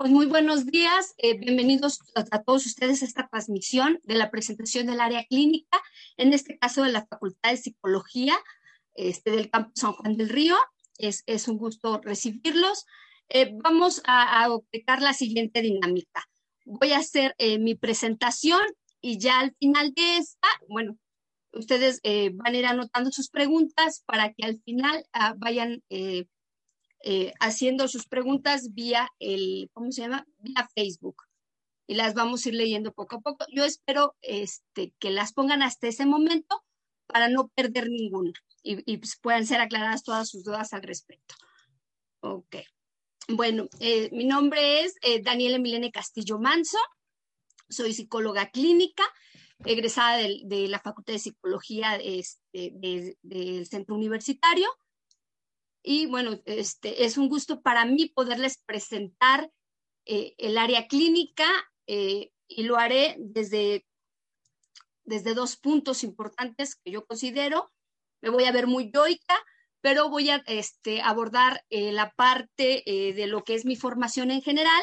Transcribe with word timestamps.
Pues 0.00 0.12
muy 0.12 0.24
buenos 0.24 0.64
días, 0.64 1.12
eh, 1.18 1.36
bienvenidos 1.36 2.00
a, 2.14 2.42
todos 2.42 2.64
ustedes 2.64 3.02
a 3.02 3.04
esta 3.04 3.28
transmisión 3.28 4.00
de 4.04 4.14
la 4.14 4.30
presentación 4.30 4.86
del 4.86 4.98
área 4.98 5.26
clínica, 5.26 5.78
en 6.16 6.32
este 6.32 6.56
caso 6.56 6.82
de 6.82 6.90
la 6.90 7.04
Facultad 7.04 7.50
de 7.50 7.58
Psicología 7.58 8.34
este, 8.94 9.30
del 9.30 9.50
Campo 9.50 9.72
San 9.74 9.92
Juan 9.92 10.16
del 10.16 10.30
Río. 10.30 10.56
Es, 10.96 11.22
un 11.48 11.58
gusto 11.58 12.00
recibirlos. 12.02 12.86
Eh, 13.28 13.52
vamos 13.62 14.00
a, 14.06 14.44
aplicar 14.44 15.02
la 15.02 15.12
siguiente 15.12 15.60
dinámica. 15.60 16.26
Voy 16.64 16.92
a 16.92 16.98
hacer 17.00 17.34
eh, 17.36 17.58
mi 17.58 17.74
presentación 17.74 18.62
y 19.02 19.18
ya 19.18 19.38
al 19.40 19.54
final 19.56 19.92
de 19.92 20.16
esta, 20.16 20.48
bueno, 20.66 20.96
ustedes 21.52 22.00
van 22.32 22.54
a 22.54 22.58
ir 22.58 22.64
anotando 22.64 23.12
sus 23.12 23.28
preguntas 23.28 24.02
para 24.06 24.32
que 24.32 24.46
al 24.46 24.62
final 24.62 25.04
ah, 25.12 25.34
vayan 25.36 25.82
eh, 27.02 27.32
haciendo 27.40 27.88
sus 27.88 28.06
preguntas 28.06 28.74
vía 28.74 29.08
el, 29.18 29.70
¿cómo 29.72 29.90
se 29.90 30.02
llama? 30.02 30.26
Vía 30.38 30.68
Facebook. 30.74 31.24
Y 31.86 31.94
las 31.94 32.14
vamos 32.14 32.44
a 32.44 32.48
ir 32.50 32.54
leyendo 32.54 32.92
poco 32.92 33.16
a 33.16 33.20
poco. 33.20 33.46
Yo 33.52 33.64
espero 33.64 34.14
este, 34.20 34.94
que 34.98 35.10
las 35.10 35.32
pongan 35.32 35.62
hasta 35.62 35.88
ese 35.88 36.06
momento 36.06 36.62
para 37.06 37.28
no 37.28 37.48
perder 37.48 37.88
ninguna 37.88 38.32
y, 38.62 38.98
pues, 38.98 39.18
puedan 39.20 39.46
ser 39.46 39.60
aclaradas 39.60 40.04
todas 40.04 40.28
sus 40.28 40.44
dudas 40.44 40.72
al 40.72 40.82
respecto. 40.82 41.34
Ok. 42.20 42.56
Bueno, 43.28 43.68
eh, 43.80 44.10
mi 44.12 44.24
nombre 44.24 44.82
es 44.82 44.96
eh, 45.02 45.22
Daniela 45.22 45.58
Milene 45.58 45.90
Castillo 45.90 46.38
Manso. 46.38 46.78
Soy 47.68 47.94
psicóloga 47.94 48.50
clínica, 48.50 49.04
egresada 49.64 50.18
de, 50.18 50.68
la 50.68 50.80
Facultad 50.80 51.14
de 51.14 51.20
Psicología 51.20 51.96
este, 51.96 52.72
del 53.22 53.66
Centro 53.66 53.94
Universitario 53.94 54.68
y 55.82 56.06
bueno, 56.06 56.40
este, 56.44 57.04
es 57.04 57.16
un 57.16 57.28
gusto 57.28 57.62
para 57.62 57.84
mí 57.84 58.06
poderles 58.08 58.58
presentar 58.66 59.50
eh, 60.04 60.34
el 60.38 60.58
área 60.58 60.86
clínica 60.88 61.46
eh, 61.86 62.32
y 62.48 62.64
lo 62.64 62.76
haré 62.76 63.16
desde, 63.18 63.86
desde 65.04 65.34
dos 65.34 65.56
puntos 65.56 66.04
importantes 66.04 66.76
que 66.76 66.90
yo 66.90 67.06
considero. 67.06 67.72
Me 68.20 68.30
voy 68.30 68.44
a 68.44 68.52
ver 68.52 68.66
muy 68.66 68.90
yoica, 68.92 69.38
pero 69.80 70.10
voy 70.10 70.28
a 70.28 70.42
este, 70.46 71.00
abordar 71.00 71.64
eh, 71.70 71.92
la 71.92 72.10
parte 72.10 72.82
de 72.86 73.26
lo 73.26 73.44
que 73.44 73.54
es 73.54 73.64
mi 73.64 73.76
formación 73.76 74.30
en 74.30 74.42
general 74.42 74.82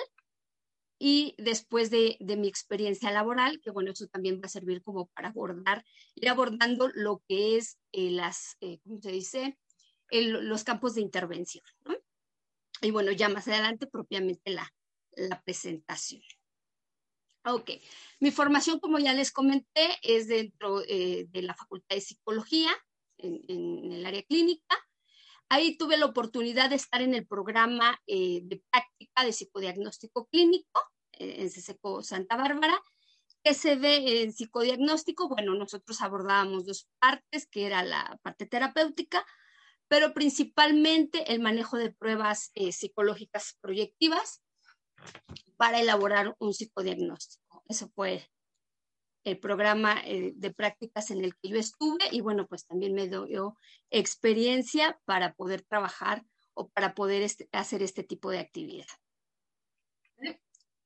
y 0.99 1.35
después 1.37 1.91
de, 1.91 2.17
de, 2.19 2.37
mi 2.37 2.47
experiencia 2.47 3.11
laboral, 3.11 3.61
que 3.61 3.69
bueno, 3.69 3.91
eso 3.91 4.07
también 4.07 4.41
va 4.41 4.45
a 4.45 4.49
servir 4.49 4.81
como 4.81 5.05
para 5.09 5.27
abordar, 5.27 5.85
ir 6.15 6.27
abordando 6.27 6.89
lo 6.95 7.21
que 7.27 7.57
es 7.57 7.77
las, 7.91 8.57
¿cómo 8.83 8.99
se 8.99 9.11
dice? 9.11 9.59
Los 10.11 10.63
campos 10.63 10.95
de 10.95 11.01
intervención. 11.01 11.63
Y 12.81 12.91
bueno, 12.91 13.11
ya 13.11 13.29
más 13.29 13.47
adelante 13.47 13.87
propiamente 13.87 14.51
la, 14.51 14.71
la 15.15 15.41
presentación. 15.41 16.21
Ok, 17.45 17.71
mi 18.19 18.31
formación, 18.31 18.79
como 18.79 18.99
ya 18.99 19.13
les 19.13 19.31
comenté, 19.31 19.97
es 20.01 20.27
dentro 20.27 20.81
eh, 20.85 21.27
de 21.29 21.41
la 21.41 21.53
Facultad 21.53 21.95
de 21.95 22.01
Psicología, 22.01 22.69
en, 23.17 23.91
el 23.91 24.05
área 24.05 24.23
clínica. 24.23 24.75
Ahí 25.49 25.77
tuve 25.77 25.97
la 25.97 26.07
oportunidad 26.07 26.69
de 26.69 26.75
estar 26.75 27.01
en 27.01 27.13
el 27.13 27.25
programa 27.25 28.01
eh, 28.05 28.41
de 28.43 28.61
práctica 28.69 29.23
de 29.23 29.31
psicodiagnóstico 29.31 30.25
clínico 30.27 30.83
eh, 31.13 31.37
en 31.39 31.49
CSECO 31.49 32.03
Santa 32.03 32.35
Bárbara. 32.35 32.77
¿Qué 33.43 33.53
se 33.53 33.75
ve 33.77 34.23
en 34.23 34.33
psicodiagnóstico? 34.33 35.29
Bueno, 35.29 35.55
nosotros 35.55 36.01
abordábamos 36.01 36.65
dos 36.65 36.89
partes, 36.99 37.47
que 37.47 37.65
era 37.65 37.81
la 37.81 38.19
parte 38.23 38.45
terapéutica, 38.45 39.25
pero 39.87 40.13
principalmente 40.13 41.31
el 41.31 41.41
manejo 41.41 41.77
de 41.77 41.91
pruebas 41.91 42.51
eh, 42.55 42.71
psicológicas 42.71 43.57
proyectivas 43.61 44.41
para 45.55 45.79
elaborar 45.79 46.35
un 46.39 46.53
psicodiagnóstico. 46.53 47.63
Eso 47.67 47.89
fue 47.95 48.29
el 49.23 49.39
programa 49.39 50.01
eh, 50.05 50.33
de 50.35 50.53
prácticas 50.53 51.11
en 51.11 51.23
el 51.23 51.35
que 51.35 51.49
yo 51.49 51.57
estuve 51.57 52.05
y 52.11 52.21
bueno, 52.21 52.47
pues 52.47 52.65
también 52.65 52.93
me 52.93 53.07
dio 53.07 53.57
experiencia 53.89 54.99
para 55.05 55.33
poder 55.33 55.63
trabajar 55.63 56.23
o 56.53 56.69
para 56.69 56.95
poder 56.95 57.21
este, 57.21 57.49
hacer 57.51 57.83
este 57.83 58.03
tipo 58.03 58.31
de 58.31 58.39
actividad. 58.39 58.87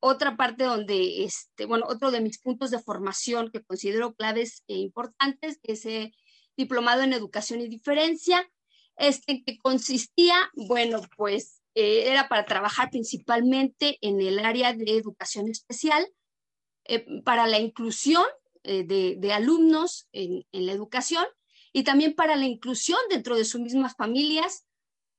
Otra 0.04 0.36
parte 0.36 0.64
donde, 0.64 1.24
este, 1.24 1.66
bueno, 1.66 1.86
otro 1.88 2.10
de 2.10 2.22
mis 2.22 2.40
puntos 2.40 2.72
de 2.72 2.80
formación 2.80 3.52
que 3.52 3.64
considero 3.64 4.16
claves 4.16 4.64
e 4.68 4.74
importantes 4.78 5.60
es 5.62 5.86
el 5.86 6.12
diplomado 6.58 7.04
en 7.04 7.14
educación 7.14 7.62
y 7.62 7.70
diferencia, 7.70 8.50
este 9.02 9.44
que 9.44 9.58
consistía, 9.58 10.36
bueno, 10.56 11.02
pues 11.18 11.62
eh, 11.76 12.12
era 12.12 12.30
para 12.30 12.46
trabajar 12.46 12.90
principalmente 12.90 13.98
en 14.02 14.22
el 14.22 14.40
área 14.40 14.74
de 14.74 14.98
educación 14.98 15.50
especial, 15.50 16.08
eh, 16.86 17.06
para 17.24 17.48
la 17.48 17.60
inclusión 17.60 18.26
eh, 18.64 18.84
de, 18.84 19.34
alumnos 19.34 20.08
en, 20.12 20.46
en, 20.52 20.66
la 20.66 20.74
educación 20.74 21.26
y 21.74 21.84
también 21.84 22.14
para 22.14 22.36
la 22.36 22.46
inclusión 22.46 23.00
dentro 23.10 23.36
de 23.36 23.46
sus 23.46 23.62
mismas 23.62 23.96
familias, 23.96 24.66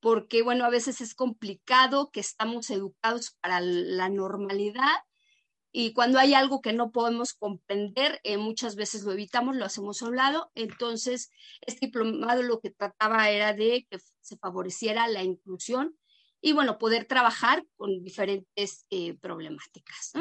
porque, 0.00 0.42
bueno, 0.42 0.64
a 0.64 0.70
veces 0.70 1.00
es 1.00 1.14
complicado 1.14 2.10
que 2.10 2.20
estamos 2.20 2.70
educados 2.70 3.36
para 3.40 3.60
la 3.60 4.08
normalidad 4.08 5.02
y 5.74 5.94
cuando 5.94 6.18
hay 6.18 6.34
algo 6.34 6.60
que 6.60 6.74
no 6.74 6.92
podemos 6.92 7.32
comprender, 7.32 8.20
eh, 8.24 8.36
muchas 8.36 8.76
veces 8.76 9.04
lo 9.04 9.12
evitamos, 9.12 9.56
lo 9.56 9.64
hacemos 9.64 10.02
a 10.02 10.06
un 10.06 10.16
lado. 10.16 10.50
Entonces, 10.54 11.30
este 11.62 11.86
diplomado 11.86 12.42
lo 12.42 12.60
que 12.60 12.70
trataba 12.70 13.30
era 13.30 13.54
de 13.54 13.86
que 13.90 13.98
se 14.20 14.36
favoreciera 14.36 15.08
la 15.08 15.22
inclusión 15.22 15.98
y, 16.42 16.52
bueno, 16.52 16.76
poder 16.76 17.06
trabajar 17.06 17.64
con 17.76 18.04
diferentes 18.04 18.84
eh, 18.90 19.14
problemáticas. 19.14 20.12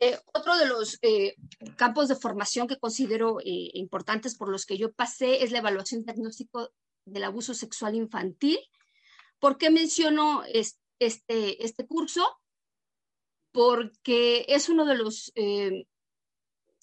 Eh, 0.00 0.18
otro 0.34 0.56
de 0.58 0.66
los 0.66 1.00
campos 1.76 2.08
de 2.08 2.14
formación 2.14 2.68
que 2.68 2.78
considero 2.78 3.38
importantes 3.42 4.36
por 4.36 4.50
los 4.50 4.66
que 4.66 4.76
yo 4.76 4.92
pasé 4.92 5.42
es 5.42 5.50
la 5.50 5.58
evaluación 5.58 6.04
diagnóstico 6.04 6.70
del 7.06 7.24
abuso 7.24 7.54
sexual 7.54 7.94
infantil. 7.94 8.58
¿Por 9.38 9.56
qué 9.56 9.70
menciono 9.70 10.42
este, 10.44 11.64
este 11.64 11.86
curso? 11.86 12.37
Porque 13.52 14.44
es 14.48 14.68
uno 14.68 14.84
de 14.84 14.96
los, 14.96 15.32
eh, 15.34 15.86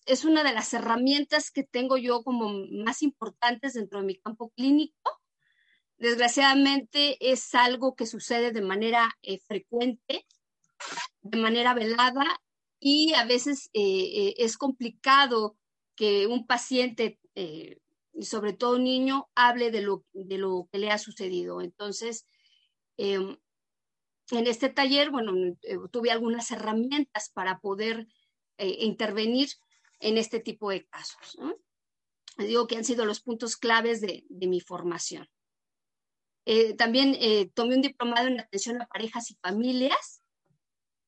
es 0.05 0.25
una 0.25 0.43
de 0.43 0.53
las 0.53 0.73
herramientas 0.73 1.51
que 1.51 1.63
tengo 1.63 1.97
yo 1.97 2.23
como 2.23 2.65
más 2.71 3.01
importantes 3.01 3.73
dentro 3.73 3.99
de 3.99 4.05
mi 4.05 4.17
campo 4.17 4.51
clínico. 4.51 5.21
Desgraciadamente 5.97 7.17
es 7.31 7.55
algo 7.55 7.95
que 7.95 8.05
sucede 8.05 8.51
de 8.51 8.61
manera 8.61 9.15
eh, 9.21 9.39
frecuente, 9.39 10.25
de 11.21 11.37
manera 11.37 11.73
velada 11.73 12.41
y 12.79 13.13
a 13.13 13.25
veces 13.25 13.69
eh, 13.73 14.33
es 14.37 14.57
complicado 14.57 15.57
que 15.95 16.27
un 16.27 16.45
paciente, 16.45 17.17
sobre 18.19 18.51
todo 18.51 18.75
un 18.75 18.83
niño, 18.83 19.29
hable 19.33 19.71
de 19.71 19.81
lo, 19.81 20.03
de 20.11 20.37
lo 20.37 20.67
que 20.71 20.77
le 20.77 20.91
ha 20.91 20.97
sucedido. 20.97 21.61
Entonces, 21.61 22.25
em, 22.97 23.37
en 24.31 24.47
este 24.47 24.69
taller, 24.69 25.11
bueno, 25.11 25.33
eh, 25.61 25.77
tuve 25.91 26.11
algunas 26.11 26.49
herramientas 26.51 27.29
para 27.29 27.59
poder 27.59 28.07
eh, 28.57 28.77
intervenir 28.79 29.49
en 29.99 30.17
este 30.17 30.39
tipo 30.39 30.69
de 30.69 30.85
casos. 30.85 31.37
Les 32.37 32.47
digo 32.47 32.67
que 32.67 32.75
han 32.75 32.85
sido 32.85 33.05
los 33.05 33.21
puntos 33.21 33.55
claves 33.55 34.01
de, 34.01 34.25
mi 34.29 34.59
formación. 34.59 35.29
Eh, 36.45 36.75
también 36.75 37.17
tomé 37.53 37.75
un 37.75 37.81
diplomado 37.81 38.27
en 38.27 38.39
atención 38.39 38.81
a 38.81 38.87
parejas 38.87 39.31
y 39.31 39.35
familias, 39.35 40.21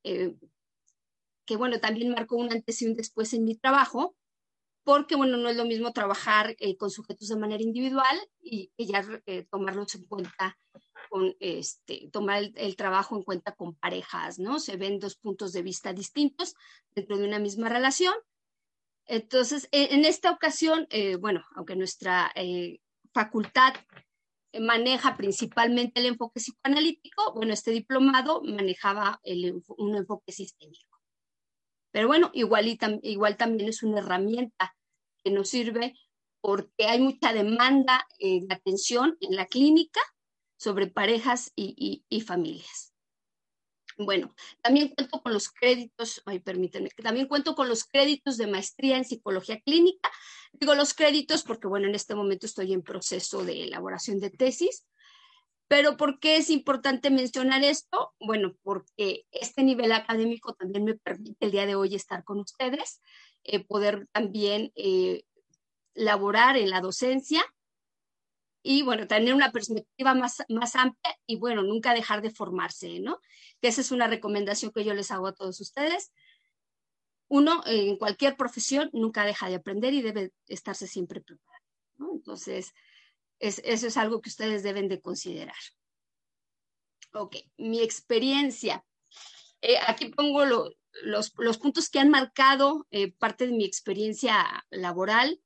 que 0.03 1.55
bueno, 1.57 1.79
también 1.79 2.11
marcó 2.11 2.37
un 2.37 2.51
antes 2.51 2.81
y 2.81 2.85
un 2.85 2.93
después 2.93 3.33
en 3.33 3.43
mi 3.43 3.55
trabajo, 3.55 4.15
porque 4.83 5.15
bueno, 5.17 5.35
no 5.35 5.49
es 5.49 5.57
lo 5.57 5.65
mismo 5.65 5.91
trabajar 5.91 6.55
con 6.79 6.89
sujetos 6.89 7.27
de 7.27 7.35
manera 7.35 7.61
individual 7.61 8.17
y, 8.39 8.71
y 8.77 8.87
ya 8.87 9.05
tomarlos 9.49 9.95
en 9.95 10.05
cuenta 10.05 10.57
con 11.09 11.35
este, 11.39 12.09
tomar 12.11 12.43
el, 12.55 12.75
trabajo 12.75 13.15
en 13.15 13.23
cuenta 13.23 13.53
con 13.53 13.75
parejas, 13.75 14.39
¿no? 14.39 14.59
Se 14.59 14.77
ven 14.77 14.99
dos 14.99 15.15
puntos 15.15 15.53
de 15.53 15.61
vista 15.61 15.93
distintos 15.93 16.55
dentro 16.95 17.17
de 17.17 17.27
una 17.27 17.39
misma 17.39 17.69
relación. 17.69 18.13
Entonces, 19.05 19.69
e, 19.71 19.93
en 19.95 20.05
esta 20.05 20.31
ocasión, 20.31 20.87
eh, 20.89 21.15
bueno, 21.15 21.45
aunque 21.55 21.75
nuestra 21.75 22.31
eh, 22.35 22.79
facultad 23.13 23.73
maneja 24.59 25.17
principalmente 25.17 25.99
el 25.99 26.07
enfoque 26.07 26.39
psicoanalítico, 26.39 27.33
bueno, 27.33 27.53
este 27.53 27.71
diplomado 27.71 28.41
manejaba 28.43 29.21
un 29.77 29.95
enfoque 29.95 30.31
sistémico. 30.31 30.99
Pero 31.91 32.07
bueno, 32.07 32.31
igual, 32.33 32.67
y 32.67 32.77
igual 33.03 33.37
también 33.37 33.69
es 33.69 33.83
una 33.83 33.99
herramienta 33.99 34.75
que 35.23 35.31
nos 35.31 35.49
sirve 35.49 35.93
porque 36.41 36.85
hay 36.85 36.99
mucha 36.99 37.33
demanda 37.33 38.07
de 38.19 38.47
atención 38.49 39.17
en 39.19 39.35
la 39.35 39.47
clínica 39.47 39.99
sobre 40.57 40.87
parejas 40.87 41.51
y, 41.55 42.03
familias. 42.25 42.93
Bueno, 43.99 44.35
también 44.61 44.89
cuento 44.89 45.21
con 45.21 45.33
los 45.33 45.49
créditos, 45.49 46.21
ay, 46.25 46.39
permítanme, 46.39 46.89
también 47.01 47.27
cuento 47.27 47.55
con 47.55 47.67
los 47.67 47.83
créditos 47.83 48.37
de 48.37 48.45
maestría 48.45 48.97
en 48.97 49.05
psicología 49.05 49.59
clínica. 49.61 50.11
Digo 50.53 50.75
los 50.75 50.93
créditos 50.93 51.43
porque, 51.43 51.67
bueno, 51.67 51.87
en 51.87 51.95
este 51.95 52.13
momento 52.13 52.45
estoy 52.45 52.73
en 52.73 52.83
proceso 52.83 53.43
de 53.43 53.63
elaboración 53.63 54.19
de 54.19 54.29
tesis. 54.29 54.85
Pero 55.67 55.97
¿por 55.97 56.19
qué 56.19 56.37
es 56.37 56.49
importante 56.49 57.09
mencionar 57.09 57.63
esto? 57.63 58.13
Bueno, 58.19 58.55
porque 58.63 59.25
este 59.31 59.63
nivel 59.63 59.91
académico 59.91 60.53
también 60.53 60.85
me 60.85 60.95
permite 60.95 61.45
el 61.45 61.51
día 61.51 61.65
de 61.65 61.75
hoy 61.75 61.93
estar 61.93 62.23
con 62.23 62.39
ustedes, 62.39 63.01
eh, 63.43 63.65
poder 63.65 64.07
también 64.13 64.71
eh, 64.75 65.23
laborar 65.93 66.55
en 66.55 66.69
la 66.69 66.79
docencia 66.79 67.43
y 68.69 68.81
bueno, 68.81 69.07
tener 69.07 69.33
una 69.33 69.53
perspectiva 69.53 70.13
más, 70.13 70.43
más 70.49 70.75
amplia 70.75 71.17
y 71.25 71.37
bueno, 71.37 71.63
nunca 71.63 71.93
dejar 71.93 72.21
de 72.21 72.31
formarse, 72.31 72.99
¿no? 72.99 73.21
Esa 73.61 73.79
es 73.79 73.91
una 73.91 74.07
recomendación 74.07 74.73
que 74.73 74.83
yo 74.83 74.93
les 74.93 75.09
hago 75.09 75.27
a 75.27 75.33
todos 75.33 75.61
ustedes. 75.61 76.11
Uno, 77.29 77.63
en 77.65 77.95
cualquier 77.95 78.35
profesión, 78.35 78.89
nunca 78.91 79.23
deja 79.23 79.47
de 79.47 79.55
aprender 79.55 79.93
y 79.93 80.01
debe 80.01 80.33
estarse 80.47 80.85
siempre 80.85 81.21
preparado. 81.21 81.63
Entonces, 82.11 82.73
eso 83.39 83.61
es 83.87 83.95
algo 83.95 84.19
que 84.19 84.29
ustedes 84.29 84.63
deben 84.63 84.89
de 84.89 84.99
considerar. 84.99 85.55
Ok, 87.13 87.37
mi 87.55 87.79
experiencia. 87.79 88.83
Eh, 89.61 89.77
aquí 89.87 90.09
pongo 90.09 90.43
los, 91.03 91.31
puntos 91.61 91.89
que 91.89 91.99
han 91.99 92.09
marcado 92.09 92.85
eh, 92.91 93.13
parte 93.13 93.47
de 93.47 93.53
mi 93.53 93.63
experiencia 93.63 94.65
laboral, 94.71 95.41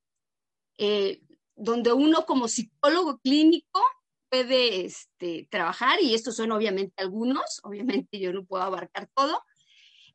eh, 0.80 1.22
donde 1.56 1.94
uno 1.94 2.26
como 2.26 2.48
psicólogo 2.48 3.20
clínico 3.20 3.82
puede 4.30 4.86
este, 4.86 5.48
trabajar, 5.52 6.02
y 6.02 6.14
estos 6.14 6.36
son 6.38 6.52
obviamente 6.52 6.94
algunos, 6.98 7.60
obviamente 7.64 8.20
yo 8.20 8.32
no 8.32 8.46
puedo 8.46 8.64
abarcar 8.64 9.10
todo. 9.14 9.44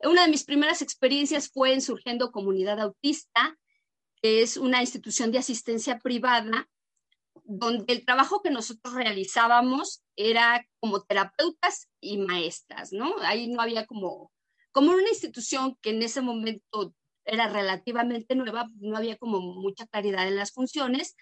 Una 0.02 0.22
de 0.22 0.30
mis 0.30 0.44
primeras 0.44 0.82
experiencias 0.82 1.50
fue 1.50 1.72
en 1.72 1.80
Surgiendo 1.80 2.32
Comunidad 2.32 2.80
Autista, 2.80 3.58
que 4.22 4.42
es 4.42 4.56
una 4.56 4.80
institución 4.80 5.32
de 5.32 5.38
asistencia 5.38 5.98
privada 5.98 6.68
donde 7.44 7.92
el 7.92 8.04
trabajo 8.04 8.42
que 8.42 8.50
nosotros 8.50 8.94
realizábamos 8.94 10.02
era 10.16 10.66
como 10.80 11.02
terapeutas 11.02 11.88
y 12.00 12.18
maestras, 12.18 12.92
¿no? 12.92 13.14
Ahí 13.20 13.48
no 13.48 13.60
había 13.60 13.86
como, 13.86 14.32
como 14.72 14.92
una 14.92 15.08
institución 15.08 15.76
que 15.80 15.90
en 15.90 16.02
ese 16.02 16.22
momento 16.22 16.94
era 17.26 17.48
relativamente 17.48 18.34
nueva, 18.34 18.70
no 18.76 18.96
había 18.96 19.16
como 19.16 19.40
mucha 19.40 19.86
claridad 19.86 20.26
en 20.26 20.36
las 20.36 20.52
funciones, 20.52 21.16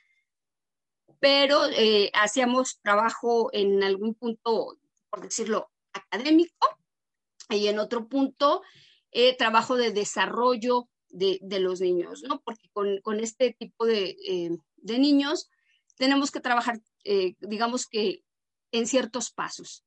pero 1.19 1.67
eh, 1.71 2.11
hacíamos 2.15 2.81
trabajo 2.83 3.51
en 3.53 3.83
algún 3.83 4.15
punto, 4.15 4.79
por 5.11 5.23
decirlo, 5.23 5.71
académico 5.93 6.69
y 7.49 7.69
en 7.69 7.79
otro 7.79 8.09
punto 8.09 8.63
eh, 9.11 9.37
trabajo 9.37 9.77
de 9.77 9.93
desarrollo 9.93 10.89
de, 11.09 11.39
de, 11.43 11.61
los 11.61 11.81
niños, 11.81 12.23
¿no? 12.29 12.43
Porque 12.43 12.69
con, 12.73 13.01
con 13.01 13.21
este 13.21 13.55
tipo 13.59 13.87
de, 13.87 14.17
eh, 14.27 14.51
de 14.77 14.99
niños 14.99 15.51
tenemos 15.97 16.31
que 16.31 16.41
trabajar, 16.41 16.81
eh, 17.05 17.35
digamos 17.41 17.87
que 17.87 18.25
en 18.73 18.87
ciertos 18.87 19.31
pasos. 19.31 19.85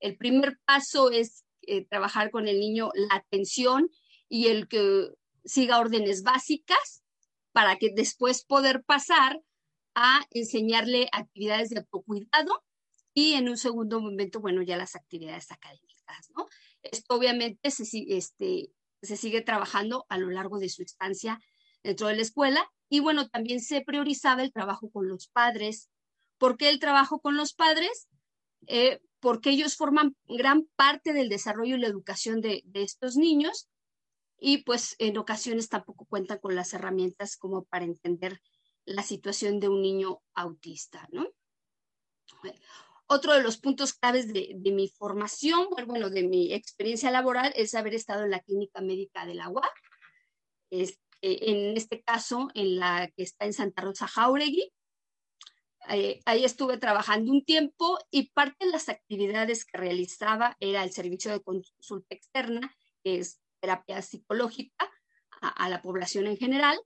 El 0.00 0.16
primer 0.16 0.58
paso 0.66 1.10
es 1.10 1.44
eh, 1.62 1.86
trabajar 1.86 2.30
con 2.30 2.46
el 2.48 2.60
niño 2.60 2.90
la 2.94 3.16
atención 3.16 3.90
y 4.28 4.48
el 4.48 4.68
que 4.68 5.08
siga 5.46 5.78
órdenes 5.78 6.22
básicas 6.22 7.02
para 7.52 7.76
que 7.76 7.90
después 7.94 8.44
poder 8.44 8.84
pasar 8.84 9.40
a 9.94 10.26
enseñarle 10.30 11.08
actividades 11.12 11.70
de 11.70 11.78
autocuidado 11.78 12.62
y 13.14 13.32
en 13.32 13.48
un 13.48 13.56
segundo 13.56 14.00
momento, 14.00 14.40
bueno, 14.40 14.60
ya 14.62 14.76
las 14.76 14.94
actividades 14.94 15.50
académicas, 15.50 16.30
¿no? 16.36 16.46
Esto 16.82 17.14
obviamente 17.14 17.70
se, 17.70 17.84
este, 18.08 18.70
se 19.00 19.16
sigue 19.16 19.40
trabajando 19.40 20.04
a 20.10 20.18
lo 20.18 20.28
largo 20.28 20.58
de 20.58 20.68
su 20.68 20.82
estancia 20.82 21.40
dentro 21.82 22.08
de 22.08 22.16
la 22.16 22.22
escuela 22.22 22.70
y 22.88 23.00
bueno, 23.00 23.28
también 23.28 23.60
se 23.60 23.80
priorizaba 23.80 24.42
el 24.42 24.52
trabajo 24.52 24.90
con 24.90 25.08
los 25.08 25.28
padres. 25.28 25.88
¿Por 26.38 26.56
qué 26.56 26.68
el 26.68 26.78
trabajo 26.78 27.20
con 27.20 27.36
los 27.36 27.54
padres? 27.54 28.08
Eh, 28.66 29.00
porque 29.20 29.50
ellos 29.50 29.76
forman 29.76 30.16
gran 30.26 30.66
parte 30.76 31.12
del 31.12 31.28
desarrollo 31.28 31.76
y 31.76 31.80
la 31.80 31.88
educación 31.88 32.40
de, 32.40 32.62
estos 32.74 33.16
niños 33.16 33.68
y 34.38 34.58
pues 34.58 34.96
en 34.98 35.18
ocasiones 35.18 35.68
tampoco 35.68 36.06
cuentan 36.06 36.38
con 36.38 36.54
las 36.54 36.72
herramientas 36.74 37.36
como 37.36 37.64
para 37.64 37.84
entender 37.84 38.40
la 38.84 39.02
situación 39.02 39.60
de 39.60 39.68
un 39.68 39.82
niño 39.82 40.20
autista, 40.34 41.08
¿no? 41.10 41.26
Otro 43.08 43.34
de 43.34 43.42
los 43.42 43.58
puntos 43.58 43.94
claves 43.94 44.32
de, 44.32 44.56
mi 44.72 44.88
formación, 44.88 45.68
bueno, 45.86 46.10
de 46.10 46.24
mi 46.24 46.52
experiencia 46.52 47.10
laboral 47.10 47.52
es 47.54 47.74
haber 47.74 47.94
estado 47.94 48.24
en 48.24 48.30
la 48.30 48.40
clínica 48.40 48.80
médica 48.80 49.24
de 49.24 49.34
la. 49.34 49.52
Este, 50.70 51.00
eh, 51.22 51.38
en 51.42 51.76
este 51.76 52.02
caso 52.02 52.48
en 52.54 52.78
la 52.78 53.08
que 53.16 53.22
está 53.22 53.46
en 53.46 53.52
Santa 53.52 53.82
Rosa 53.82 54.06
Jauregui. 54.08 54.72
Eh, 55.88 56.20
ahí 56.24 56.44
estuve 56.44 56.78
trabajando 56.78 57.30
un 57.30 57.44
tiempo 57.44 57.96
y 58.10 58.30
parte 58.30 58.66
de 58.66 58.72
las 58.72 58.88
actividades 58.88 59.64
que 59.64 59.78
realizaba 59.78 60.56
era 60.58 60.82
el 60.82 60.90
servicio 60.90 61.30
de 61.30 61.42
consulta 61.42 62.12
externa, 62.12 62.74
que 63.04 63.18
es 63.18 63.40
terapia 63.60 64.02
psicológica 64.02 64.90
a, 65.40 65.68
la 65.68 65.82
población 65.82 66.26
en 66.26 66.36
general, 66.36 66.78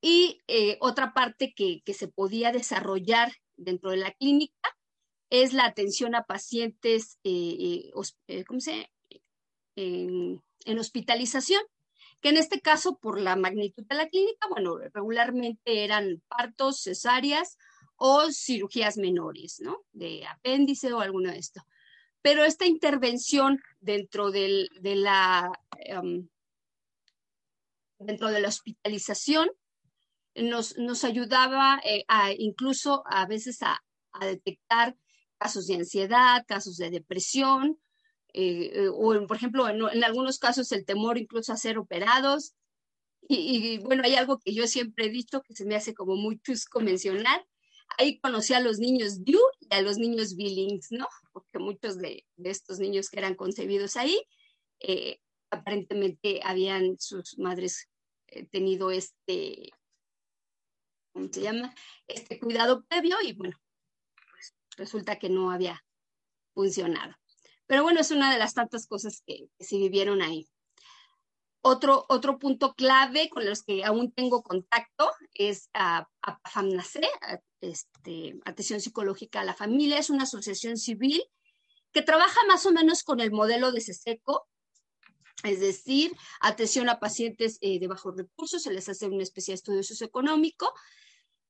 y 0.00 0.40
eh, 0.48 0.76
otra 0.80 1.12
parte 1.12 1.52
que, 1.54 1.82
que, 1.84 1.94
se 1.94 2.08
podía 2.08 2.52
desarrollar 2.52 3.32
dentro 3.56 3.90
de 3.90 3.98
la 3.98 4.10
clínica 4.12 4.76
es 5.28 5.52
la 5.52 5.66
atención 5.66 6.14
a 6.14 6.24
pacientes 6.24 7.18
¿cómo 8.46 8.60
se, 8.60 8.90
en, 9.76 10.42
en 10.64 10.78
hospitalización 10.78 11.62
que 12.20 12.28
en 12.28 12.36
este 12.36 12.60
caso, 12.60 12.98
por 12.98 13.20
la 13.20 13.36
magnitud 13.36 13.84
de 13.86 13.94
la 13.94 14.08
clínica, 14.08 14.46
bueno, 14.48 14.76
regularmente 14.92 15.84
eran 15.84 16.22
partos, 16.28 16.82
cesáreas 16.82 17.56
o 17.96 18.30
cirugías 18.30 18.98
menores, 18.98 19.60
¿no? 19.60 19.84
De 19.92 20.26
apéndice 20.26 20.92
o 20.92 21.00
alguno 21.00 21.30
de 21.30 21.38
esto. 21.38 21.62
Pero 22.22 22.44
esta 22.44 22.66
intervención 22.66 23.60
dentro 23.80 24.30
de 24.30 24.68
la 24.82 25.50
em, 25.78 26.28
dentro 27.98 28.28
de 28.28 28.40
la 28.40 28.48
hospitalización 28.48 29.50
nos, 30.34 30.78
nos 30.78 31.04
ayudaba 31.04 31.80
eh, 31.84 32.04
a, 32.08 32.32
incluso 32.32 33.02
a 33.06 33.26
veces 33.26 33.62
a, 33.62 33.82
a 34.12 34.26
detectar 34.26 34.96
casos 35.38 35.66
de 35.66 35.76
ansiedad, 35.76 36.44
casos 36.46 36.76
de 36.76 36.90
depresión, 36.90 37.78
eh, 38.32 38.70
eh, 38.74 38.88
o 38.88 39.26
por 39.26 39.36
ejemplo, 39.36 39.68
en, 39.68 40.04
algunos 40.04 40.38
casos 40.38 40.70
el 40.72 40.84
temor 40.84 41.18
incluso 41.18 41.52
a 41.52 41.56
ser 41.56 41.78
operados. 41.78 42.54
Y, 43.32 43.78
bueno, 43.78 44.02
hay 44.04 44.16
algo 44.16 44.38
que 44.38 44.52
yo 44.52 44.66
siempre 44.66 45.06
he 45.06 45.10
dicho 45.10 45.42
que 45.42 45.54
se 45.54 45.64
me 45.64 45.76
hace 45.76 45.94
como 45.94 46.16
muy 46.16 46.40
chusco 46.40 46.80
mencionar. 46.80 47.46
Ahí 47.98 48.20
conocí 48.20 48.54
a 48.54 48.60
los 48.60 48.78
niños 48.78 49.20
Yu 49.24 49.38
y 49.60 49.74
a 49.74 49.82
los 49.82 49.98
niños 49.98 50.36
Billings, 50.36 50.92
¿no? 50.92 51.08
Porque 51.32 51.58
muchos 51.58 51.98
de, 51.98 52.24
estos 52.36 52.78
niños 52.78 53.10
que 53.10 53.18
eran 53.18 53.34
concebidos 53.34 53.96
ahí, 53.96 54.20
eh, 54.80 55.20
aparentemente 55.50 56.40
habían 56.44 56.98
sus 56.98 57.38
madres 57.38 57.88
tenido 58.50 58.90
este, 58.90 59.70
¿cómo 61.12 61.28
se 61.32 61.42
llama? 61.42 61.74
Este 62.06 62.38
cuidado 62.38 62.84
previo 62.84 63.16
y 63.22 63.32
bueno, 63.32 63.58
pues 64.30 64.54
resulta 64.76 65.18
que 65.18 65.28
no 65.28 65.50
había 65.50 65.84
funcionado. 66.54 67.14
Pero 67.66 67.82
bueno, 67.82 68.00
es 68.00 68.10
una 68.10 68.32
de 68.32 68.38
las 68.38 68.54
tantas 68.54 68.86
cosas 68.86 69.22
que, 69.26 69.48
se 69.58 69.76
vivieron 69.76 70.22
ahí. 70.22 70.48
Otro, 71.62 72.06
otro 72.08 72.38
punto 72.38 72.74
clave 72.74 73.28
con 73.28 73.44
los 73.44 73.62
que 73.62 73.84
aún 73.84 74.12
tengo 74.12 74.42
contacto 74.42 75.10
es 75.34 75.68
a, 75.74 76.08
a 76.22 76.40
este, 77.60 78.38
Atención 78.44 78.80
Psicológica 78.80 79.40
a 79.40 79.44
la 79.44 79.54
Familia. 79.54 79.98
Es 79.98 80.10
una 80.10 80.24
asociación 80.24 80.76
civil 80.76 81.22
que 81.92 82.02
trabaja 82.02 82.40
más 82.46 82.66
o 82.66 82.72
menos 82.72 83.02
con 83.02 83.20
el 83.20 83.32
modelo 83.32 83.72
de 83.72 83.80
SESECO, 83.80 84.46
es 85.42 85.60
decir, 85.60 86.12
atención 86.40 86.88
a 86.88 87.00
pacientes 87.00 87.58
eh, 87.62 87.80
de 87.80 87.88
bajos 87.88 88.16
recursos, 88.16 88.62
se 88.62 88.72
les 88.72 88.88
hace 88.88 89.06
una 89.06 89.22
especie 89.22 89.52
de 89.52 89.56
estudio 89.56 89.82
socioeconómico 89.82 90.72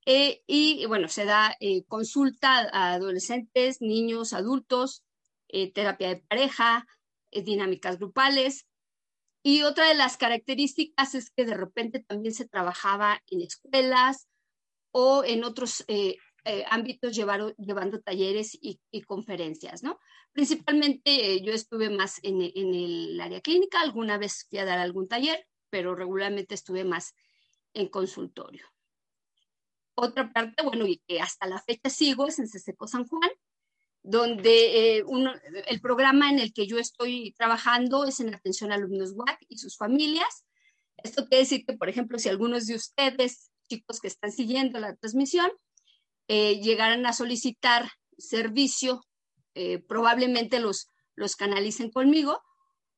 eh, 0.06 0.42
y, 0.46 0.86
bueno, 0.86 1.08
se 1.08 1.24
da 1.24 1.56
eh, 1.60 1.84
consulta 1.84 2.68
a 2.72 2.94
adolescentes, 2.94 3.80
niños, 3.80 4.32
adultos, 4.32 5.04
eh, 5.48 5.72
terapia 5.72 6.08
de 6.08 6.22
pareja, 6.22 6.86
eh, 7.30 7.42
dinámicas 7.42 7.98
grupales. 7.98 8.66
Y 9.42 9.62
otra 9.62 9.88
de 9.88 9.94
las 9.94 10.16
características 10.16 11.14
es 11.14 11.30
que 11.30 11.44
de 11.44 11.54
repente 11.54 12.00
también 12.00 12.34
se 12.34 12.48
trabajaba 12.48 13.22
en 13.26 13.42
escuelas 13.42 14.28
o 14.92 15.24
en 15.24 15.44
otros 15.44 15.84
eh, 15.88 16.16
ámbitos 16.68 17.14
llevando 17.14 18.00
talleres 18.00 18.58
y, 18.60 18.80
conferencias, 19.02 19.82
¿no? 19.82 19.98
Principalmente 20.32 21.42
yo 21.42 21.52
estuve 21.52 21.90
más 21.90 22.18
en, 22.22 22.40
en, 22.42 22.74
el 22.74 23.20
área 23.20 23.40
clínica, 23.40 23.80
alguna 23.80 24.16
vez 24.18 24.46
fui 24.48 24.58
a 24.58 24.64
dar 24.64 24.78
algún 24.78 25.08
taller, 25.08 25.46
pero 25.70 25.94
regularmente 25.94 26.54
estuve 26.54 26.84
más 26.84 27.14
en 27.74 27.88
consultorio. 27.88 28.66
Otra 29.94 30.32
parte, 30.32 30.62
bueno, 30.62 30.86
y 30.86 30.98
que 31.06 31.20
hasta 31.20 31.46
la 31.46 31.60
fecha 31.60 31.90
sigo 31.90 32.26
es 32.26 32.38
en 32.38 32.48
CESECO 32.48 32.86
San 32.86 33.06
Juan, 33.06 33.30
donde 34.02 34.98
eh, 34.98 35.04
el 35.66 35.80
programa 35.80 36.30
en 36.30 36.38
el 36.38 36.52
que 36.52 36.66
yo 36.66 36.78
estoy 36.78 37.34
trabajando 37.36 38.06
es 38.06 38.20
en 38.20 38.34
atención 38.34 38.72
a 38.72 38.76
alumnos 38.76 39.12
WAC 39.14 39.38
y 39.48 39.58
sus 39.58 39.76
familias. 39.76 40.46
Esto 40.96 41.26
quiere 41.26 41.42
decir 41.44 41.66
que, 41.66 41.76
por 41.76 41.88
ejemplo, 41.88 42.18
si 42.18 42.28
algunos 42.28 42.66
de 42.66 42.76
ustedes, 42.76 43.49
chicos 43.70 44.00
que 44.00 44.08
están 44.08 44.32
siguiendo 44.32 44.80
la 44.80 44.96
transmisión, 44.96 45.50
eh, 46.28 46.60
llegaran 46.60 47.06
a 47.06 47.12
solicitar 47.12 47.88
servicio 48.18 49.00
eh, 49.54 49.78
probablemente 49.78 50.60
los, 50.60 50.90
los 51.14 51.36
canalicen 51.36 51.90
conmigo, 51.90 52.40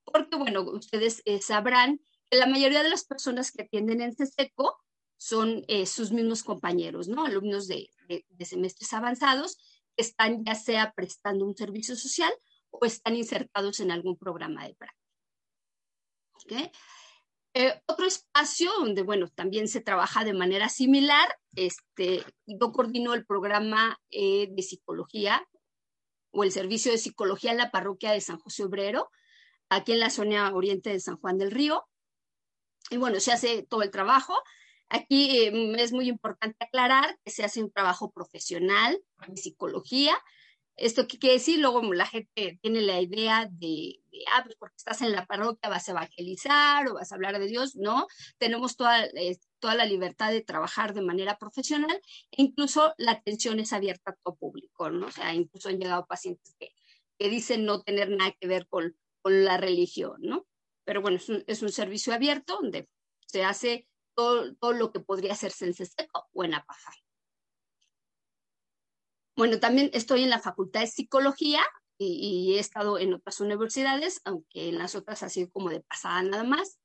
porque, 0.04 0.36
bueno, 0.36 0.62
ustedes 0.62 1.22
eh, 1.24 1.40
sabrán 1.40 2.00
que 2.30 2.38
la 2.38 2.46
mayoría 2.46 2.82
de 2.82 2.90
las 2.90 3.04
personas 3.04 3.52
que 3.52 3.62
atienden 3.62 4.00
en 4.00 4.14
CESECO 4.14 4.78
son 5.16 5.64
eh, 5.68 5.86
sus 5.86 6.10
mismos 6.10 6.42
compañeros, 6.42 7.08
¿no? 7.08 7.24
Alumnos 7.24 7.68
de, 7.68 7.88
semestres 8.40 8.92
avanzados 8.92 9.56
que 9.96 10.02
están 10.02 10.44
ya 10.44 10.54
sea 10.54 10.92
prestando 10.92 11.46
un 11.46 11.56
servicio 11.56 11.94
social 11.96 12.32
o 12.70 12.84
están 12.84 13.16
insertados 13.16 13.80
en 13.80 13.90
algún 13.90 14.16
programa 14.16 14.66
de 14.66 14.74
práctica. 14.74 16.72
Otro 17.86 18.06
espacio 18.06 18.70
donde, 18.78 19.02
bueno, 19.02 19.28
también 19.28 19.68
se 19.68 19.80
trabaja 19.80 20.24
de 20.24 20.32
manera 20.32 20.68
similar, 20.68 21.36
este, 21.54 22.24
yo 22.46 22.72
coordino 22.72 23.14
el 23.14 23.26
programa 23.26 23.98
de 24.10 24.62
psicología 24.62 25.46
o 26.32 26.44
el 26.44 26.52
servicio 26.52 26.90
de 26.90 26.98
psicología 26.98 27.52
en 27.52 27.58
la 27.58 27.70
parroquia 27.70 28.12
de 28.12 28.20
San 28.20 28.38
José 28.38 28.64
Obrero, 28.64 29.10
aquí 29.68 29.92
en 29.92 30.00
la 30.00 30.10
zona 30.10 30.52
oriente 30.54 30.90
de 30.90 31.00
San 31.00 31.16
Juan 31.18 31.38
del 31.38 31.50
Río. 31.50 31.86
Y 32.90 32.96
bueno, 32.96 33.20
se 33.20 33.32
hace 33.32 33.62
todo 33.62 33.82
el 33.82 33.90
trabajo. 33.90 34.34
Aquí 34.88 35.38
eh, 35.38 35.74
es 35.78 35.92
muy 35.92 36.08
importante 36.08 36.56
aclarar 36.60 37.18
que 37.24 37.30
se 37.30 37.44
hace 37.44 37.62
un 37.62 37.70
trabajo 37.70 38.10
profesional 38.10 39.02
de 39.26 39.36
psicología. 39.36 40.16
¿Esto 40.76 41.06
qué 41.06 41.18
quiere 41.18 41.34
decir? 41.34 41.60
Luego 41.60 41.82
la 41.92 42.06
gente 42.06 42.58
tiene 42.62 42.80
la 42.80 43.00
idea 43.00 43.46
de, 43.50 44.00
ah, 44.32 44.42
pues 44.44 44.56
porque 44.58 44.76
estás 44.76 45.02
en 45.02 45.12
la 45.12 45.26
parroquia 45.26 45.68
vas 45.68 45.88
a 45.88 45.92
evangelizar 45.92 46.88
o 46.88 46.94
vas 46.94 47.12
a 47.12 47.14
hablar 47.14 47.38
de 47.38 47.46
Dios. 47.46 47.76
No, 47.76 48.06
tenemos 48.38 48.76
toda, 48.76 49.04
eh, 49.04 49.38
toda 49.60 49.74
la 49.74 49.84
libertad 49.84 50.30
de 50.32 50.40
trabajar 50.42 50.94
de 50.94 51.02
manera 51.02 51.36
profesional 51.38 52.00
e 52.30 52.42
incluso 52.42 52.94
la 52.96 53.12
atención 53.12 53.60
es 53.60 53.72
abierta 53.72 54.12
a 54.12 54.16
todo 54.22 54.36
público, 54.36 54.90
¿no? 54.90 55.06
O 55.06 55.10
sea, 55.10 55.34
incluso 55.34 55.68
han 55.68 55.78
llegado 55.78 56.06
pacientes 56.06 56.54
que, 56.58 56.70
que 57.18 57.28
dicen 57.28 57.64
no 57.64 57.82
tener 57.82 58.08
nada 58.10 58.34
que 58.40 58.48
ver 58.48 58.66
con, 58.68 58.96
con 59.20 59.44
la 59.44 59.58
religión, 59.58 60.16
¿no? 60.20 60.46
Pero 60.84 61.02
bueno, 61.02 61.18
es 61.18 61.28
un, 61.28 61.44
es 61.46 61.62
un 61.62 61.70
servicio 61.70 62.12
abierto 62.14 62.58
donde 62.60 62.88
se 63.26 63.44
hace 63.44 63.88
todo, 64.14 64.54
todo, 64.56 64.72
lo 64.72 64.92
que 64.92 65.00
podría 65.00 65.32
hacerse 65.32 65.66
en 65.66 65.74
CESECO 65.74 66.28
o 66.32 66.44
en 66.44 66.54
APAJA. 66.54 66.92
Bueno, 69.36 69.58
también 69.60 69.90
estoy 69.92 70.22
en 70.22 70.30
la 70.30 70.40
Facultad 70.40 70.80
de 70.80 70.86
Psicología 70.86 71.62
y, 71.98 72.50
y, 72.50 72.56
he 72.56 72.58
estado 72.58 72.98
en 72.98 73.14
otras 73.14 73.40
universidades, 73.40 74.20
aunque 74.24 74.68
en 74.68 74.78
las 74.78 74.94
otras 74.94 75.22
ha 75.22 75.28
sido 75.28 75.50
como 75.50 75.70
de 75.70 75.80
pasada 75.80 76.22
nada 76.22 76.44
más. 76.44 76.78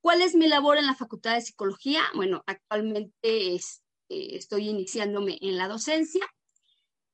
¿Cuál 0.00 0.22
es 0.22 0.34
mi 0.34 0.48
labor 0.48 0.78
en 0.78 0.86
la 0.86 0.94
Facultad 0.94 1.34
de 1.34 1.42
Psicología? 1.42 2.02
Bueno, 2.14 2.42
actualmente 2.46 3.54
eh, 3.54 3.60
estoy 4.08 4.68
iniciándome 4.68 5.38
en 5.40 5.56
la 5.56 5.68
docencia 5.68 6.26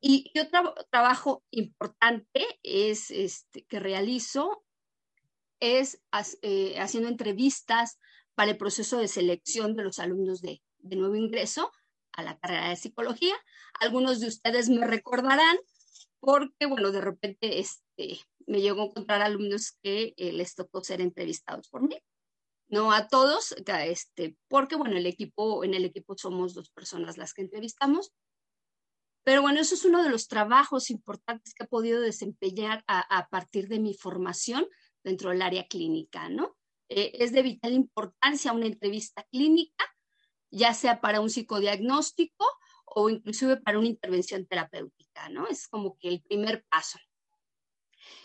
y 0.01 0.31
otro 0.39 0.75
trabajo 0.91 1.43
importante 1.51 2.47
es 2.63 3.11
este, 3.11 3.65
que 3.65 3.81
realizo 3.81 4.65
es 5.59 6.01
eh, 6.43 6.79
haciendo 6.79 7.09
entrevistas 7.09 7.99
para 8.35 8.53
el 8.53 8.57
proceso 8.57 8.99
de 8.99 9.09
selección 9.09 9.75
de 9.75 9.85
los 9.85 9.99
alumnos 9.99 10.43
de, 10.43 10.63
nuevo 10.79 11.17
ingreso 11.17 11.73
a 12.17 12.23
la 12.23 12.39
carrera 12.39 12.71
de 12.71 12.77
psicología. 12.77 13.35
Algunos 13.81 14.21
de 14.21 14.29
ustedes 14.29 14.69
me 14.69 14.87
recordarán 14.87 15.57
porque, 16.21 16.67
bueno, 16.67 16.91
de 16.91 17.01
repente 17.01 17.61
este, 17.61 18.19
me 18.47 18.61
llegó 18.61 18.83
a 18.83 18.87
encontrar 18.87 19.23
alumnos 19.23 19.77
que 19.83 20.15
eh, 20.17 20.33
les 20.33 20.55
tocó 20.55 20.83
ser 20.83 21.01
entrevistados 21.01 21.69
por 21.69 21.83
mí. 21.83 21.97
No 22.69 22.93
a 22.93 23.07
todos, 23.07 23.53
este, 23.53 24.37
porque, 24.49 24.75
bueno, 24.75 24.97
el 24.97 25.07
equipo, 25.07 25.63
en 25.63 25.75
el 25.75 25.85
equipo 25.85 26.17
somos 26.19 26.53
dos 26.53 26.71
personas 26.71 27.17
las 27.17 27.33
que 27.33 27.43
entrevistamos, 27.43 28.13
pero 29.27 29.43
bueno, 29.43 29.61
eso 29.61 29.75
es 29.75 29.85
uno 29.85 30.05
de 30.05 30.09
los 30.11 30.29
trabajos 30.29 30.89
importantes 30.89 31.53
que 31.53 31.65
he 31.65 31.69
podido 31.69 32.01
desempeñar 32.01 32.85
a, 32.87 33.29
partir 33.29 33.67
de 33.67 33.81
mi 33.81 33.93
formación 33.93 34.69
dentro 35.03 35.31
del 35.31 35.43
área 35.43 35.67
clínica, 35.67 36.29
¿no? 36.29 36.57
Eh, 36.89 37.11
es 37.15 37.33
de 37.33 37.43
vital 37.43 37.73
importancia 37.73 38.53
una 38.53 38.67
entrevista 38.67 39.25
clínica, 39.33 39.85
ya 40.51 40.75
sea 40.75 41.01
para 41.01 41.21
un 41.21 41.31
psicodiagnóstico 41.31 42.47
o 42.85 43.11
inclusive 43.11 43.59
para 43.59 43.79
una 43.79 43.89
intervención 43.89 44.47
terapéutica, 44.47 45.29
¿no? 45.29 45.47
Es 45.49 45.69
como 45.69 45.99
que 45.99 46.09
el 46.09 46.23
primer 46.23 46.65
paso. 46.69 46.99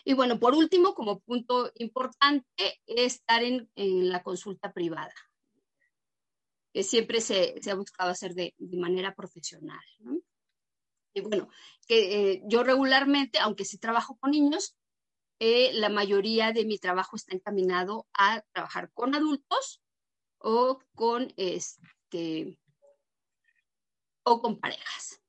Y 0.06 0.14
bueno, 0.14 0.40
por 0.40 0.56
último, 0.56 0.94
como 0.94 1.20
punto 1.20 1.72
importante, 1.76 2.82
estar 2.86 3.44
en, 3.44 3.70
la 3.76 4.24
consulta 4.24 4.72
privada, 4.72 5.14
que 6.74 6.84
siempre 6.84 7.22
se, 7.22 7.60
ha 7.70 7.76
buscado 7.76 8.12
hacer 8.12 8.34
de, 8.34 8.54
manera 8.60 9.14
profesional. 9.16 9.84
Y 11.14 11.22
bueno, 11.22 11.50
que 11.88 12.32
eh, 12.32 12.42
yo 12.46 12.64
regularmente, 12.64 13.40
aunque 13.40 13.66
sí 13.66 13.78
trabajo 13.78 14.18
con 14.18 14.32
niños, 14.32 14.78
eh, 15.40 15.74
la 15.74 15.90
mayoría 15.90 16.54
de 16.54 16.66
mi 16.66 16.78
trabajo 16.78 17.16
está 17.16 17.36
encaminado 17.36 18.08
a 18.14 18.42
trabajar 18.54 18.92
con 18.94 19.16
adultos 19.16 19.82
o 20.38 20.80
con 20.96 21.34
este 21.36 21.88
o 24.24 24.42
con 24.42 24.60
parejas. 24.60 25.22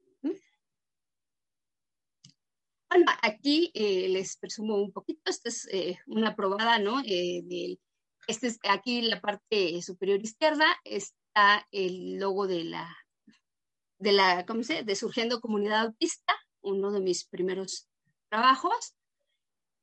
Bueno, 2.90 3.06
aquí 3.22 3.70
eh, 3.74 4.08
les 4.08 4.36
presumo 4.36 4.76
un 4.76 4.92
poquito, 4.92 5.30
esta 5.30 5.48
es 5.48 5.66
una 6.06 6.36
probada, 6.36 6.78
¿no? 6.78 7.00
este 7.00 8.46
es 8.46 8.58
aquí 8.68 8.98
en 8.98 9.10
la 9.10 9.20
parte 9.20 9.80
superior 9.82 10.20
izquierda 10.22 10.66
está 10.84 11.66
el 11.70 12.18
logo 12.18 12.46
de 12.46 12.64
la 12.64 12.96
de 14.02 14.12
la, 14.12 14.44
¿cómo 14.46 14.64
se 14.64 14.82
De 14.82 14.96
Surgiendo 14.96 15.40
Comunidad 15.40 15.86
Autista, 15.86 16.34
uno 16.60 16.90
de 16.90 17.00
mis 17.00 17.24
primeros 17.24 17.88
trabajos. 18.28 18.96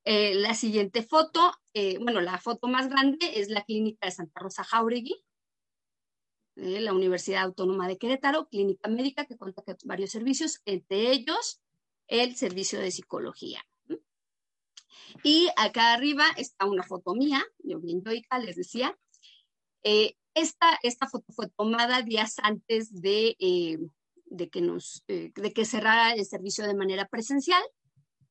Eh, 0.04 0.36
la 0.36 0.54
siguiente 0.54 1.04
foto, 1.04 1.54
eh, 1.74 1.98
bueno, 2.00 2.20
la 2.20 2.38
foto 2.38 2.68
más 2.68 2.90
grande 2.90 3.40
es 3.40 3.50
la 3.50 3.64
clínica 3.64 4.08
de 4.08 4.12
Santa 4.12 4.40
Rosa 4.42 4.64
Jauregui, 4.66 5.24
eh, 6.62 6.82
la 6.82 6.94
Universidad 6.94 7.44
Autónoma 7.44 7.88
de 7.88 7.98
Querétaro, 7.98 8.48
clínica 8.48 8.90
médica 8.90 9.26
que 9.26 9.38
cuenta 9.38 9.62
con 9.62 9.76
varios 9.86 10.12
servicios, 10.12 10.62
entre 10.66 11.12
ellos 11.12 11.62
el 12.08 12.36
servicio 12.36 12.80
de 12.80 12.92
psicología. 12.92 13.64
Y 15.24 15.50
acá 15.58 15.94
arriba 15.94 16.26
está 16.38 16.66
una 16.66 16.84
foto 16.84 17.14
mía, 17.16 17.44
yo 17.60 17.80
bien 17.80 18.04
yoica, 18.04 18.40
les 18.40 18.56
decía. 18.56 18.98
esta, 19.84 20.80
esta 20.84 21.08
foto 21.08 21.26
fue 21.34 21.50
tomada 21.50 22.02
días 22.02 22.36
antes 22.44 23.02
de 23.02 23.36
de 24.30 24.50
que, 24.50 24.62
nos, 24.62 25.04
eh, 25.08 25.32
de 25.36 25.54
que 25.54 25.66
cerrara 25.66 26.14
el 26.14 26.26
servicio 26.26 26.66
de 26.66 26.76
manera 26.76 27.08
presencial 27.08 27.64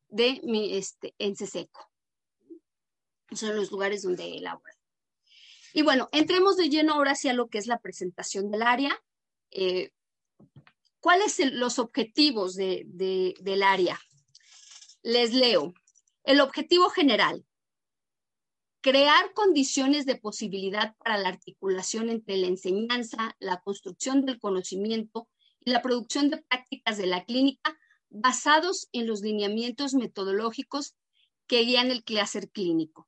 de 0.09 0.41
mi, 0.45 0.77
este, 0.77 1.15
en 1.19 1.37
CESECO. 1.37 1.91
Son 3.33 3.55
los 3.55 3.71
lugares 3.71 4.03
donde 4.03 4.37
elabora. 4.37 4.78
Y 5.79 5.83
bueno, 5.83 6.09
entremos 6.11 6.57
de 6.57 6.71
lleno 6.71 6.95
ahora 6.95 7.13
hacia 7.13 7.33
lo 7.35 7.49
que 7.49 7.59
es 7.59 7.69
la 7.69 7.79
presentación 7.79 8.51
del 8.51 8.63
área. 8.63 9.01
Eh, 9.53 9.93
¿Cuáles 10.99 11.37
son 11.37 11.57
los 11.61 11.79
objetivos 11.79 12.57
de, 12.57 12.85
del 13.41 13.63
área? 13.63 13.97
Les 15.03 15.33
leo. 15.33 15.73
El 16.25 16.41
objetivo 16.41 16.91
general, 16.91 17.47
crear 18.81 19.33
condiciones 19.35 20.05
de 20.05 20.17
posibilidad 20.17 20.97
para 20.97 21.17
la 21.17 21.29
articulación 21.29 22.11
entre 22.11 22.39
la 22.39 22.49
enseñanza, 22.49 23.37
la 23.39 23.61
construcción 23.61 24.27
del 24.27 24.41
conocimiento 24.41 25.29
la 25.61 25.81
producción 25.81 26.29
de 26.29 26.39
prácticas 26.39 26.99
de 26.99 27.07
la 27.07 27.25
clínica 27.25 27.79
basados 28.11 28.89
en 28.91 29.07
los 29.07 29.21
lineamientos 29.21 29.95
metodológicos 29.95 30.97
que 31.47 31.61
guían 31.61 31.93
el 31.93 32.03
quehacer 32.03 32.51
clínico, 32.51 33.08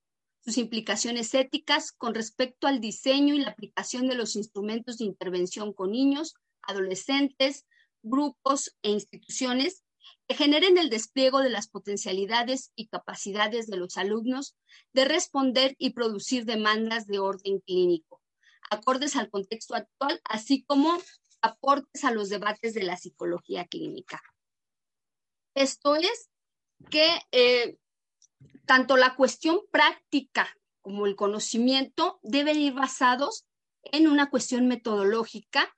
sus 0.50 0.58
implicaciones 0.58 1.32
éticas 1.34 1.92
con 1.92 2.12
respecto 2.12 2.66
al 2.66 2.80
diseño 2.80 3.36
y 3.36 3.38
la 3.38 3.52
aplicación 3.52 4.08
de 4.08 4.16
los 4.16 4.34
instrumentos 4.34 4.98
de 4.98 5.04
intervención 5.04 5.72
con 5.72 5.92
niños, 5.92 6.34
adolescentes, 6.62 7.66
grupos 8.02 8.74
e 8.82 8.90
instituciones 8.90 9.84
que 10.26 10.34
generen 10.34 10.76
el 10.76 10.90
despliego 10.90 11.38
de 11.38 11.50
las 11.50 11.68
potencialidades 11.68 12.72
y 12.74 12.88
capacidades 12.88 13.68
de 13.68 13.76
los 13.76 13.96
alumnos 13.96 14.56
de 14.92 15.04
responder 15.04 15.76
y 15.78 15.90
producir 15.90 16.46
demandas 16.46 17.06
de 17.06 17.20
orden 17.20 17.60
clínico, 17.60 18.20
acordes 18.70 19.14
al 19.14 19.30
contexto 19.30 19.76
actual, 19.76 20.20
así 20.24 20.64
como 20.64 20.98
aportes 21.42 22.02
a 22.02 22.10
los 22.10 22.28
debates 22.28 22.74
de 22.74 22.82
la 22.82 22.96
psicología 22.96 23.66
clínica. 23.66 24.20
Esto 25.54 25.94
es 25.94 26.28
que 26.90 27.20
eh, 27.30 27.76
tanto 28.70 28.96
la 28.96 29.16
cuestión 29.16 29.62
práctica 29.72 30.56
como 30.80 31.06
el 31.06 31.16
conocimiento 31.16 32.20
deben 32.22 32.56
ir 32.60 32.72
basados 32.72 33.44
en 33.82 34.06
una 34.06 34.30
cuestión 34.30 34.68
metodológica 34.68 35.74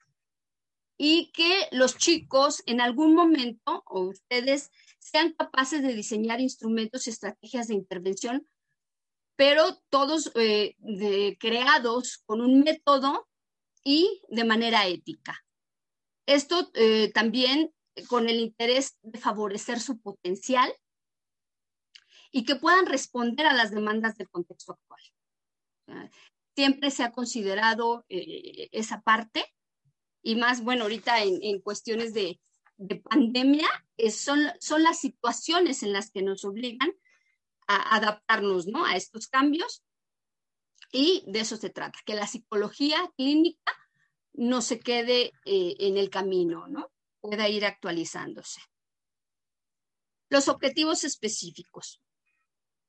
y 0.98 1.32
que 1.32 1.68
los 1.70 1.96
chicos 1.96 2.62
en 2.66 2.82
algún 2.82 3.14
momento 3.14 3.82
o 3.86 4.02
ustedes 4.02 4.70
sean 4.98 5.32
capaces 5.32 5.80
de 5.80 5.94
diseñar 5.94 6.42
instrumentos 6.42 7.06
y 7.06 7.10
estrategias 7.10 7.68
de 7.68 7.76
intervención, 7.76 8.46
pero 9.36 9.80
todos 9.88 10.30
eh, 10.34 10.76
creados 11.40 12.18
con 12.26 12.42
un 12.42 12.60
método 12.60 13.26
y 13.82 14.20
de 14.28 14.44
manera 14.44 14.86
ética. 14.86 15.42
Esto 16.26 16.70
eh, 16.74 17.10
también 17.14 17.72
con 18.08 18.28
el 18.28 18.38
interés 18.38 18.98
de 19.00 19.18
favorecer 19.18 19.80
su 19.80 19.98
potencial 19.98 20.70
y 22.32 22.44
que 22.44 22.56
puedan 22.56 22.86
responder 22.86 23.46
a 23.46 23.52
las 23.52 23.70
demandas 23.70 24.16
del 24.16 24.28
contexto 24.30 24.72
actual. 24.72 26.10
Siempre 26.56 26.90
se 26.90 27.04
ha 27.04 27.12
considerado 27.12 28.04
eh, 28.08 28.68
esa 28.72 29.02
parte 29.02 29.44
y 30.22 30.36
más, 30.36 30.64
bueno, 30.64 30.84
ahorita 30.84 31.22
en, 31.22 31.60
cuestiones 31.60 32.14
de, 32.14 32.40
pandemia, 33.04 33.68
son, 34.10 34.40
son 34.60 34.82
las 34.82 34.98
situaciones 34.98 35.82
en 35.82 35.92
las 35.92 36.10
que 36.10 36.22
nos 36.22 36.44
obligan 36.44 36.92
a 37.68 37.96
adaptarnos 37.96 38.66
¿no? 38.66 38.84
a 38.84 38.96
estos 38.96 39.28
cambios 39.28 39.84
y 40.90 41.24
de 41.26 41.40
eso 41.40 41.56
se 41.56 41.70
trata, 41.70 41.98
que 42.04 42.14
la 42.14 42.26
psicología 42.26 42.98
clínica 43.16 43.72
no 44.34 44.62
se 44.62 44.80
quede 44.80 45.32
eh, 45.44 45.76
en 45.78 45.96
el 45.96 46.10
camino, 46.10 46.66
¿no? 46.68 46.90
pueda 47.20 47.48
ir 47.48 47.64
actualizándose. 47.64 48.60
Los 50.28 50.48
objetivos 50.48 51.04
específicos. 51.04 52.01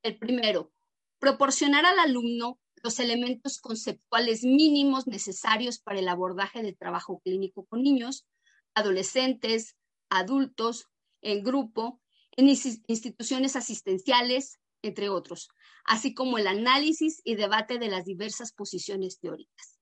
El 0.03 0.17
primero, 0.17 0.73
proporcionar 1.17 1.85
al 1.85 1.97
alumno 1.97 2.59
los 2.83 2.99
elementos 2.99 3.59
conceptuales 3.59 4.43
mínimos 4.43 5.07
necesarios 5.07 5.79
para 5.79 5.99
el 5.99 6.09
abordaje 6.09 6.61
del 6.61 6.77
trabajo 6.77 7.21
clínico 7.23 7.65
con 7.65 7.81
niños, 7.81 8.27
adolescentes, 8.75 9.77
adultos, 10.09 10.89
en 11.21 11.41
grupo, 11.41 12.01
en 12.31 12.49
instituciones 12.49 13.55
asistenciales, 13.55 14.59
entre 14.81 15.07
otros, 15.07 15.47
así 15.85 16.13
como 16.13 16.37
el 16.37 16.47
análisis 16.47 17.21
y 17.23 17.35
debate 17.35 17.79
de 17.79 17.87
las 17.87 18.03
diversas 18.03 18.51
posiciones 18.51 19.19
teóricas. 19.19 19.79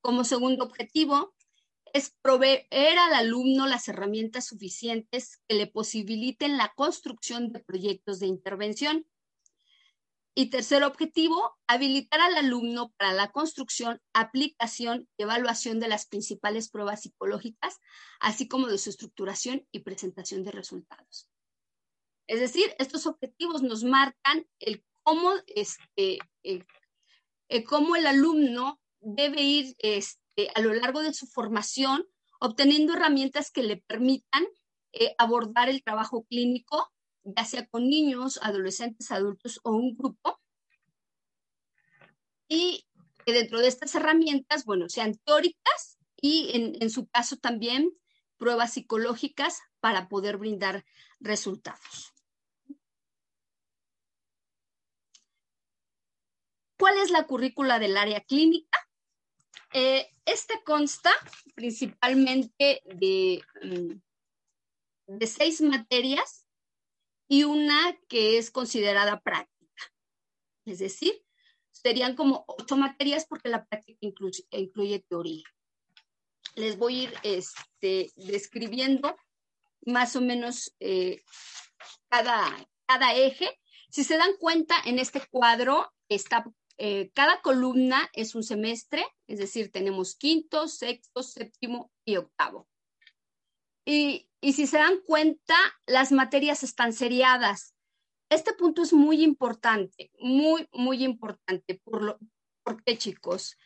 Como 0.00 0.22
segundo 0.22 0.64
objetivo, 0.64 1.33
es 1.94 2.12
proveer 2.22 2.98
al 2.98 3.14
alumno 3.14 3.68
las 3.68 3.86
herramientas 3.86 4.46
suficientes 4.46 5.40
que 5.48 5.54
le 5.54 5.68
posibiliten 5.68 6.56
la 6.56 6.72
construcción 6.74 7.52
de 7.52 7.60
proyectos 7.60 8.18
de 8.18 8.26
intervención. 8.26 9.06
Y 10.34 10.50
tercer 10.50 10.82
objetivo, 10.82 11.56
habilitar 11.68 12.20
al 12.20 12.36
alumno 12.36 12.92
para 12.98 13.12
la 13.12 13.30
construcción, 13.30 14.02
aplicación 14.12 15.08
y 15.16 15.22
evaluación 15.22 15.78
de 15.78 15.86
las 15.86 16.06
principales 16.06 16.68
pruebas 16.68 17.02
psicológicas, 17.02 17.78
así 18.18 18.48
como 18.48 18.66
de 18.66 18.78
su 18.78 18.90
estructuración 18.90 19.64
y 19.70 19.84
presentación 19.84 20.42
de 20.42 20.50
resultados. 20.50 21.30
Es 22.26 22.40
decir, 22.40 22.74
estos 22.80 23.06
objetivos 23.06 23.62
nos 23.62 23.84
marcan 23.84 24.44
el 24.58 24.84
cómo, 25.04 25.30
este, 25.46 26.18
el, 26.42 26.66
cómo 27.64 27.94
el 27.94 28.08
alumno 28.08 28.80
debe 29.00 29.42
ir 29.42 29.76
este, 29.78 30.23
eh, 30.36 30.48
a 30.54 30.60
lo 30.60 30.74
largo 30.74 31.02
de 31.02 31.14
su 31.14 31.26
formación, 31.26 32.06
obteniendo 32.40 32.94
herramientas 32.94 33.50
que 33.50 33.62
le 33.62 33.76
permitan 33.78 34.44
eh, 34.92 35.14
abordar 35.18 35.68
el 35.68 35.82
trabajo 35.82 36.24
clínico, 36.24 36.92
ya 37.22 37.44
sea 37.44 37.66
con 37.66 37.88
niños, 37.88 38.38
adolescentes, 38.42 39.10
adultos 39.10 39.60
o 39.62 39.72
un 39.72 39.96
grupo. 39.96 40.40
Y 42.48 42.86
que 43.24 43.32
dentro 43.32 43.60
de 43.60 43.68
estas 43.68 43.94
herramientas, 43.94 44.64
bueno, 44.64 44.88
sean 44.88 45.14
teóricas 45.24 45.98
y 46.20 46.50
en, 46.54 46.76
en 46.80 46.90
su 46.90 47.06
caso 47.08 47.36
también 47.36 47.90
pruebas 48.36 48.74
psicológicas 48.74 49.60
para 49.80 50.08
poder 50.08 50.36
brindar 50.36 50.84
resultados. 51.20 52.12
¿Cuál 56.78 56.98
es 56.98 57.10
la 57.10 57.26
currícula 57.26 57.78
del 57.78 57.96
área 57.96 58.20
clínica? 58.20 58.83
Eh, 59.76 60.08
este 60.24 60.62
consta 60.62 61.10
principalmente 61.56 62.80
de, 62.84 63.42
mm, 63.60 65.16
de 65.18 65.26
seis 65.26 65.60
materias 65.60 66.46
y 67.26 67.42
una 67.42 67.98
que 68.08 68.38
es 68.38 68.52
considerada 68.52 69.20
práctica. 69.20 69.92
Es 70.64 70.78
decir, 70.78 71.12
serían 71.72 72.14
como 72.14 72.44
ocho 72.46 72.76
materias 72.76 73.26
porque 73.28 73.48
la 73.48 73.64
práctica 73.64 73.98
incluye, 74.00 75.04
teoría. 75.08 75.44
Les 76.54 76.78
voy 76.78 77.00
a 77.00 77.02
ir 77.02 77.14
este, 77.24 78.12
describiendo 78.14 79.16
más 79.86 80.14
o 80.14 80.20
menos 80.20 80.72
eh, 80.78 81.20
cada, 82.08 82.64
cada 82.86 83.12
eje. 83.12 83.60
Si 83.90 84.04
se 84.04 84.16
dan 84.16 84.36
cuenta, 84.38 84.76
en 84.84 85.00
este 85.00 85.20
cuadro 85.26 85.92
está 86.08 86.44
eh, 86.76 87.10
cada 87.14 87.40
columna 87.40 88.10
es 88.12 88.34
un 88.34 88.42
semestre, 88.42 89.04
es 89.26 89.38
decir, 89.38 89.70
tenemos 89.70 90.16
quinto, 90.16 90.66
sexto, 90.66 91.22
séptimo 91.22 91.92
y 92.04 92.16
octavo. 92.16 92.68
Y, 93.84 94.28
si 94.42 94.66
se 94.66 94.78
dan 94.78 95.00
cuenta, 95.06 95.54
las 95.86 96.12
materias 96.12 96.62
están 96.62 96.92
seriadas. 96.92 97.74
Este 98.28 98.52
punto 98.52 98.82
es 98.82 98.92
muy 98.92 99.22
importante, 99.22 100.10
muy, 100.18 100.68
muy 100.72 101.02
importante. 101.04 101.80
¿Por, 101.82 102.02
lo, 102.02 102.18
qué, 102.84 102.98
chicos? 102.98 103.56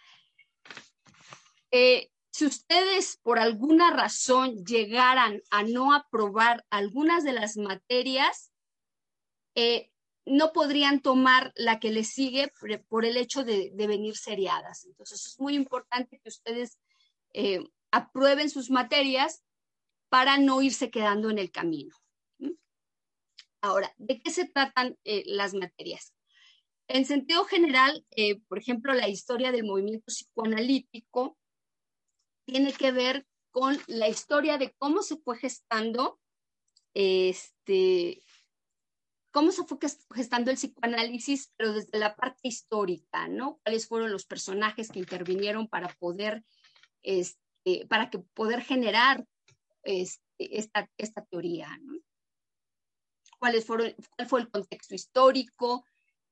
Eh, 1.71 2.11
si 2.31 2.47
ustedes 2.47 3.19
por 3.23 3.39
alguna 3.39 3.91
razón 3.91 4.65
llegaran 4.65 5.43
a 5.51 5.65
no 5.65 5.93
aprobar 5.93 6.65
algunas 6.71 7.25
de 7.25 7.33
las 7.33 7.57
materias, 7.57 8.53
eh, 9.57 9.91
no 10.29 10.53
podrían 10.53 11.01
tomar 11.01 11.53
la 11.57 11.81
que 11.81 11.91
les 11.91 12.09
sigue 12.09 12.53
por, 12.89 13.05
el 13.05 13.17
hecho 13.17 13.45
de, 13.45 13.73
venir 13.75 14.17
seriadas. 14.17 14.85
Entonces 14.85 15.27
es 15.27 15.41
muy 15.41 15.55
importante 15.55 16.21
que 16.23 16.29
ustedes 16.29 16.79
eh, 17.33 17.65
aprueben 17.91 18.51
sus 18.51 18.71
materias 18.71 19.43
para 20.09 20.39
no 20.39 20.63
irse 20.63 20.91
quedando 20.91 21.31
en 21.31 21.39
el 21.39 21.51
camino. 21.51 21.95
Ahora, 23.61 23.93
¿de 23.97 24.21
qué 24.21 24.31
se 24.31 24.49
tratan 24.49 24.97
eh, 25.05 25.25
las 25.27 25.53
materias? 25.55 26.15
En 26.87 27.05
sentido 27.05 27.45
general, 27.45 28.07
eh, 28.13 28.41
por 28.49 28.59
ejemplo, 28.59 28.95
la 28.95 29.09
historia 29.09 29.53
del 29.53 29.65
movimiento 29.65 30.07
psicoanalítico 30.07 31.37
tiene 32.47 32.73
que 32.73 32.93
ver 32.93 33.27
con 33.51 33.77
la 33.87 34.09
historia 34.09 34.57
de 34.57 34.73
cómo 34.79 35.03
se 35.03 35.17
fue 35.17 35.37
gestando 35.39 36.19
este, 36.95 38.23
cómo 39.31 39.53
se 39.53 39.65
fue 39.65 39.79
gestando 40.15 40.51
el 40.51 40.57
psicoanálisis, 40.57 41.53
pero 41.57 41.73
desde 41.73 41.99
la 41.99 42.17
parte 42.17 42.49
histórica, 42.49 43.29
¿no? 43.29 43.61
¿Cuáles 43.63 43.87
fueron 43.87 44.11
los 44.11 44.27
personajes 44.27 44.91
que 44.91 44.99
intervinieron 44.99 45.69
para 45.69 45.89
poder, 45.99 46.45
este, 47.03 47.87
para 47.89 48.11
que 48.11 48.19
poder 48.19 48.63
generar 48.63 49.27
este, 49.83 50.59
esta, 50.59 50.91
esta, 50.97 51.25
teoría, 51.27 51.77
¿no? 51.83 51.99
¿Cuáles 53.39 53.67
fueron, 53.67 53.95
¿Cuál 54.17 54.29
fue 54.29 54.41
el 54.41 54.51
contexto 54.51 54.95
histórico? 54.95 55.85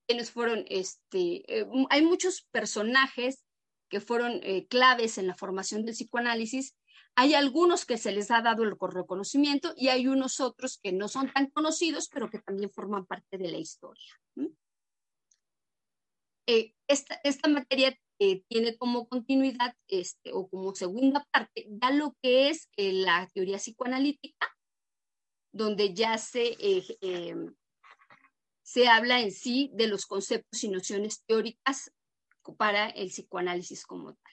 ¿Quiénes 0.06 0.30
fueron, 0.30 0.64
este, 0.68 1.60
eh, 1.60 1.66
hay 1.90 2.02
muchos 2.02 2.46
personajes 2.50 3.44
que 3.88 4.00
fueron 4.00 4.40
eh, 4.42 4.66
claves 4.68 5.18
en 5.18 5.26
la 5.26 5.34
formación 5.34 5.84
del 5.84 5.94
psicoanálisis 5.94 6.74
hay 7.18 7.32
algunos 7.34 7.86
que 7.86 7.96
se 7.96 8.12
les 8.12 8.30
ha 8.30 8.42
dado 8.42 8.62
el 8.62 8.76
reconocimiento 8.78 9.72
y 9.74 9.88
hay 9.88 10.06
unos 10.06 10.38
otros 10.38 10.78
que 10.82 10.92
no 10.92 11.08
son 11.08 11.32
tan 11.32 11.50
conocidos, 11.50 12.08
pero 12.12 12.28
que 12.28 12.40
también 12.40 12.70
forman 12.70 13.06
parte 13.06 13.38
de 13.38 13.50
la 13.50 13.56
historia. 13.56 14.20
Eh, 16.46 16.74
esta, 16.86 17.48
materia 17.48 17.98
eh, 18.18 18.42
tiene 18.48 18.76
como 18.76 19.08
continuidad 19.08 19.74
este, 19.88 20.32
o 20.32 20.48
como 20.48 20.74
segunda 20.74 21.26
parte 21.32 21.66
ya 21.68 21.90
lo 21.90 22.14
que 22.22 22.50
es 22.50 22.68
eh, 22.76 22.92
la 22.92 23.28
teoría 23.32 23.56
psicoanalítica, 23.56 24.54
donde 25.52 25.94
ya 25.94 26.18
se, 26.18 26.54
se 28.62 28.88
habla 28.88 29.20
en 29.20 29.32
sí 29.32 29.70
de 29.72 29.88
los 29.88 30.04
conceptos 30.04 30.62
y 30.62 30.68
nociones 30.68 31.24
teóricas 31.24 31.90
para 32.58 32.90
el 32.90 33.08
psicoanálisis 33.08 33.86
como 33.86 34.12
tal. 34.12 34.25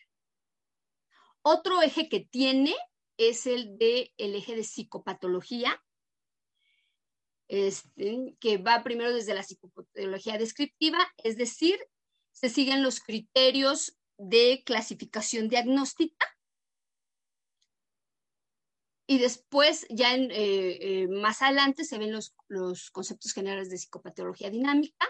Otro 1.43 1.82
eje 1.82 2.10
que 2.10 2.21
tiene 2.21 2.73
es 3.17 3.45
el 3.45 3.77
de 3.77 4.13
el 4.17 4.36
eje 4.36 4.56
de 4.56 4.63
psicopatología, 4.63 5.84
este, 7.47 8.36
que 8.39 8.58
va 8.58 8.84
primero 8.84 9.13
desde 9.13 9.36
la 9.36 9.43
psicopatología 9.43 10.38
descriptiva, 10.38 10.99
es 11.17 11.38
decir, 11.38 11.77
se 12.32 12.49
siguen 12.49 12.82
los 12.82 12.99
criterios 12.99 13.97
de 14.17 14.63
clasificación 14.65 15.49
diagnóstica 15.49 16.34
y 19.06 19.17
después, 19.17 19.86
ya 19.89 20.15
en, 20.15 20.32
eh, 20.32 21.01
eh, 21.01 21.08
más 21.08 21.41
adelante, 21.41 21.84
se 21.84 21.97
ven 21.97 22.12
los, 22.12 22.34
los, 22.47 22.89
conceptos 22.89 23.34
generales 23.34 23.69
de 23.69 23.77
psicopatología 23.77 24.49
dinámica 24.49 25.08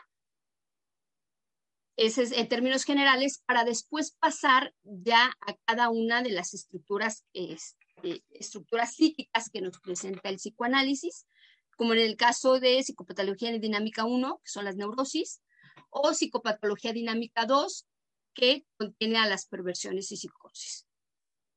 es 1.96 2.18
en 2.18 2.48
términos 2.48 2.84
generales, 2.86 3.44
para 3.46 3.64
después 3.64 4.12
pasar 4.20 4.74
ya 4.84 5.26
a 5.42 5.56
cada 5.66 5.90
una 5.90 6.22
de 6.22 6.32
las 6.32 6.54
estructuras, 6.54 7.24
este, 7.34 8.24
estructuras 8.32 8.96
psíquicas 8.96 9.50
que 9.50 9.62
nos 9.62 9.80
presenta 9.80 10.30
el 10.30 10.38
psicoanálisis, 10.38 11.28
como 11.76 11.94
en 11.94 12.00
el 12.00 12.16
caso 12.16 12.60
de 12.60 12.82
psicopatología 12.82 13.52
dinámica 13.52 14.06
1, 14.06 14.42
que 14.44 14.50
son 14.50 14.66
las 14.66 14.76
neurosis, 14.76 15.42
o 15.90 16.14
psicopatología 16.14 16.94
dinámica 16.94 17.46
2, 17.46 17.86
que 18.34 18.66
contiene 18.78 19.18
a 19.18 19.28
las 19.28 19.46
perversiones 19.46 20.12
y 20.12 20.18
psicosis. 20.18 20.88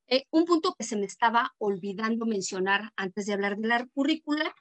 Eh, 0.08 0.24
un 0.30 0.44
punto 0.44 0.74
que 0.74 0.84
se 0.84 0.96
me 0.96 1.06
estaba 1.06 1.54
olvidando 1.58 2.26
mencionar 2.26 2.92
antes 2.96 3.26
de 3.26 3.32
hablar 3.32 3.56
de 3.56 3.68
la 3.68 3.86
currícula 3.86 4.54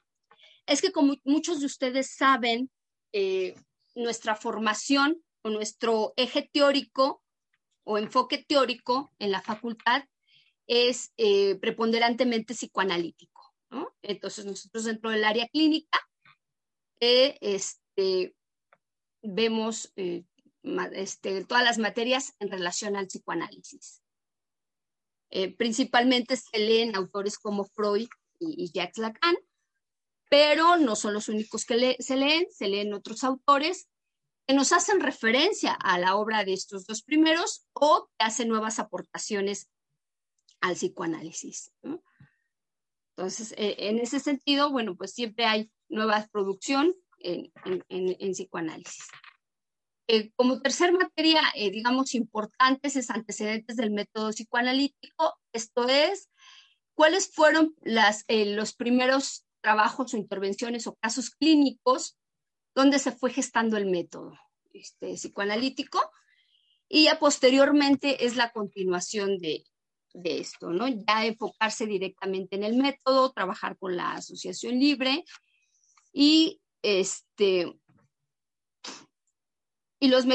es 0.66 0.80
que 0.80 0.90
como 0.90 1.14
muchos 1.24 1.60
de 1.60 1.66
ustedes 1.66 2.16
saben, 2.16 2.70
eh, 3.12 3.54
nuestra 3.94 4.34
formación 4.34 5.22
nuestro 5.50 6.12
eje 6.16 6.48
teórico 6.52 7.22
o 7.84 7.98
enfoque 7.98 8.44
teórico 8.46 9.12
en 9.18 9.30
la 9.30 9.40
facultad 9.40 10.04
es 10.66 11.12
eh, 11.16 11.56
preponderantemente 11.56 12.54
psicoanalítico. 12.54 13.54
¿no? 13.70 13.94
Entonces, 14.02 14.44
nosotros 14.44 14.84
dentro 14.84 15.10
del 15.10 15.24
área 15.24 15.48
clínica 15.48 16.00
eh, 17.00 17.38
este, 17.40 18.34
vemos 19.22 19.92
este, 20.92 21.44
todas 21.44 21.64
las 21.64 21.78
materias 21.78 22.34
en 22.40 22.50
relación 22.50 22.96
al 22.96 23.06
psicoanálisis. 23.06 24.02
principalmente 25.56 26.36
se 26.36 26.58
leen 26.58 26.96
autores 26.96 27.38
como 27.38 27.64
Freud 27.64 28.08
y 28.40 28.70
Jacques 28.72 28.98
Lacan, 28.98 29.36
pero 30.28 30.76
no 30.76 30.96
son 30.96 31.14
los 31.14 31.28
únicos 31.28 31.64
que 31.64 31.96
se 32.00 32.16
leen, 32.16 32.46
se 32.50 32.68
leen 32.68 32.92
otros 32.92 33.22
autores 33.24 33.88
que 34.46 34.54
nos 34.54 34.72
hacen 34.72 35.00
referencia 35.00 35.72
a 35.72 35.98
la 35.98 36.16
obra 36.16 36.44
de 36.44 36.52
estos 36.52 36.86
dos 36.86 37.02
primeros 37.02 37.66
o 37.72 38.06
que 38.06 38.24
hacen 38.24 38.48
nuevas 38.48 38.78
aportaciones 38.78 39.68
al 40.60 40.74
psicoanálisis. 40.74 41.72
Entonces, 43.16 43.52
eh, 43.56 43.76
en 43.78 43.98
ese 43.98 44.20
sentido, 44.20 44.70
bueno, 44.70 44.96
pues 44.96 45.12
siempre 45.12 45.46
hay 45.46 45.70
nueva 45.88 46.28
producción 46.30 46.94
en, 47.18 47.50
psicoanálisis. 48.32 49.06
Eh, 50.08 50.30
como 50.36 50.60
tercer 50.60 50.92
materia, 50.92 51.40
eh, 51.56 51.70
digamos, 51.70 52.14
importantes 52.14 52.94
es 52.94 53.10
antecedentes 53.10 53.76
del 53.76 53.90
método 53.90 54.30
psicoanalítico, 54.30 55.34
esto 55.52 55.88
es, 55.88 56.30
cuáles 56.94 57.32
fueron 57.32 57.74
las, 57.80 58.24
los 58.28 58.74
primeros 58.74 59.44
trabajos 59.60 60.14
o 60.14 60.16
intervenciones 60.16 60.86
o 60.86 60.94
casos 60.94 61.30
clínicos 61.30 62.16
donde 62.76 62.98
se 62.98 63.10
fue 63.10 63.32
gestando 63.32 63.78
el 63.78 63.86
método 63.86 64.38
este, 64.74 65.14
psicoanalítico 65.14 65.98
y 66.88 67.04
ya 67.04 67.18
posteriormente 67.18 68.26
es 68.26 68.36
la 68.36 68.52
continuación 68.52 69.38
de, 69.38 69.64
esto, 70.22 70.70
¿no? 70.70 70.86
Ya 70.88 71.26
enfocarse 71.26 71.86
directamente 71.86 72.56
en 72.56 72.64
el 72.64 72.76
método, 72.76 73.32
trabajar 73.32 73.76
con 73.76 73.96
la 73.96 74.12
asociación 74.12 74.78
libre 74.78 75.24
y 76.12 76.60
este 76.82 77.78
y 79.98 80.08
los 80.08 80.26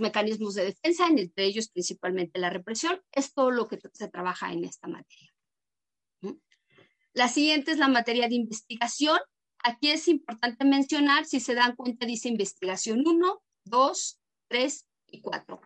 mecanismos 0.00 0.54
de 0.54 0.64
defensa, 0.66 1.08
entre 1.08 1.44
ellos 1.44 1.68
principalmente 1.68 2.38
la 2.38 2.50
represión, 2.50 3.00
es 3.12 3.34
todo 3.34 3.50
lo 3.50 3.66
que 3.66 3.78
se 3.92 4.08
trabaja 4.08 4.52
en 4.52 4.64
esta 4.64 4.88
materia. 4.88 5.32
La 7.12 7.28
siguiente 7.28 7.72
es 7.72 7.78
la 7.78 7.88
materia 7.88 8.28
de 8.28 8.36
investigación. 8.36 9.18
Aquí 9.64 9.90
es 9.90 10.08
importante 10.08 10.64
mencionar, 10.64 11.24
si 11.24 11.40
se 11.40 11.54
dan 11.54 11.76
cuenta, 11.76 12.06
dice 12.06 12.28
investigación 12.28 13.02
1, 13.06 13.42
2, 13.64 14.20
3 14.48 14.88
y 15.08 15.20
4. 15.20 15.60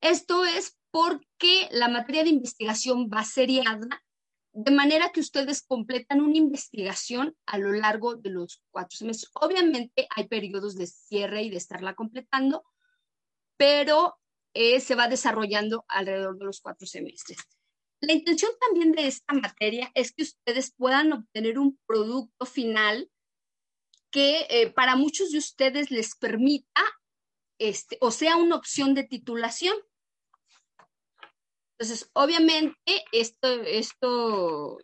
Esto 0.00 0.44
es 0.44 0.76
porque 0.90 1.68
la 1.72 1.88
materia 1.88 2.22
de 2.22 2.30
investigación 2.30 3.08
va 3.12 3.24
seriada, 3.24 4.04
de 4.52 4.70
manera 4.70 5.10
que 5.10 5.20
ustedes 5.20 5.62
completan 5.62 6.20
una 6.20 6.36
investigación 6.36 7.36
a 7.46 7.58
lo 7.58 7.72
largo 7.72 8.14
de 8.14 8.30
los 8.30 8.62
cuatro 8.70 8.96
semestres. 8.96 9.32
Obviamente 9.34 10.06
hay 10.14 10.28
periodos 10.28 10.76
de 10.76 10.86
cierre 10.86 11.42
y 11.42 11.50
de 11.50 11.56
estarla 11.56 11.94
completando, 11.94 12.64
pero 13.56 14.16
eh, 14.54 14.78
se 14.78 14.94
va 14.94 15.08
desarrollando 15.08 15.84
alrededor 15.88 16.38
de 16.38 16.44
los 16.44 16.60
cuatro 16.60 16.86
semestres. 16.86 17.38
La 18.00 18.12
intención 18.12 18.52
también 18.60 18.92
de 18.92 19.08
esta 19.08 19.34
materia 19.34 19.90
es 19.94 20.12
que 20.12 20.22
ustedes 20.22 20.72
puedan 20.76 21.12
obtener 21.12 21.58
un 21.58 21.78
producto 21.86 22.46
final 22.46 23.10
que 24.14 24.46
eh, 24.48 24.70
para 24.70 24.94
muchos 24.94 25.32
de 25.32 25.38
ustedes 25.38 25.90
les 25.90 26.14
permita, 26.14 26.80
este, 27.58 27.98
o 28.00 28.12
sea, 28.12 28.36
una 28.36 28.54
opción 28.54 28.94
de 28.94 29.02
titulación. 29.02 29.74
Entonces, 31.72 32.08
obviamente, 32.12 33.04
esto, 33.10 33.48
esto, 33.64 34.78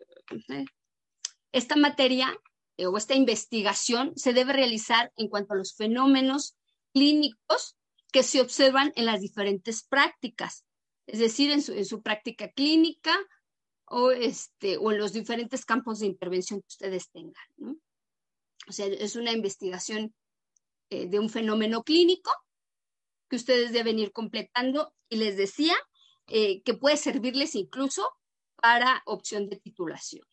esta 1.53 1.77
materia 1.77 2.37
eh, 2.75 2.87
o 2.87 2.97
esta 2.97 3.15
investigación 3.15 4.11
se 4.17 4.33
debe 4.33 4.51
realizar 4.51 5.13
en 5.15 5.29
cuanto 5.29 5.53
a 5.53 5.57
los 5.57 5.75
fenómenos 5.77 6.57
clínicos 6.93 7.77
que 8.11 8.23
se 8.23 8.41
observan 8.41 8.91
en 8.97 9.05
las 9.05 9.21
diferentes 9.21 9.83
prácticas 9.83 10.65
es 11.11 11.19
decir, 11.19 11.51
en 11.51 11.61
su, 11.61 12.01
práctica 12.01 12.49
clínica 12.51 13.13
o, 13.85 14.11
este, 14.11 14.77
o 14.77 14.91
en 14.91 14.97
los 14.97 15.11
diferentes 15.11 15.65
campos 15.65 15.99
de 15.99 16.07
intervención 16.07 16.61
que 16.61 16.67
ustedes 16.67 17.09
tengan. 17.11 17.81
O 18.67 18.71
sea, 18.71 18.85
es 18.85 19.15
una 19.15 19.31
investigación 19.31 20.13
eh, 20.89 21.07
de 21.07 21.19
un 21.19 21.29
fenómeno 21.29 21.83
clínico 21.83 22.31
que 23.29 23.37
ustedes 23.37 23.71
deben 23.71 23.97
ir 23.97 24.11
completando 24.11 24.93
y 25.09 25.17
les 25.17 25.37
decía 25.37 25.75
eh, 26.27 26.61
que 26.63 26.73
puede 26.73 26.97
servirles 26.97 27.55
incluso 27.55 28.07
para 28.55 29.01
opción 29.05 29.49
de 29.49 29.57
titulación. 29.57 30.23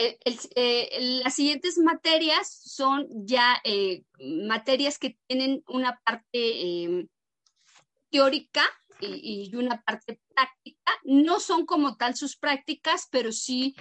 Eh, 0.00 1.20
las 1.22 1.34
siguientes 1.34 1.76
materias 1.78 2.48
son 2.48 3.08
ya 3.26 3.60
materias 4.46 4.98
que 4.98 5.18
tienen 5.26 5.64
una 5.66 6.00
parte 6.04 6.84
em, 6.84 7.08
teórica 8.10 8.62
y, 9.00 9.54
una 9.56 9.82
parte 9.82 10.20
práctica. 10.34 10.92
No 11.02 11.40
son 11.40 11.66
como 11.66 11.96
tal 11.96 12.14
sus 12.14 12.36
prácticas, 12.36 13.08
pero 13.10 13.32
sí 13.32 13.74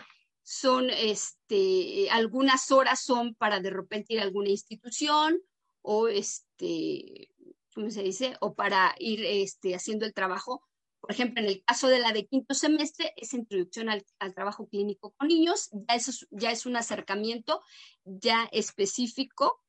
son, 0.49 0.89
este, 0.89 2.09
algunas 2.09 2.71
horas 2.71 3.03
son 3.03 3.35
para 3.35 3.59
de 3.59 3.69
repente 3.69 4.13
ir 4.13 4.21
a 4.21 4.23
alguna 4.23 4.49
institución 4.49 5.41
o, 5.81 6.07
este, 6.07 7.29
¿cómo 7.75 7.89
se 7.89 8.01
dice? 8.01 8.37
O 8.39 8.55
para 8.55 8.95
ir 8.97 9.25
este, 9.25 9.75
haciendo 9.75 10.05
el 10.05 10.13
trabajo. 10.13 10.65
Por 11.01 11.11
ejemplo, 11.11 11.41
en 11.41 11.49
el 11.49 11.63
caso 11.65 11.89
de 11.89 11.99
la 11.99 12.13
de 12.13 12.27
quinto 12.27 12.53
semestre, 12.53 13.11
es 13.17 13.33
introducción 13.33 13.89
al, 13.89 14.05
trabajo 14.33 14.69
clínico 14.69 15.13
con 15.17 15.27
niños, 15.27 15.69
ya, 15.73 15.95
eso 15.95 16.13
ya 16.31 16.51
es 16.51 16.65
un 16.65 16.77
acercamiento 16.77 17.61
ya 18.05 18.47
específico 18.53 19.61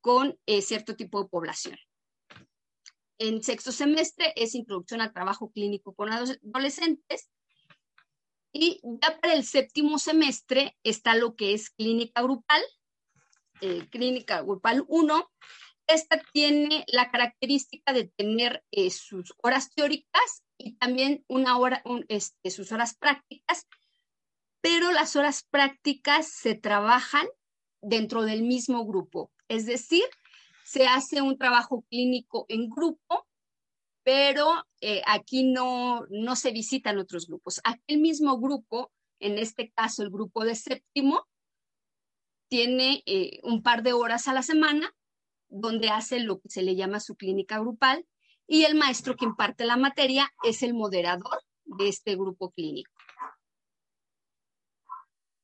con 0.00 0.36
eh, 0.46 0.62
cierto 0.62 0.96
tipo 0.96 1.22
de 1.22 1.28
población 1.28 1.78
en 3.18 3.42
sexto 3.42 3.72
semestre 3.72 4.32
es 4.36 4.54
introducción 4.54 5.00
al 5.00 5.12
trabajo 5.12 5.50
clínico 5.50 5.92
con 5.92 6.10
adolescentes. 6.12 7.28
Y 8.52 8.80
ya 8.82 9.18
para 9.20 9.34
el 9.34 9.44
séptimo 9.44 9.98
semestre 9.98 10.76
está 10.82 11.14
lo 11.14 11.36
que 11.36 11.52
es 11.52 11.70
clínica 11.70 12.22
grupal, 12.22 12.62
eh, 13.60 13.86
clínica 13.90 14.42
grupal 14.42 14.84
1. 14.88 15.30
Esta 15.86 16.20
tiene 16.32 16.84
la 16.88 17.10
característica 17.10 17.92
de 17.92 18.04
tener 18.16 18.64
eh, 18.70 18.90
sus 18.90 19.34
horas 19.42 19.70
teóricas 19.74 20.44
y 20.58 20.76
también 20.76 21.24
una 21.28 21.58
hora, 21.58 21.82
este, 22.08 22.50
sus 22.50 22.72
horas 22.72 22.96
prácticas, 22.96 23.66
pero 24.60 24.90
las 24.92 25.16
horas 25.16 25.44
prácticas 25.48 26.28
se 26.28 26.54
trabajan 26.54 27.26
dentro 27.80 28.22
del 28.22 28.42
mismo 28.42 28.84
grupo. 28.86 29.32
Es 29.48 29.66
decir, 29.66 30.04
se 30.64 30.86
hace 30.86 31.22
un 31.22 31.38
trabajo 31.38 31.84
clínico 31.88 32.44
en 32.48 32.68
grupo, 32.68 33.26
pero 34.08 34.64
eh, 34.80 35.02
aquí 35.04 35.44
no, 35.44 36.06
no 36.08 36.34
se 36.34 36.50
visitan 36.50 36.96
otros 36.96 37.26
grupos. 37.26 37.60
Aquel 37.62 37.98
mismo 37.98 38.40
grupo, 38.40 38.90
en 39.20 39.36
este 39.36 39.70
caso 39.70 40.02
el 40.02 40.08
grupo 40.08 40.46
de 40.46 40.54
séptimo, 40.54 41.26
tiene 42.48 43.02
eh, 43.04 43.38
un 43.42 43.62
par 43.62 43.82
de 43.82 43.92
horas 43.92 44.26
a 44.26 44.32
la 44.32 44.42
semana 44.42 44.96
donde 45.50 45.90
hace 45.90 46.20
lo 46.20 46.40
que 46.40 46.48
se 46.48 46.62
le 46.62 46.74
llama 46.74 47.00
su 47.00 47.16
clínica 47.16 47.58
grupal 47.58 48.06
y 48.46 48.64
el 48.64 48.76
maestro 48.76 49.14
que 49.14 49.26
imparte 49.26 49.66
la 49.66 49.76
materia 49.76 50.32
es 50.42 50.62
el 50.62 50.72
moderador 50.72 51.42
de 51.66 51.88
este 51.88 52.16
grupo 52.16 52.50
clínico. 52.52 52.90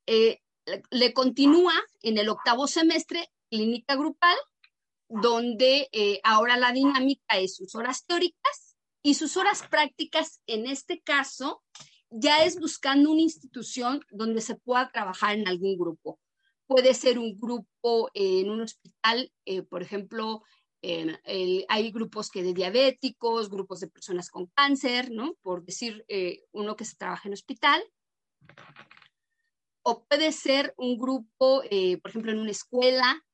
Eh, 0.06 0.40
le 0.88 1.12
continúa 1.12 1.74
en 2.00 2.16
el 2.16 2.30
octavo 2.30 2.66
semestre 2.66 3.28
clínica 3.50 3.94
grupal 3.94 4.38
donde 5.08 5.88
eh, 5.92 6.20
ahora 6.24 6.56
la 6.56 6.72
dinámica 6.72 7.38
es 7.38 7.56
sus 7.56 7.74
horas 7.74 8.04
teóricas 8.06 8.76
y 9.02 9.14
sus 9.14 9.36
horas 9.36 9.62
prácticas, 9.68 10.40
en 10.46 10.66
este 10.66 11.00
caso, 11.00 11.62
ya 12.10 12.44
es 12.44 12.58
buscando 12.58 13.10
una 13.10 13.20
institución 13.20 14.00
donde 14.10 14.40
se 14.40 14.56
pueda 14.56 14.90
trabajar 14.90 15.34
en 15.36 15.46
algún 15.46 15.76
grupo. 15.76 16.20
Puede 16.66 16.94
ser 16.94 17.18
un 17.18 17.38
grupo 17.38 18.10
en 18.14 18.48
un 18.48 18.62
hospital, 18.62 19.30
eh, 19.44 19.62
por 19.62 19.82
ejemplo, 19.82 20.42
hay 21.68 21.90
grupos 21.92 22.30
que 22.30 22.42
de 22.42 22.52
diabéticos, 22.52 23.48
grupos 23.48 23.80
de 23.80 23.88
personas 23.88 24.28
con 24.28 24.48
cáncer, 24.48 25.10
¿no? 25.10 25.34
Por 25.40 25.64
decir 25.64 26.04
eh, 26.08 26.44
uno 26.52 26.76
que 26.76 26.84
se 26.84 26.96
trabaja 26.96 27.26
en 27.26 27.32
hospital. 27.32 27.82
O 29.82 30.04
puede 30.04 30.30
ser 30.32 30.74
un 30.76 30.98
grupo, 30.98 31.62
por 31.62 32.10
ejemplo, 32.10 32.32
en 32.32 32.38
una 32.38 32.50
escuela, 32.50 33.24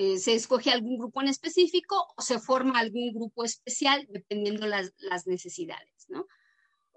eh, 0.00 0.18
se 0.20 0.34
escoge 0.34 0.70
algún 0.70 0.96
grupo 0.96 1.20
en 1.20 1.26
específico 1.26 2.06
o 2.16 2.22
se 2.22 2.38
forma 2.38 2.78
algún 2.78 3.12
grupo 3.12 3.42
especial 3.44 4.06
dependiendo 4.08 4.64
las, 4.68 4.92
las 4.98 5.26
necesidades, 5.26 6.06
¿no? 6.06 6.24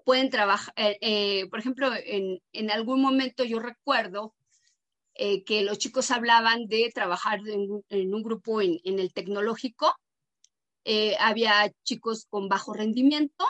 pueden 0.04 0.30
trabajar, 0.30 0.72
eh, 0.76 0.98
eh, 1.00 1.48
por 1.50 1.58
ejemplo, 1.58 1.90
en, 1.96 2.70
algún 2.70 3.02
momento 3.02 3.42
yo 3.42 3.58
recuerdo 3.58 4.36
que 5.14 5.62
los 5.62 5.78
chicos 5.78 6.12
hablaban 6.12 6.68
de 6.68 6.92
trabajar 6.94 7.40
en, 7.48 8.14
un 8.14 8.22
grupo 8.22 8.60
en, 8.60 8.78
el 8.84 9.12
tecnológico. 9.12 9.92
había 11.18 11.72
chicos 11.82 12.26
con 12.30 12.48
bajo 12.48 12.72
rendimiento 12.72 13.44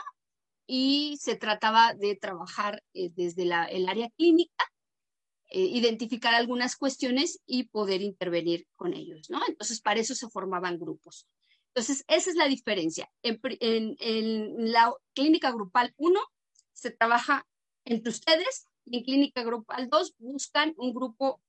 y 0.65 1.17
se 1.21 1.35
trataba 1.35 1.93
de 1.93 2.15
trabajar 2.15 2.83
desde 2.93 3.43
el 3.43 3.87
área 3.87 4.09
clínica, 4.17 4.72
identificar 5.59 6.33
algunas 6.33 6.75
cuestiones 6.75 7.39
y 7.45 7.63
poder 7.63 8.01
intervenir 8.01 8.67
con 8.75 8.93
ellos, 8.93 9.29
¿no? 9.29 9.41
Entonces, 9.47 9.81
para 9.81 9.99
eso 9.99 10.15
se 10.15 10.29
formaban 10.29 10.79
grupos. 10.79 11.27
Entonces, 11.67 12.03
esa 12.07 12.29
es 12.29 12.35
la 12.35 12.47
diferencia. 12.47 13.09
En, 13.21 13.39
en 13.59 14.71
la 14.71 14.93
clínica 15.13 15.51
grupal 15.51 15.93
1 15.97 16.19
se 16.73 16.91
trabaja 16.91 17.47
entre 17.85 18.09
ustedes 18.11 18.67
y 18.85 18.97
en 18.97 19.03
Clínica 19.03 19.43
Grupal 19.43 19.89
2 19.89 20.15
buscan 20.17 20.73
un 20.77 20.93
grupo 20.93 21.41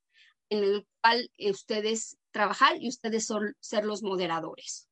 en 0.51 0.65
el 0.65 0.87
cual 1.01 1.31
eh, 1.39 1.51
ustedes 1.51 2.19
trabajar 2.31 2.81
y 2.81 2.89
ustedes 2.89 3.27
son, 3.27 3.57
ser 3.61 3.85
los 3.85 4.03
moderadores. 4.03 4.89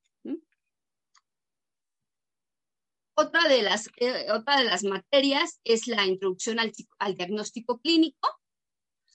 Otra 3.14 3.46
de, 3.46 3.62
las, 3.62 3.88
eh, 3.98 4.32
otra 4.32 4.56
de 4.58 4.64
las 4.64 4.84
materias 4.84 5.60
es 5.64 5.86
la 5.86 6.06
introducción 6.06 6.58
al, 6.58 6.72
diagnóstico 7.14 7.78
clínico, 7.78 8.26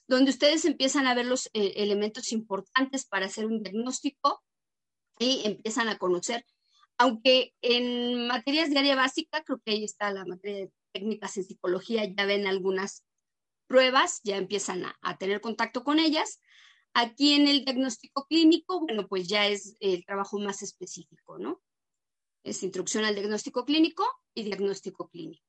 donde 0.08 0.30
ustedes 0.30 0.64
empiezan 0.64 1.06
a 1.06 1.14
ver 1.14 1.26
los 1.26 1.46
eh, 1.52 1.74
elementos 1.76 2.32
importantes 2.32 3.06
para 3.06 3.26
hacer 3.26 3.46
un 3.46 3.62
diagnóstico 3.62 4.42
y 5.18 5.42
empiezan 5.44 5.88
a 5.88 5.98
conocer, 5.98 6.44
aunque 6.96 7.54
en 7.62 8.26
materias 8.26 8.70
de 8.70 8.78
área 8.78 8.96
básica, 8.96 9.44
creo 9.44 9.60
que 9.64 9.72
ahí 9.72 9.84
está 9.84 10.10
la 10.10 10.24
materia 10.24 10.64
de 10.64 10.72
técnicas 10.92 11.36
en 11.36 11.44
psicología 11.44 12.04
ya 12.04 12.24
ven 12.24 12.46
algunas 12.46 13.04
pruebas, 13.66 14.20
ya 14.24 14.36
empiezan 14.36 14.84
a, 14.84 15.18
tener 15.18 15.40
contacto 15.40 15.84
con 15.84 15.98
ellas. 15.98 16.40
Aquí 16.94 17.34
en 17.34 17.46
el 17.46 17.64
diagnóstico 17.64 18.26
clínico, 18.26 18.80
bueno, 18.80 19.06
pues 19.06 19.28
ya 19.28 19.46
es 19.46 19.76
el 19.80 20.04
trabajo 20.06 20.38
más 20.38 20.62
específico, 20.62 21.38
¿no? 21.38 21.60
Es 22.42 22.62
introducción 22.62 23.04
al 23.04 23.14
diagnóstico 23.14 23.64
clínico 23.66 24.04
y 24.34 24.44
diagnóstico 24.44 25.08
clínico. 25.08 25.47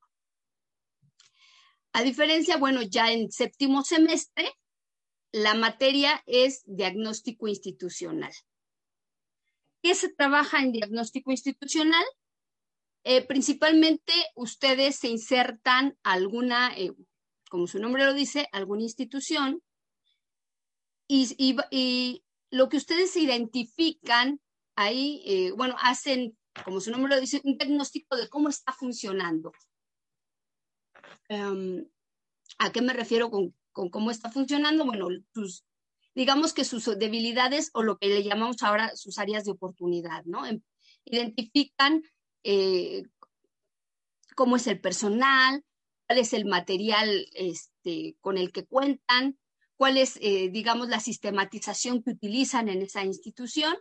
A 1.93 2.03
diferencia, 2.03 2.57
bueno, 2.57 2.81
ya 2.81 3.11
en 3.11 3.31
séptimo 3.31 3.83
semestre, 3.83 4.51
la 5.31 5.53
materia 5.53 6.23
es 6.25 6.63
diagnóstico 6.65 7.47
institucional. 7.47 8.31
¿Qué 9.81 9.95
se 9.95 10.13
trabaja 10.13 10.61
en 10.61 10.71
diagnóstico 10.71 11.31
institucional? 11.31 12.03
Eh, 13.03 13.25
principalmente 13.25 14.13
ustedes 14.35 14.97
se 14.97 15.07
insertan 15.07 15.97
alguna, 16.03 16.77
eh, 16.77 16.91
como 17.49 17.65
su 17.65 17.79
nombre 17.79 18.05
lo 18.05 18.13
dice, 18.13 18.47
alguna 18.51 18.83
institución 18.83 19.61
y, 21.07 22.23
lo 22.51 22.67
que 22.67 22.77
ustedes 22.77 23.15
identifican 23.15 24.41
ahí, 24.75 25.21
eh, 25.25 25.51
bueno, 25.51 25.75
hacen, 25.79 26.35
como 26.65 26.81
su 26.81 26.89
nombre 26.89 27.13
lo 27.13 27.21
dice, 27.21 27.41
un 27.43 27.57
diagnóstico 27.57 28.15
de 28.15 28.27
cómo 28.27 28.49
está 28.49 28.73
funcionando. 28.73 29.51
Em, 31.29 31.87
¿A 32.57 32.71
qué 32.71 32.81
me 32.81 32.93
refiero 32.93 33.29
con, 33.29 33.53
cómo 33.71 34.11
está 34.11 34.31
funcionando? 34.31 34.83
Bueno, 34.83 35.07
digamos 36.15 36.53
que 36.53 36.65
sus 36.65 36.85
debilidades 36.97 37.69
o 37.73 37.83
lo 37.83 37.97
que 37.97 38.07
le 38.07 38.23
llamamos 38.23 38.61
ahora 38.63 38.95
sus 38.95 39.17
áreas 39.19 39.45
de 39.45 39.51
oportunidad, 39.51 40.25
¿no? 40.25 40.45
Em, 40.45 40.61
identifican 41.05 42.03
eh, 42.43 43.03
cómo 44.35 44.55
es 44.55 44.67
el 44.67 44.81
personal, 44.81 45.63
cuál 46.07 46.19
es 46.19 46.33
el 46.33 46.45
material 46.45 47.27
este, 47.33 48.17
con 48.21 48.37
el 48.37 48.51
que 48.51 48.65
cuentan, 48.65 49.37
cuál 49.77 49.97
es, 49.97 50.17
eh, 50.21 50.49
digamos, 50.49 50.89
la 50.89 50.99
sistematización 50.99 52.03
que 52.03 52.11
utilizan 52.11 52.67
en 52.69 52.81
esa 52.81 53.05
institución, 53.05 53.77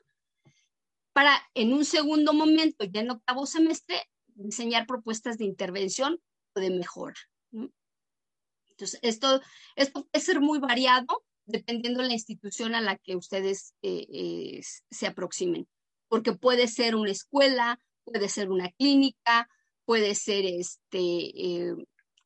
para 1.13 1.43
en 1.55 1.73
un 1.73 1.85
segundo 1.85 2.33
momento, 2.33 2.85
ya 2.85 3.01
en 3.01 3.11
octavo 3.11 3.47
semestre, 3.47 4.09
diseñar 4.27 4.87
propuestas 4.87 5.39
de 5.39 5.47
intervención 5.47 6.21
o 6.55 6.61
de 6.61 6.71
mejora. 6.71 7.17
Entonces, 7.53 9.01
esto, 9.03 9.41
esto 9.77 10.07
puede 10.07 10.25
ser 10.25 10.41
muy 10.41 10.59
variado 10.59 11.25
dependiendo 11.47 12.03
de 12.03 12.09
la 12.09 12.15
institución 12.15 12.75
a 12.75 12.81
la 12.81 12.97
que 12.97 13.17
ustedes 13.17 13.75
eh, 13.83 14.61
se 14.91 15.07
aproximen, 15.07 15.67
porque 16.09 16.33
puede 16.33 16.69
ser 16.69 16.95
una 16.95 17.11
escuela, 17.11 17.81
puede 18.05 18.29
ser 18.29 18.51
una 18.51 18.71
clínica, 18.73 19.49
puede 19.85 20.15
ser 20.15 20.45
este, 20.45 21.01
eh, 21.01 21.75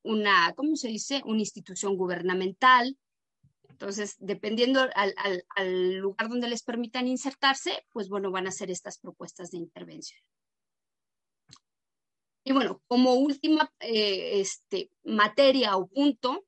una, 0.03 0.53
¿cómo 0.57 0.75
se 0.77 0.89
dice? 0.89 1.23
Una 1.25 1.41
institución 1.41 1.97
gubernamental. 1.97 2.99
Entonces, 3.69 4.17
dependiendo 4.19 4.81
al, 4.95 5.99
lugar 5.99 6.29
donde 6.29 6.49
les 6.49 6.63
permitan 6.63 7.07
insertarse, 7.07 7.85
pues 7.93 8.09
bueno, 8.09 8.31
van 8.31 8.47
a 8.47 8.51
hacer 8.51 8.71
estas 8.71 8.99
propuestas 8.99 9.51
de 9.51 9.59
intervención. 9.59 10.21
Y 12.45 12.53
bueno, 12.53 12.83
como 12.87 13.15
última 13.15 13.73
eh, 13.81 14.41
este, 14.41 14.91
materia 15.05 15.77
o 15.77 15.87
punto 15.87 16.45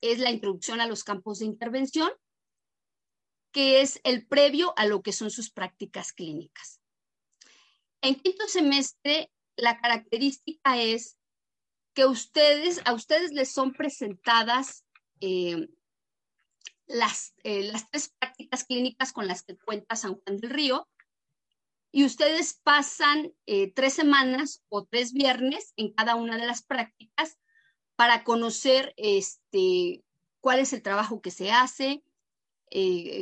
es 0.00 0.18
la 0.18 0.30
introducción 0.30 0.80
a 0.80 0.86
los 0.86 1.04
campos 1.04 1.38
de 1.38 1.46
intervención, 1.46 2.10
que 3.52 3.80
es 3.80 4.00
el 4.04 4.26
previo 4.26 4.74
a 4.76 4.86
lo 4.86 5.02
que 5.02 5.12
son 5.12 5.30
sus 5.30 5.50
prácticas 5.50 6.12
clínicas. 6.12 6.80
En 8.02 8.16
quinto 8.16 8.46
semestre, 8.48 9.30
la 9.56 9.80
característica 9.80 10.80
es 10.80 11.16
que 11.94 12.04
ustedes, 12.04 12.82
a 12.84 12.92
ustedes 12.92 13.32
les 13.32 13.50
son 13.50 13.72
presentadas 13.72 14.84
eh, 15.20 15.68
las, 16.86 17.34
eh, 17.42 17.64
las 17.64 17.88
tres 17.90 18.12
prácticas 18.18 18.64
clínicas 18.64 19.12
con 19.12 19.26
las 19.26 19.42
que 19.42 19.56
cuenta 19.56 19.96
San 19.96 20.16
Juan 20.16 20.36
del 20.36 20.50
Río 20.50 20.88
y 21.96 22.04
ustedes 22.04 22.60
pasan 22.62 23.32
eh, 23.46 23.72
tres 23.72 23.94
semanas 23.94 24.62
o 24.68 24.84
tres 24.84 25.14
viernes 25.14 25.72
en 25.78 25.94
cada 25.94 26.14
una 26.14 26.36
de 26.36 26.46
las 26.46 26.62
prácticas 26.62 27.38
para 27.94 28.22
conocer 28.22 28.92
este, 28.98 30.04
cuál 30.42 30.58
es 30.58 30.74
el 30.74 30.82
trabajo 30.82 31.22
que 31.22 31.30
se 31.30 31.52
hace, 31.52 32.04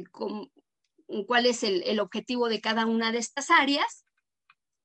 cuál 0.09 1.47
es 1.47 1.63
el, 1.63 2.01
objetivo 2.01 2.49
de 2.49 2.61
cada 2.61 2.85
una 2.87 3.13
de 3.13 3.19
estas 3.19 3.53
áreas 3.53 4.05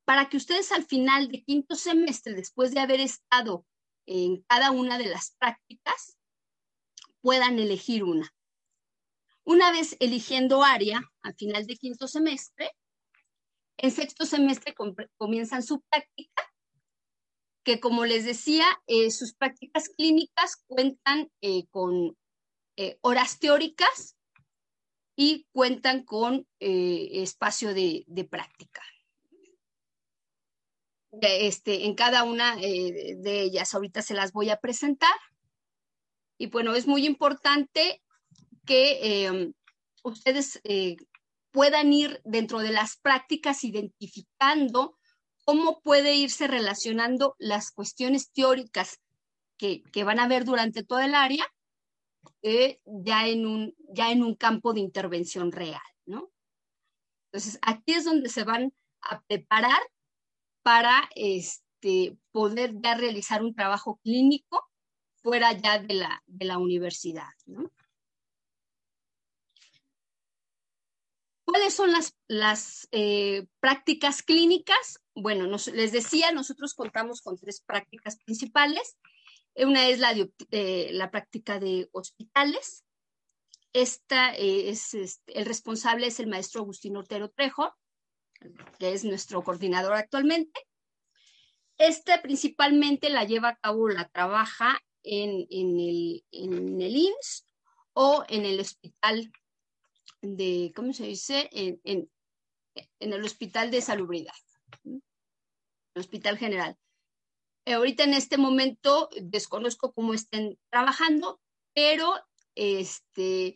para 0.06 0.30
que 0.30 0.38
ustedes 0.38 0.72
al 0.72 0.86
final 0.86 1.30
de 1.30 1.44
quinto 1.44 1.74
semestre, 1.74 2.36
después 2.36 2.76
de 2.76 2.82
haber 2.82 3.00
estado 3.00 3.66
en 4.06 4.44
cada 4.44 4.70
una 4.70 5.00
de 5.00 5.08
las 5.08 5.36
prácticas, 5.40 6.16
puedan 7.22 7.58
elegir 7.58 8.04
una. 8.04 8.32
Una 9.46 9.72
vez 9.72 9.98
eligiendo 10.00 10.64
área, 10.64 11.02
al 11.24 11.34
final 11.34 11.66
de 11.66 11.76
quinto 11.76 12.08
semestre, 12.08 12.72
en 13.82 13.92
sexto 13.92 14.26
semestre 14.26 14.74
comienzan 15.18 15.64
su 15.64 15.82
práctica, 15.82 16.44
que 17.64 17.80
como 17.80 18.06
les 18.06 18.26
decía, 18.26 18.66
eh, 18.88 19.12
sus 19.12 19.34
prácticas 19.34 19.90
clínicas 19.90 20.64
cuentan 20.68 21.30
eh, 21.42 21.66
con 21.70 22.18
eh, 22.78 22.98
horas 23.02 23.40
teóricas 23.40 24.16
y 25.16 25.46
cuentan 25.52 26.04
con 26.04 26.48
espacio 26.60 27.74
de 27.74 28.28
práctica 28.30 28.82
este, 31.22 31.86
en 31.86 31.96
cada 31.96 32.24
una 32.24 32.56
eh, 32.62 33.16
de 33.18 33.42
ellas. 33.42 33.74
Ahorita 33.74 34.02
se 34.02 34.14
las 34.14 34.32
voy 34.32 34.50
a 34.50 34.58
presentar. 34.58 35.14
Y 36.38 36.48
bueno, 36.48 36.76
es 36.76 36.88
muy 36.88 37.06
importante 37.06 38.02
que 38.66 39.26
em, 39.26 39.54
ustedes 40.04 40.60
eh, 40.64 40.96
puedan 41.52 41.94
ir 41.94 42.22
dentro 42.24 42.60
de 42.60 42.72
las 42.72 42.98
prácticas 42.98 43.64
identificando 43.64 44.98
cómo 45.46 45.82
puede 45.82 46.16
irse 46.16 46.48
relacionando 46.48 47.36
las 47.40 47.72
cuestiones 47.72 48.32
teóricas 48.32 49.00
que, 49.58 49.84
van 50.04 50.20
a 50.20 50.28
ver 50.28 50.46
durante 50.46 50.84
todo 50.84 51.00
el 51.00 51.16
área 51.16 51.46
eh, 52.42 52.80
ya, 52.86 53.28
en 53.28 53.46
un, 53.46 53.76
ya 53.94 54.12
en 54.12 54.24
un 54.24 54.36
campo 54.36 54.74
de 54.74 54.80
intervención 54.80 55.52
real, 55.52 55.82
¿no? 56.06 56.30
Entonces, 57.26 57.60
aquí 57.62 57.94
es 57.94 58.06
donde 58.06 58.30
se 58.30 58.44
van 58.44 58.74
a 59.02 59.22
preparar 59.22 59.82
para 60.64 61.10
este, 61.16 62.18
poder 62.32 62.74
ya 62.82 62.96
realizar 62.96 63.44
un 63.44 63.54
trabajo 63.54 64.00
clínico 64.04 64.68
fuera 65.16 65.54
ya 65.54 65.80
de 65.80 65.94
la, 65.96 66.24
de 66.28 66.46
la 66.46 66.58
universidad. 66.58 67.28
¿Cuáles 71.50 71.74
son 71.74 71.92
las, 71.92 72.16
las 72.28 72.88
eh, 72.92 73.48
prácticas 73.60 74.22
clínicas? 74.22 75.00
Bueno, 75.16 75.48
les 75.48 75.92
decía, 75.92 76.32
nosotros 76.32 76.76
contamos 76.76 77.22
con 77.22 77.40
tres 77.40 77.62
prácticas 77.62 78.18
principales. 78.18 78.98
Una 79.56 79.88
es 79.88 79.98
la, 79.98 80.14
eh, 80.52 80.90
la 80.92 81.10
práctica 81.10 81.60
de 81.60 81.90
hospitales. 81.92 82.86
Esta 83.74 84.36
es, 84.36 84.94
este, 84.94 85.40
el 85.40 85.46
responsable 85.46 86.06
es 86.06 86.20
el 86.20 86.28
maestro 86.28 86.62
Agustín 86.62 86.98
Ortero 86.98 87.30
Trejo 87.30 87.74
que 88.78 88.94
es 88.94 89.04
nuestro 89.04 89.44
coordinador 89.44 89.94
actualmente. 89.94 90.62
Esta 91.80 92.22
principalmente 92.22 93.10
la 93.10 93.24
lleva 93.24 93.50
a 93.50 93.56
cabo, 93.56 93.90
la 93.90 94.08
trabaja 94.10 94.80
en, 95.02 95.48
el, 95.50 96.24
en 96.32 96.80
el 96.80 97.14
o 97.94 98.24
en 98.28 98.46
el 98.46 98.60
hospital 98.60 99.32
de, 100.22 100.72
¿cómo 100.76 100.94
se 100.94 101.06
dice? 101.06 101.50
En, 101.52 101.80
en, 101.84 102.10
el 103.00 103.24
hospital 103.24 103.72
de 103.72 103.82
salubridad, 103.82 104.34
el 104.84 105.02
hospital 105.96 106.38
general. 106.38 106.78
Ahorita 107.66 108.04
en 108.04 108.14
este 108.14 108.38
momento 108.38 109.10
desconozco 109.22 109.94
cómo 109.94 110.14
estén 110.14 110.58
trabajando, 110.70 111.40
pero 111.74 112.14
este, 112.56 113.56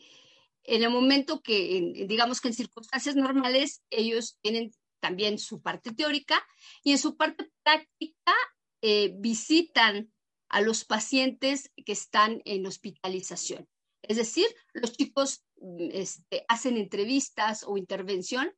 en 0.63 0.83
el 0.83 0.89
momento 0.89 1.41
que, 1.41 2.05
digamos 2.07 2.41
que 2.41 2.49
en 2.49 2.53
circunstancias 2.53 3.15
normales, 3.15 3.81
ellos 3.89 4.37
tienen 4.41 4.71
también 4.99 5.37
su 5.39 5.61
parte 5.61 5.93
teórica 5.93 6.45
y 6.83 6.91
en 6.91 6.97
su 6.97 7.17
parte 7.17 7.51
práctica 7.63 8.33
eh, 8.81 9.13
visitan 9.17 10.11
a 10.49 10.61
los 10.61 10.85
pacientes 10.85 11.71
que 11.85 11.91
están 11.91 12.41
en 12.45 12.65
hospitalización. 12.65 13.67
Es 14.03 14.17
decir, 14.17 14.45
los 14.73 14.93
chicos 14.93 15.43
este, 15.91 16.45
hacen 16.47 16.77
entrevistas 16.77 17.63
o 17.65 17.77
intervención 17.77 18.53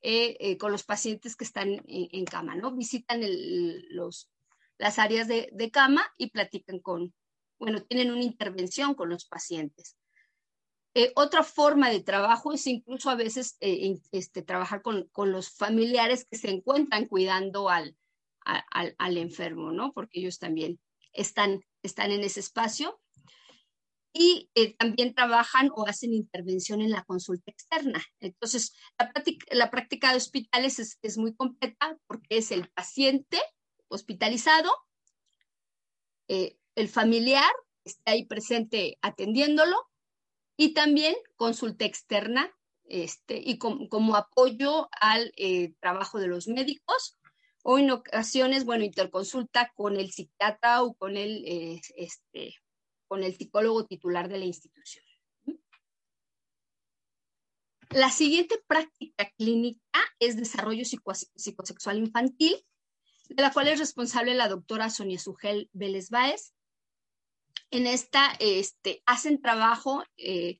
eh, 0.00 0.36
eh, 0.40 0.58
con 0.58 0.72
los 0.72 0.82
pacientes 0.82 1.36
que 1.36 1.44
están 1.44 1.80
en, 1.86 2.24
cama, 2.24 2.56
¿no? 2.56 2.72
Visitan 2.72 3.20
los, 3.90 4.28
las 4.78 4.98
áreas 4.98 5.28
de, 5.28 5.48
de, 5.52 5.70
cama 5.70 6.04
y 6.18 6.30
platican 6.30 6.80
con, 6.80 7.14
bueno, 7.58 7.82
tienen 7.84 8.10
una 8.10 8.24
intervención 8.24 8.94
con 8.94 9.08
los 9.08 9.26
pacientes. 9.26 9.96
Eh, 10.94 11.12
otra 11.14 11.44
forma 11.44 11.88
de 11.88 12.00
trabajo 12.00 12.52
es 12.52 12.66
incluso 12.66 13.08
a 13.10 13.14
veces 13.14 13.56
este, 13.60 14.42
trabajar 14.42 14.82
con, 14.82 15.08
con, 15.12 15.30
los 15.30 15.50
familiares 15.50 16.26
que 16.28 16.36
se 16.36 16.50
encuentran 16.50 17.06
cuidando 17.06 17.70
al, 17.70 17.96
al, 18.40 18.94
al, 18.98 19.16
enfermo, 19.16 19.72
¿no? 19.72 19.92
Porque 19.92 20.18
ellos 20.18 20.38
también 20.38 20.80
están, 21.12 21.60
están 21.82 22.10
en 22.10 22.24
ese 22.24 22.40
espacio 22.40 23.00
y 24.12 24.50
eh, 24.54 24.74
también 24.74 25.14
trabajan 25.14 25.70
o 25.74 25.86
hacen 25.86 26.12
intervención 26.12 26.82
en 26.82 26.90
la 26.90 27.04
consulta 27.04 27.50
externa. 27.50 28.02
Entonces, 28.20 28.76
la 28.98 29.10
práctica, 29.12 29.46
la 29.50 29.70
práctica 29.70 30.10
de 30.10 30.18
hospitales 30.18 30.78
es, 30.78 30.98
es, 31.02 31.16
muy 31.16 31.34
completa 31.34 31.96
porque 32.06 32.38
es 32.38 32.50
el 32.50 32.68
paciente 32.70 33.40
hospitalizado, 33.88 34.70
eh, 36.28 36.56
el 36.74 36.88
familiar 36.88 37.50
está 37.84 38.12
ahí 38.12 38.24
presente 38.26 38.98
atendiéndolo 39.02 39.76
y 40.56 40.74
también 40.74 41.14
consulta 41.36 41.84
externa 41.84 42.50
este, 42.84 43.40
y 43.42 43.58
como 43.58 44.16
apoyo 44.16 44.88
al 45.00 45.32
eh, 45.36 45.74
trabajo 45.80 46.18
de 46.18 46.28
los 46.28 46.48
médicos 46.48 47.18
o 47.64 47.78
en 47.78 47.90
ocasiones, 47.90 48.64
bueno, 48.64 48.84
interconsulta 48.84 49.72
con 49.74 49.96
el 49.96 50.10
psiquiatra 50.10 50.82
o 50.82 50.94
con 50.94 51.16
el 51.16 51.80
este, 51.94 52.54
con 53.12 53.24
el 53.24 53.36
psicólogo 53.36 53.84
titular 53.84 54.30
de 54.30 54.38
la 54.38 54.46
institución. 54.46 55.04
La 57.90 58.10
siguiente 58.10 58.58
práctica 58.66 59.30
clínica 59.36 60.00
es 60.18 60.38
desarrollo 60.38 60.82
psicosexual 60.86 61.98
infantil, 61.98 62.56
de 63.28 63.42
la 63.42 63.52
cual 63.52 63.68
es 63.68 63.78
responsable 63.78 64.32
la 64.32 64.48
doctora 64.48 64.88
Sonia 64.88 65.18
Sugel 65.18 65.68
Vélez 65.74 66.08
Báez. 66.08 66.54
En 67.70 67.86
esta 67.86 68.34
este, 68.40 69.02
hacen 69.04 69.42
trabajo 69.42 70.02
eh, 70.16 70.58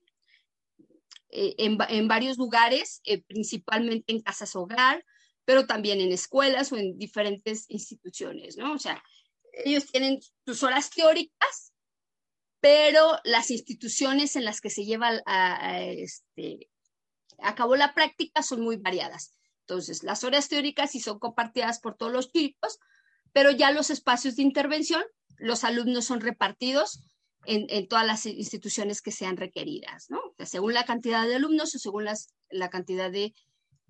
eh, 1.29 1.55
en, 1.57 2.07
varios 2.07 2.37
lugares, 2.37 3.01
eh, 3.05 3.23
principalmente 3.23 4.13
en 4.13 4.21
casas 4.21 4.55
hogar, 4.55 5.03
pero 5.43 5.65
también 5.65 6.01
en 6.01 6.11
escuelas 6.11 6.71
o 6.71 6.77
en 6.77 6.99
diferentes 6.99 7.65
instituciones, 7.69 8.57
¿no? 8.57 8.73
O 8.73 8.77
sea, 8.77 9.03
ellos 9.53 9.87
tienen 9.87 10.19
sus 10.45 10.61
horas 10.61 10.91
teóricas 10.91 11.72
pero 12.63 13.19
las 13.25 13.51
instituciones 13.51 14.37
en 14.37 14.45
las 14.45 14.61
que 14.61 14.69
se 14.69 14.85
lleva 14.85 15.21
a, 15.25 15.81
este, 15.81 16.69
a 17.39 17.55
cabo 17.55 17.75
la 17.75 17.93
práctica 17.93 18.41
son 18.41 18.61
muy 18.61 18.77
variadas. 18.77 19.33
Entonces, 19.67 20.01
las 20.01 20.23
horas 20.23 20.47
teóricas 20.47 20.91
sí 20.91 21.01
son 21.01 21.19
compartidas 21.19 21.81
por 21.81 21.97
todos 21.97 22.13
los 22.13 22.31
chicos, 22.31 22.79
pero 23.33 23.51
ya 23.51 23.71
los 23.71 23.89
espacios 23.89 24.37
de 24.37 24.43
intervención, 24.43 25.03
los 25.35 25.65
alumnos 25.65 26.05
son 26.05 26.21
repartidos 26.21 27.03
en, 27.43 27.85
todas 27.89 28.07
las 28.07 28.25
instituciones 28.25 29.01
que 29.01 29.11
sean 29.11 29.35
requeridas, 29.35 30.05
¿no? 30.09 30.21
según 30.45 30.73
la 30.73 30.85
cantidad 30.85 31.27
de 31.27 31.35
alumnos 31.35 31.75
o 31.75 31.79
según 31.79 32.05
la 32.49 32.69
cantidad 32.69 33.11
de, 33.11 33.35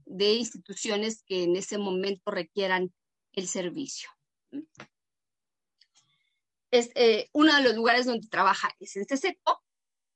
de 0.07 0.33
instituciones 0.33 1.21
que 1.27 1.43
en 1.43 1.55
ese 1.57 1.77
momento 1.77 2.31
requieran 2.31 2.91
el 3.33 3.47
servicio 3.47 4.09
es, 6.73 6.89
eh, 6.95 7.29
uno 7.33 7.55
de 7.55 7.62
los 7.62 7.75
lugares 7.75 8.07
donde 8.07 8.27
trabaja 8.27 8.71
es 8.79 8.95
en 8.95 9.05
CESECO, 9.05 9.62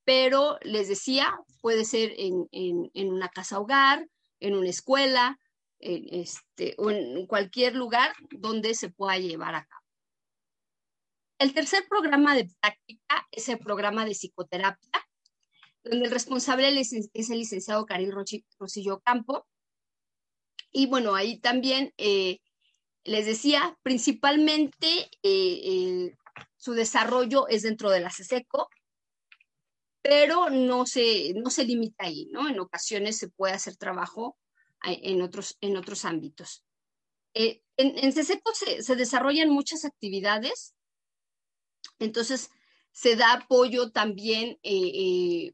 pero 0.04 0.58
les 0.64 0.88
decía, 0.88 1.40
puede 1.62 1.86
ser 1.86 2.14
en, 2.18 2.50
en, 2.52 3.14
una 3.14 3.30
casa 3.30 3.60
hogar, 3.60 4.08
en 4.40 4.56
una 4.56 4.70
escuela, 4.70 5.40
este, 5.80 6.74
o 6.80 6.90
en 6.90 7.28
cualquier 7.28 7.76
lugar 7.76 8.12
donde 8.32 8.74
se 8.74 8.90
pueda 8.90 9.20
llevar 9.20 9.54
a 9.54 9.66
cabo. 9.66 9.86
El 11.38 11.54
tercer 11.54 11.88
programa 11.88 12.36
de 12.36 12.50
práctica 12.60 13.28
es 13.32 13.48
el 13.50 13.60
programa 13.60 14.04
de 14.06 14.16
psicoterapia, 14.16 15.08
donde 15.84 16.06
el 16.06 16.12
responsable 16.12 16.68
es, 16.80 16.92
el 16.92 17.38
licenciado 17.38 17.86
Karim 17.86 18.10
Rosillo 18.58 19.00
Campo. 19.02 19.46
Y 20.72 20.88
bueno, 20.88 21.14
ahí 21.14 21.40
también 21.40 21.94
eh, 21.98 22.40
les 23.04 23.28
decía, 23.28 23.78
principalmente 23.84 25.12
eh, 25.22 26.16
su 26.56 26.74
desarrollo 26.74 27.48
es 27.48 27.64
dentro 27.64 27.90
de 27.90 28.00
la 28.00 28.12
CESECO, 28.12 28.70
pero 30.02 30.50
no 30.50 30.86
se, 30.86 31.34
no 31.34 31.50
se 31.50 31.66
limita 31.66 32.06
ahí, 32.06 32.28
¿no? 32.32 32.48
En 32.48 32.60
ocasiones 32.60 33.18
se 33.18 33.30
puede 33.30 33.54
hacer 33.54 33.76
trabajo 33.76 34.38
en 34.84 35.22
otros, 35.22 35.58
en 35.62 35.76
otros 35.76 36.06
ámbitos. 36.06 36.64
Eh, 37.34 37.62
en, 37.78 38.12
CESECO 38.12 38.52
se, 38.56 38.96
desarrollan 38.96 39.50
muchas 39.50 39.86
actividades, 39.86 40.76
entonces 42.00 42.50
se 42.92 43.16
da 43.16 43.34
apoyo 43.34 43.92
también, 43.92 44.58
eh, 44.64 45.52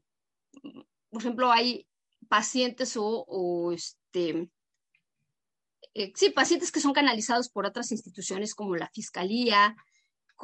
por 1.10 1.20
ejemplo, 1.20 1.52
hay 1.52 1.86
pacientes 2.28 2.94
o, 2.96 3.72
este, 3.72 4.48
sí, 6.14 6.30
pacientes 6.30 6.72
que 6.72 6.80
son 6.80 6.94
canalizados 6.94 7.50
por 7.50 7.66
otras 7.66 7.92
instituciones 7.92 8.54
como 8.54 8.76
la 8.76 8.88
Fiscalía, 8.88 9.76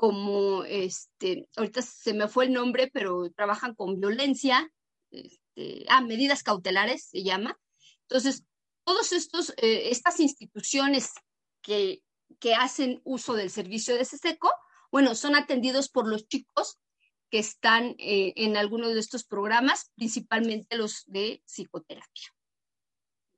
como, 0.01 0.65
este, 0.65 1.47
ahorita 1.57 1.83
se 1.83 2.15
me 2.15 2.27
fue 2.27 2.47
el 2.47 2.55
nombre, 2.55 2.91
pero 2.91 3.31
trabajan 3.33 3.75
con 3.75 4.01
violencia, 4.01 4.73
este, 5.11 5.85
ah, 5.91 6.01
medidas 6.01 6.43
cautelares 6.43 7.11
se 7.11 7.23
llama. 7.23 7.61
Entonces, 8.09 8.47
todos 8.85 9.13
estos, 9.13 9.51
eh, 9.59 9.91
estas 9.91 10.19
instituciones 10.19 11.11
que, 11.61 12.03
que 12.39 12.55
hacen 12.55 13.03
uso 13.05 13.35
del 13.35 13.51
servicio 13.51 13.95
de 13.95 14.07
SESECO, 14.07 14.51
bueno, 14.91 15.15
son 15.15 15.37
atendidos 15.37 15.91
por 15.91 16.09
los 16.09 16.27
chicos 16.27 16.79
que 17.31 17.39
están 17.39 17.95
eh, 17.99 18.33
en 18.37 18.57
alguno 18.57 18.89
de 18.89 19.01
estos 19.01 19.25
programas, 19.25 19.91
principalmente 19.97 20.79
los 20.79 21.05
de 21.09 21.43
psicoterapia. 21.45 22.35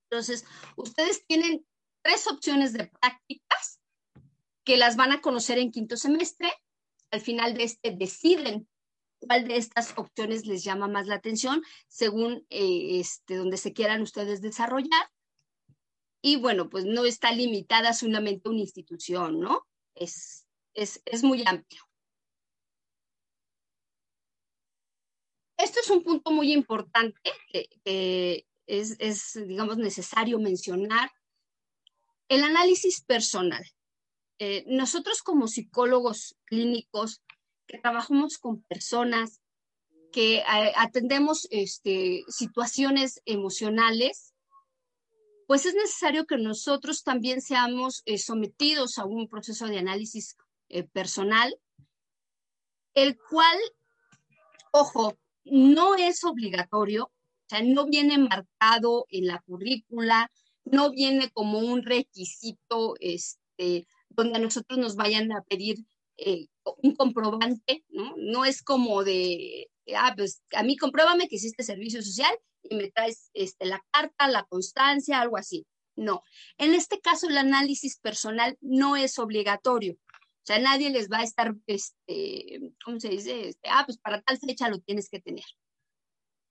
Entonces, 0.08 0.44
ustedes 0.76 1.26
tienen 1.26 1.66
tres 2.02 2.28
opciones 2.28 2.72
de 2.72 2.86
prácticas 2.86 3.81
que 4.64 4.76
las 4.76 4.96
van 4.96 5.12
a 5.12 5.20
conocer 5.20 5.58
en 5.58 5.70
quinto 5.70 5.96
semestre. 5.96 6.52
Al 7.10 7.20
final 7.20 7.54
de 7.54 7.64
este 7.64 7.90
deciden 7.90 8.68
cuál 9.18 9.46
de 9.46 9.56
estas 9.56 9.94
opciones 9.96 10.46
les 10.46 10.64
llama 10.64 10.88
más 10.88 11.06
la 11.06 11.16
atención 11.16 11.62
según 11.88 12.46
eh, 12.50 13.00
este, 13.00 13.36
donde 13.36 13.56
se 13.56 13.72
quieran 13.72 14.02
ustedes 14.02 14.40
desarrollar. 14.40 15.10
Y 16.22 16.36
bueno, 16.36 16.68
pues 16.70 16.84
no 16.84 17.04
está 17.04 17.32
limitada 17.32 17.92
solamente 17.92 18.48
a 18.48 18.52
una 18.52 18.60
institución, 18.60 19.40
¿no? 19.40 19.66
Es, 19.94 20.46
es, 20.72 21.02
es 21.04 21.24
muy 21.24 21.42
amplio. 21.44 21.82
Esto 25.56 25.80
es 25.80 25.90
un 25.90 26.02
punto 26.02 26.30
muy 26.30 26.52
importante 26.52 27.20
que, 27.48 28.46
es, 28.66 28.96
es, 28.98 29.34
digamos, 29.46 29.76
necesario 29.76 30.38
mencionar. 30.38 31.10
El 32.28 32.42
análisis 32.44 33.02
personal. 33.04 33.64
Eh, 34.44 34.64
nosotros 34.66 35.22
como 35.22 35.46
psicólogos 35.46 36.34
clínicos 36.46 37.22
que 37.68 37.78
trabajamos 37.78 38.38
con 38.38 38.60
personas, 38.62 39.40
que 40.10 40.38
eh, 40.38 40.72
atendemos 40.74 41.46
este, 41.52 42.24
situaciones 42.26 43.22
emocionales, 43.24 44.34
pues 45.46 45.64
es 45.64 45.76
necesario 45.76 46.26
que 46.26 46.38
nosotros 46.38 47.04
también 47.04 47.40
seamos 47.40 48.02
eh, 48.04 48.18
sometidos 48.18 48.98
a 48.98 49.04
un 49.04 49.28
proceso 49.28 49.68
de 49.68 49.78
análisis 49.78 50.36
personal, 50.92 51.56
el 52.94 53.16
cual, 53.30 53.58
ojo, 54.72 55.16
no 55.44 55.94
es 55.94 56.24
obligatorio, 56.24 57.04
o 57.04 57.48
sea, 57.48 57.62
no 57.62 57.86
viene 57.86 58.18
marcado 58.18 59.06
en 59.08 59.28
la 59.28 59.40
currícula, 59.42 60.32
no 60.64 60.90
viene 60.90 61.30
como 61.30 61.60
un 61.60 61.84
requisito 61.84 62.96
este, 62.98 63.86
donde 64.14 64.36
a 64.36 64.40
nosotros 64.40 64.78
nos 64.78 64.96
vayan 64.96 65.32
a 65.32 65.42
pedir 65.42 65.84
eh, 66.16 66.46
un 66.82 66.94
comprobante, 66.94 67.84
¿no? 67.88 68.14
No 68.16 68.44
es 68.44 68.62
como 68.62 69.02
de, 69.04 69.70
ah, 69.96 70.14
pues 70.16 70.42
a 70.52 70.62
mí 70.62 70.76
compruébame 70.76 71.28
que 71.28 71.36
hiciste 71.36 71.62
servicio 71.62 72.02
social 72.02 72.34
y 72.62 72.76
me 72.76 72.90
traes 72.90 73.30
este, 73.34 73.66
la 73.66 73.82
carta, 73.90 74.28
la 74.28 74.44
constancia, 74.44 75.20
algo 75.20 75.36
así. 75.36 75.66
No. 75.96 76.22
En 76.58 76.74
este 76.74 77.00
caso, 77.00 77.28
el 77.28 77.36
análisis 77.36 77.98
personal 77.98 78.56
no 78.60 78.96
es 78.96 79.18
obligatorio. 79.18 79.94
O 79.94 80.44
sea, 80.44 80.58
nadie 80.58 80.90
les 80.90 81.08
va 81.08 81.18
a 81.18 81.24
estar, 81.24 81.54
este, 81.66 82.60
¿cómo 82.84 82.98
se 82.98 83.10
dice? 83.10 83.48
Este, 83.48 83.68
ah, 83.68 83.84
pues 83.86 83.98
para 83.98 84.20
tal 84.22 84.38
fecha 84.38 84.68
lo 84.68 84.78
tienes 84.78 85.08
que 85.08 85.20
tener. 85.20 85.44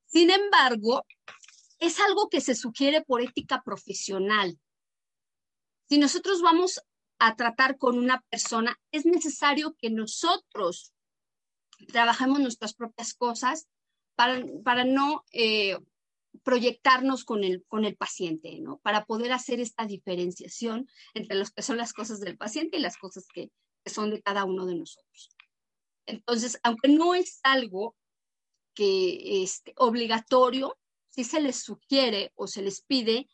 Sin 0.05 0.29
embargo, 0.29 1.05
es 1.79 1.99
algo 1.99 2.29
que 2.29 2.41
se 2.41 2.55
sugiere 2.55 3.01
por 3.01 3.21
ética 3.21 3.61
profesional. 3.63 4.57
Si 5.89 5.97
nosotros 5.97 6.41
vamos 6.41 6.81
a 7.23 7.35
tratar 7.35 7.77
con 7.77 7.99
una 7.99 8.25
persona, 8.31 8.79
es 8.91 9.05
necesario 9.05 9.75
que 9.79 9.91
nosotros 9.91 10.91
trabajemos 11.87 12.39
nuestras 12.39 12.73
propias 12.73 13.13
cosas 13.13 13.67
para, 14.15 14.43
para 14.63 14.85
no 14.85 15.23
eh, 15.31 15.77
proyectarnos 16.43 17.23
con 17.23 17.43
el, 17.43 17.63
con 17.67 17.85
el 17.85 17.95
paciente, 17.95 18.57
¿no? 18.59 18.79
Para 18.79 19.05
poder 19.05 19.33
hacer 19.33 19.59
esta 19.59 19.85
diferenciación 19.85 20.89
entre 21.13 21.37
lo 21.37 21.45
que 21.45 21.61
son 21.61 21.77
las 21.77 21.93
cosas 21.93 22.21
del 22.21 22.37
paciente 22.37 22.77
y 22.77 22.81
las 22.81 22.97
cosas 22.97 23.27
que, 23.31 23.51
son 23.85 24.09
de 24.11 24.21
cada 24.21 24.45
uno 24.45 24.65
de 24.65 24.75
nosotros. 24.75 25.35
Entonces, 26.07 26.59
aunque 26.63 26.87
no 26.87 27.15
es 27.15 27.39
algo 27.43 27.95
que 28.75 29.43
este, 29.43 29.73
obligatorio, 29.75 30.77
sí 31.09 31.23
se 31.23 31.41
les 31.41 31.57
sugiere 31.63 32.31
o 32.35 32.47
se 32.47 32.63
les 32.63 32.81
pide 32.81 33.27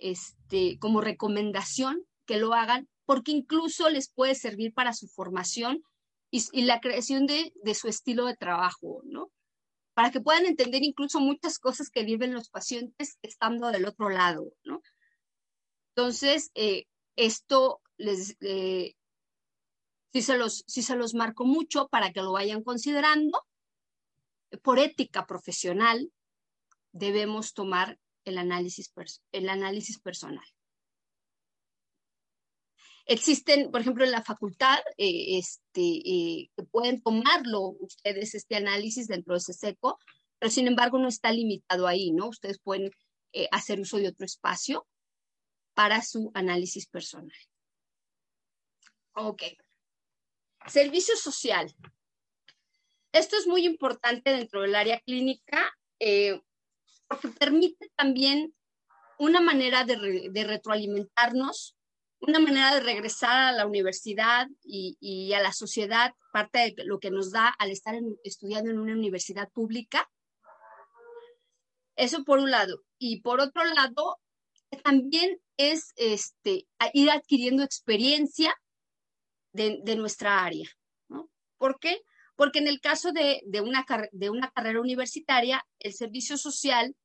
este, 0.00 0.78
como 0.78 1.00
recomendación 1.02 2.06
que 2.26 2.38
lo 2.38 2.54
hagan, 2.54 2.88
porque 3.06 3.32
incluso 3.32 3.88
les 3.90 4.08
puede 4.08 4.34
servir 4.34 4.72
para 4.74 4.92
su 4.92 5.08
formación 5.08 5.82
y, 6.30 6.62
la 6.62 6.80
creación 6.80 7.26
de, 7.26 7.52
de, 7.62 7.74
su 7.74 7.86
estilo 7.86 8.26
de 8.26 8.36
trabajo, 8.36 9.02
¿no? 9.04 9.30
Para 9.94 10.10
que 10.10 10.20
puedan 10.20 10.46
entender 10.46 10.82
incluso 10.82 11.20
muchas 11.20 11.60
cosas 11.60 11.90
que 11.90 12.02
viven 12.02 12.34
los 12.34 12.48
pacientes 12.48 13.18
estando 13.22 13.70
del 13.70 13.86
otro 13.86 14.08
lado, 14.08 14.52
¿no? 14.64 14.82
Entonces, 15.90 16.50
eh, 16.54 16.86
esto 17.14 17.80
les, 17.96 18.36
eh, 18.40 18.94
sí, 20.12 20.22
se 20.22 20.36
los, 20.36 20.64
sí 20.66 20.82
se 20.82 20.96
los 20.96 21.14
marco 21.14 21.44
mucho 21.44 21.88
para 21.88 22.12
que 22.12 22.22
lo 22.22 22.32
vayan 22.32 22.64
considerando. 22.64 23.46
Por 24.62 24.80
ética 24.80 25.26
profesional, 25.26 26.12
debemos 26.92 27.54
tomar 27.54 27.98
el 28.24 28.38
análisis, 28.38 28.92
el 29.30 29.48
análisis 29.48 30.00
personal. 30.00 30.44
Existen, 33.06 33.70
por 33.70 33.82
ejemplo, 33.82 34.04
en 34.04 34.12
la 34.12 34.22
facultad, 34.22 34.78
eh, 34.96 35.38
este, 35.38 35.82
eh, 35.82 36.50
que 36.56 36.62
pueden 36.64 37.02
tomarlo 37.02 37.76
ustedes 37.80 38.34
este 38.34 38.56
análisis 38.56 39.08
dentro 39.08 39.34
de 39.34 39.38
ese 39.38 39.52
seco, 39.52 39.98
pero 40.38 40.50
sin 40.50 40.66
embargo 40.66 40.98
no 40.98 41.08
está 41.08 41.30
limitado 41.30 41.86
ahí, 41.86 42.12
¿no? 42.12 42.28
Ustedes 42.28 42.58
pueden 42.60 42.90
eh, 43.32 43.48
hacer 43.52 43.78
uso 43.78 43.98
de 43.98 44.08
otro 44.08 44.24
espacio 44.24 44.86
para 45.74 46.00
su 46.00 46.30
análisis 46.34 46.86
personal. 46.86 47.36
Ok. 49.14 49.42
Servicio 50.66 51.14
social. 51.16 51.74
Esto 53.12 53.36
es 53.36 53.46
muy 53.46 53.66
importante 53.66 54.30
dentro 54.30 54.62
del 54.62 54.74
área 54.74 54.98
clínica 55.00 55.72
porque 57.06 57.28
permite 57.28 57.90
también 57.96 58.54
una 59.18 59.40
manera 59.40 59.84
de 59.84 60.44
retroalimentarnos 60.44 61.76
una 62.26 62.38
manera 62.38 62.74
de 62.74 62.80
regresar 62.80 63.48
a 63.48 63.52
la 63.52 63.66
universidad 63.66 64.48
y, 64.62 65.32
a 65.32 65.40
la 65.40 65.52
sociedad, 65.52 66.14
parte 66.32 66.74
de 66.76 66.84
lo 66.84 66.98
que 66.98 67.10
nos 67.10 67.30
da 67.30 67.48
al 67.58 67.70
estar 67.70 67.94
estudiando 68.24 68.70
en 68.70 68.78
una 68.78 68.94
universidad 68.94 69.50
pública. 69.50 70.10
Eso 71.96 72.24
por 72.24 72.38
un 72.38 72.50
lado. 72.50 72.82
Y 72.98 73.20
por 73.20 73.40
otro 73.40 73.64
lado, 73.64 74.18
también 74.82 75.40
es 75.56 75.92
este, 75.96 76.66
ir 76.92 77.10
adquiriendo 77.10 77.62
experiencia 77.62 78.54
de, 79.52 79.96
nuestra 79.96 80.44
área. 80.44 80.68
¿Por 81.58 81.78
qué? 81.78 82.00
Porque 82.36 82.58
en 82.58 82.66
el 82.66 82.80
caso 82.80 83.12
de, 83.12 83.42
una, 83.60 83.86
de 84.10 84.30
una 84.30 84.50
carrera 84.50 84.80
universitaria, 84.80 85.64
el 85.78 85.94
servicio 85.94 86.36
social 86.36 86.96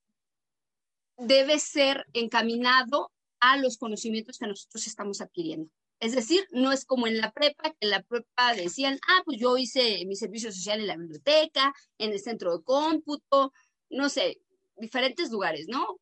debe 1.18 1.60
ser 1.60 2.06
encaminado 2.14 3.12
a 3.40 3.58
los 3.58 3.78
conocimientos 3.78 4.38
que 4.38 4.48
nosotros 4.48 4.88
estamos 4.88 5.22
adquiriendo. 5.22 5.70
Es 6.00 6.14
decir, 6.14 6.48
no 6.52 6.72
es 6.72 6.86
como 6.86 7.08
en 7.08 7.18
la 7.18 7.32
prepa, 7.32 7.72
que 7.72 7.78
en 7.82 7.90
la 7.90 8.02
prepa 8.04 8.54
decían, 8.56 9.00
ah, 9.08 9.22
pues 9.26 9.38
yo 9.40 9.58
hice 9.58 10.06
mi 10.06 10.16
servicio 10.16 10.52
social 10.52 10.80
en 10.80 10.88
la 10.88 10.96
biblioteca, 10.96 11.74
en 11.98 12.12
el 12.14 12.20
centro 12.20 12.58
de 12.58 12.64
cómputo, 12.64 13.52
no 13.90 14.08
sé, 14.08 14.42
diferentes 14.78 15.30
lugares, 15.30 15.68
¿no? 15.68 16.00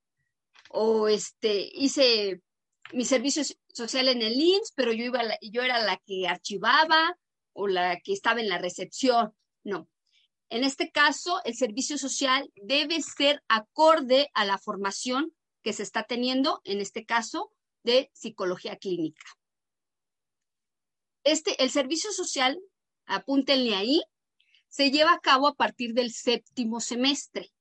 O 0.69 1.07
este, 1.07 1.69
hice 1.73 2.41
mi 2.93 3.05
servicio 3.05 3.43
social 3.69 4.07
en 4.07 4.21
el 4.21 4.39
IMSS, 4.39 4.73
pero 4.75 4.93
yo, 4.93 5.05
iba 5.05 5.21
yo 5.41 5.63
era 5.63 5.83
la 5.83 5.97
que 6.05 6.27
archivaba 6.27 7.17
o 7.53 7.67
la 7.67 7.99
que 7.99 8.13
estaba 8.13 8.39
en 8.39 8.49
la 8.49 8.59
recepción. 8.59 9.33
No. 9.63 9.89
En 10.49 10.63
este 10.63 10.91
caso, 10.91 11.41
el 11.43 11.55
servicio 11.55 11.97
social 11.97 12.49
debe 12.55 13.01
ser 13.01 13.43
acorde 13.47 14.29
a 14.33 14.45
la 14.45 14.57
formación 14.57 15.33
que 15.67 15.73
se 15.73 15.83
está 15.83 16.03
teniendo, 16.03 16.61
en 16.63 16.79
este 16.79 17.03
caso, 17.03 17.51
de 17.83 18.09
psicología 18.13 18.77
clínica. 18.77 19.21
Este, 21.25 21.61
el 21.61 21.71
servicio 21.71 22.13
social, 22.13 22.57
apúntenle 23.05 23.75
ahí, 23.75 24.01
se 24.69 24.91
lleva 24.91 25.11
a 25.11 25.19
cabo 25.19 25.45
a 25.45 25.55
partir 25.55 25.93
del 25.93 26.13
séptimo 26.13 26.79
semestre. 26.79 27.51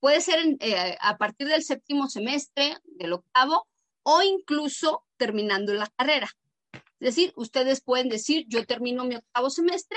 Puede 0.00 0.20
ser 0.20 0.38
eh, 0.60 0.98
a 1.00 1.16
partir 1.16 1.48
del 1.48 1.64
séptimo 1.64 2.10
semestre, 2.10 2.76
del 2.84 3.14
octavo, 3.14 3.66
o 4.02 4.20
incluso 4.20 5.06
terminando 5.16 5.72
la 5.72 5.86
carrera. 5.96 6.28
Es 6.74 6.82
decir, 7.14 7.32
ustedes 7.36 7.80
pueden 7.80 8.10
decir, 8.10 8.44
yo 8.48 8.66
termino 8.66 9.06
mi 9.06 9.14
octavo 9.14 9.48
semestre 9.48 9.96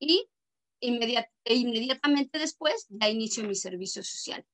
y 0.00 0.28
e 0.80 1.54
inmediatamente 1.54 2.40
después 2.40 2.88
ya 2.88 3.08
inicio 3.08 3.44
mi 3.44 3.54
servicio 3.54 4.02
social. 4.02 4.44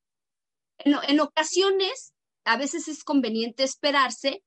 En, 0.78 1.20
ocasiones, 1.20 2.14
a 2.44 2.56
veces 2.56 2.88
es 2.88 3.04
conveniente 3.04 3.62
esperarse 3.62 4.42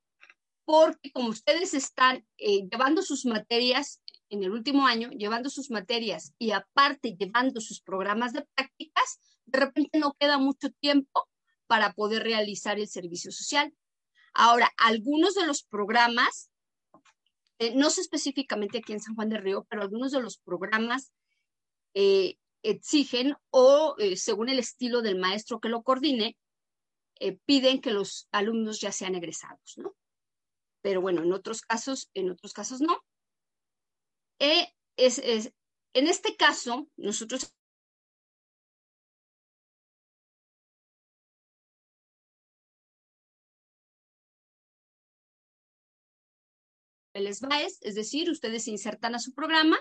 porque 0.66 1.12
como 1.12 1.30
ustedes 1.30 1.74
están 1.74 2.28
eh, 2.38 2.68
llevando 2.70 3.02
sus 3.02 3.26
materias 3.26 4.02
en 4.30 4.44
el 4.44 4.52
último 4.52 4.86
año, 4.86 5.10
llevando 5.12 5.50
sus 5.50 5.72
materias 5.72 6.34
y 6.38 6.52
aparte 6.52 7.16
llevando 7.18 7.62
sus 7.62 7.82
programas 7.82 8.34
de 8.34 8.46
prácticas, 8.54 9.20
de 9.46 9.60
repente 9.60 9.98
no 10.00 10.14
queda 10.20 10.38
mucho 10.38 10.70
tiempo 10.82 11.30
para 11.68 11.94
poder 11.94 12.24
realizar 12.24 12.80
el 12.80 12.88
servicio 12.88 13.32
social. 13.32 13.74
Ahora, 14.34 14.72
algunos 14.78 15.36
de 15.36 15.48
los 15.48 15.64
programas, 15.64 16.50
eh, 17.60 17.74
no 17.76 17.90
sé 17.90 18.02
específicamente 18.02 18.80
aquí 18.80 18.94
en 18.94 19.00
San 19.00 19.16
Juan 19.16 19.30
del 19.30 19.44
Río, 19.44 19.66
pero 19.70 19.82
algunos 19.82 20.12
de 20.12 20.22
los 20.22 20.38
programas 20.38 21.14
eh, 21.94 22.38
exigen 22.70 23.36
o 23.50 23.96
eh, 23.98 24.18
según 24.18 24.50
el 24.50 24.60
estilo 24.60 25.02
del 25.02 25.18
maestro 25.18 25.60
que 25.60 25.70
lo 25.70 25.84
coordine, 25.84 26.38
eh, 27.20 27.38
piden 27.46 27.82
que 27.82 27.92
los 27.92 28.28
alumnos 28.32 28.80
ya 28.80 28.92
sean 28.92 29.16
egresados, 29.16 29.78
¿no? 29.78 29.96
Pero 30.82 31.02
bueno, 31.02 31.24
en 31.24 31.34
otros 31.34 31.62
casos, 31.62 32.10
en 32.14 32.30
otros 32.30 32.54
casos 32.54 32.82
no. 32.82 33.04
Eh, 34.40 34.68
es, 34.98 35.20
en 35.94 36.08
este 36.08 36.36
caso, 36.36 36.88
nosotros 36.98 37.54
les 47.14 47.42
va 47.42 47.62
es 47.62 47.96
decir, 47.96 48.30
ustedes 48.30 48.68
insertan 48.68 49.16
a 49.16 49.20
su 49.20 49.34
programa. 49.34 49.80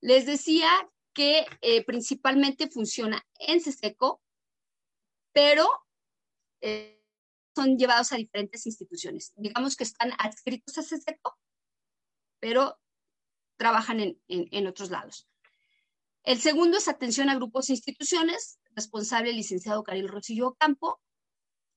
Les 0.00 0.26
decía 0.26 0.70
que 1.12 1.46
eh, 1.62 1.84
principalmente 1.84 2.68
funciona 2.68 3.26
en 3.38 3.60
CESECO, 3.60 4.22
pero 5.32 5.68
eh, 6.60 6.98
son 7.54 7.76
llevados 7.76 8.12
a 8.12 8.16
diferentes 8.16 8.66
instituciones. 8.66 9.32
Digamos 9.36 9.76
que 9.76 9.84
están 9.84 10.12
adscritos 10.18 10.78
a 10.78 10.82
CESECO, 10.82 11.36
pero 12.40 12.78
trabajan 13.56 14.16
en, 14.28 14.66
otros 14.68 14.90
lados. 14.90 15.28
El 16.22 16.38
segundo 16.38 16.78
es 16.78 16.86
atención 16.86 17.28
a 17.28 17.34
grupos 17.34 17.68
e 17.68 17.72
instituciones, 17.72 18.60
responsable 18.76 19.30
el 19.30 19.36
licenciado 19.36 19.82
Caril 19.82 20.08
Rosillo 20.08 20.54
Campo, 20.54 21.00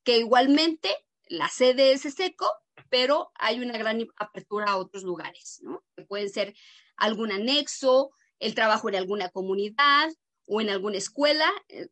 que 0.03 0.19
igualmente 0.19 0.95
la 1.25 1.49
sede 1.49 1.93
es 1.93 2.03
CESECO, 2.03 2.47
pero 2.89 3.31
hay 3.35 3.59
una 3.59 3.77
gran 3.77 4.05
apertura 4.17 4.71
a 4.71 4.77
otros 4.77 5.03
lugares, 5.03 5.59
¿no? 5.63 5.83
Que 5.95 6.03
pueden 6.03 6.29
ser 6.29 6.53
algún 6.97 7.31
anexo, 7.31 8.11
el 8.41 8.55
trabajo 8.55 8.89
en 8.89 8.95
alguna 8.95 9.29
comunidad 9.29 10.11
o 10.47 10.59
en 10.59 10.69
alguna 10.69 10.97
escuela. 10.97 11.49
Eh, 11.69 11.87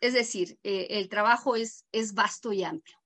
es 0.00 0.12
decir, 0.12 0.58
eh, 0.62 0.86
el 0.90 1.08
trabajo 1.08 1.56
es, 1.56 1.84
es 1.90 2.14
vasto 2.14 2.52
y 2.52 2.62
amplio. 2.62 2.96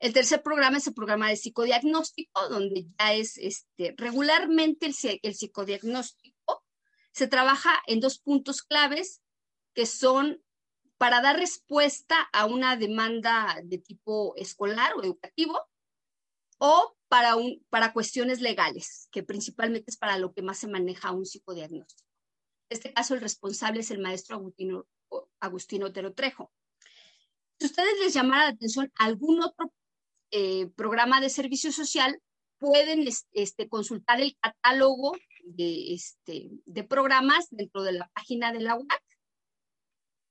El 0.00 0.12
tercer 0.12 0.42
programa 0.42 0.76
es 0.76 0.86
el 0.86 0.92
programa 0.92 1.30
de 1.30 1.36
psicodiagnóstico, 1.36 2.48
donde 2.50 2.88
ya 2.98 3.14
es 3.14 3.38
este, 3.38 3.94
regularmente 3.96 4.86
el, 4.86 5.20
el 5.22 5.34
psicodiagnóstico 5.34 6.62
se 7.12 7.28
trabaja 7.28 7.80
en 7.86 8.00
dos 8.00 8.18
puntos 8.18 8.62
claves 8.62 9.22
que 9.72 9.86
son 9.86 10.42
para 10.98 11.22
dar 11.22 11.36
respuesta 11.36 12.28
a 12.32 12.44
una 12.44 12.76
demanda 12.76 13.56
de 13.64 13.78
tipo 13.78 14.34
escolar 14.36 14.94
o 14.94 15.02
educativo 15.02 15.58
o 16.58 16.96
para, 17.14 17.36
un, 17.36 17.64
para 17.70 17.92
cuestiones 17.92 18.40
legales, 18.40 19.08
que 19.12 19.22
principalmente 19.22 19.88
es 19.88 19.96
para 19.96 20.18
lo 20.18 20.34
que 20.34 20.42
más 20.42 20.58
se 20.58 20.66
maneja 20.66 21.12
un 21.12 21.24
psicodiagnóstico. 21.24 22.10
En 22.68 22.74
este 22.74 22.92
caso, 22.92 23.14
el 23.14 23.20
responsable 23.20 23.82
es 23.82 23.92
el 23.92 24.00
maestro 24.00 24.34
Agustino, 24.34 24.84
Agustino 25.38 25.86
Otero 25.86 26.12
Trejo. 26.12 26.50
Si 27.60 27.66
ustedes 27.66 28.00
les 28.02 28.14
llamara 28.14 28.46
la 28.46 28.50
atención 28.50 28.90
algún 28.96 29.40
otro 29.44 29.72
eh, 30.32 30.66
programa 30.74 31.20
de 31.20 31.30
servicio 31.30 31.70
social, 31.70 32.20
pueden 32.58 33.06
este, 33.30 33.68
consultar 33.68 34.20
el 34.20 34.36
catálogo 34.40 35.16
de, 35.44 35.94
este, 35.94 36.50
de 36.66 36.82
programas 36.82 37.46
dentro 37.52 37.84
de 37.84 37.92
la 37.92 38.08
página 38.08 38.52
de 38.52 38.58
la 38.58 38.74
UAC 38.74 39.04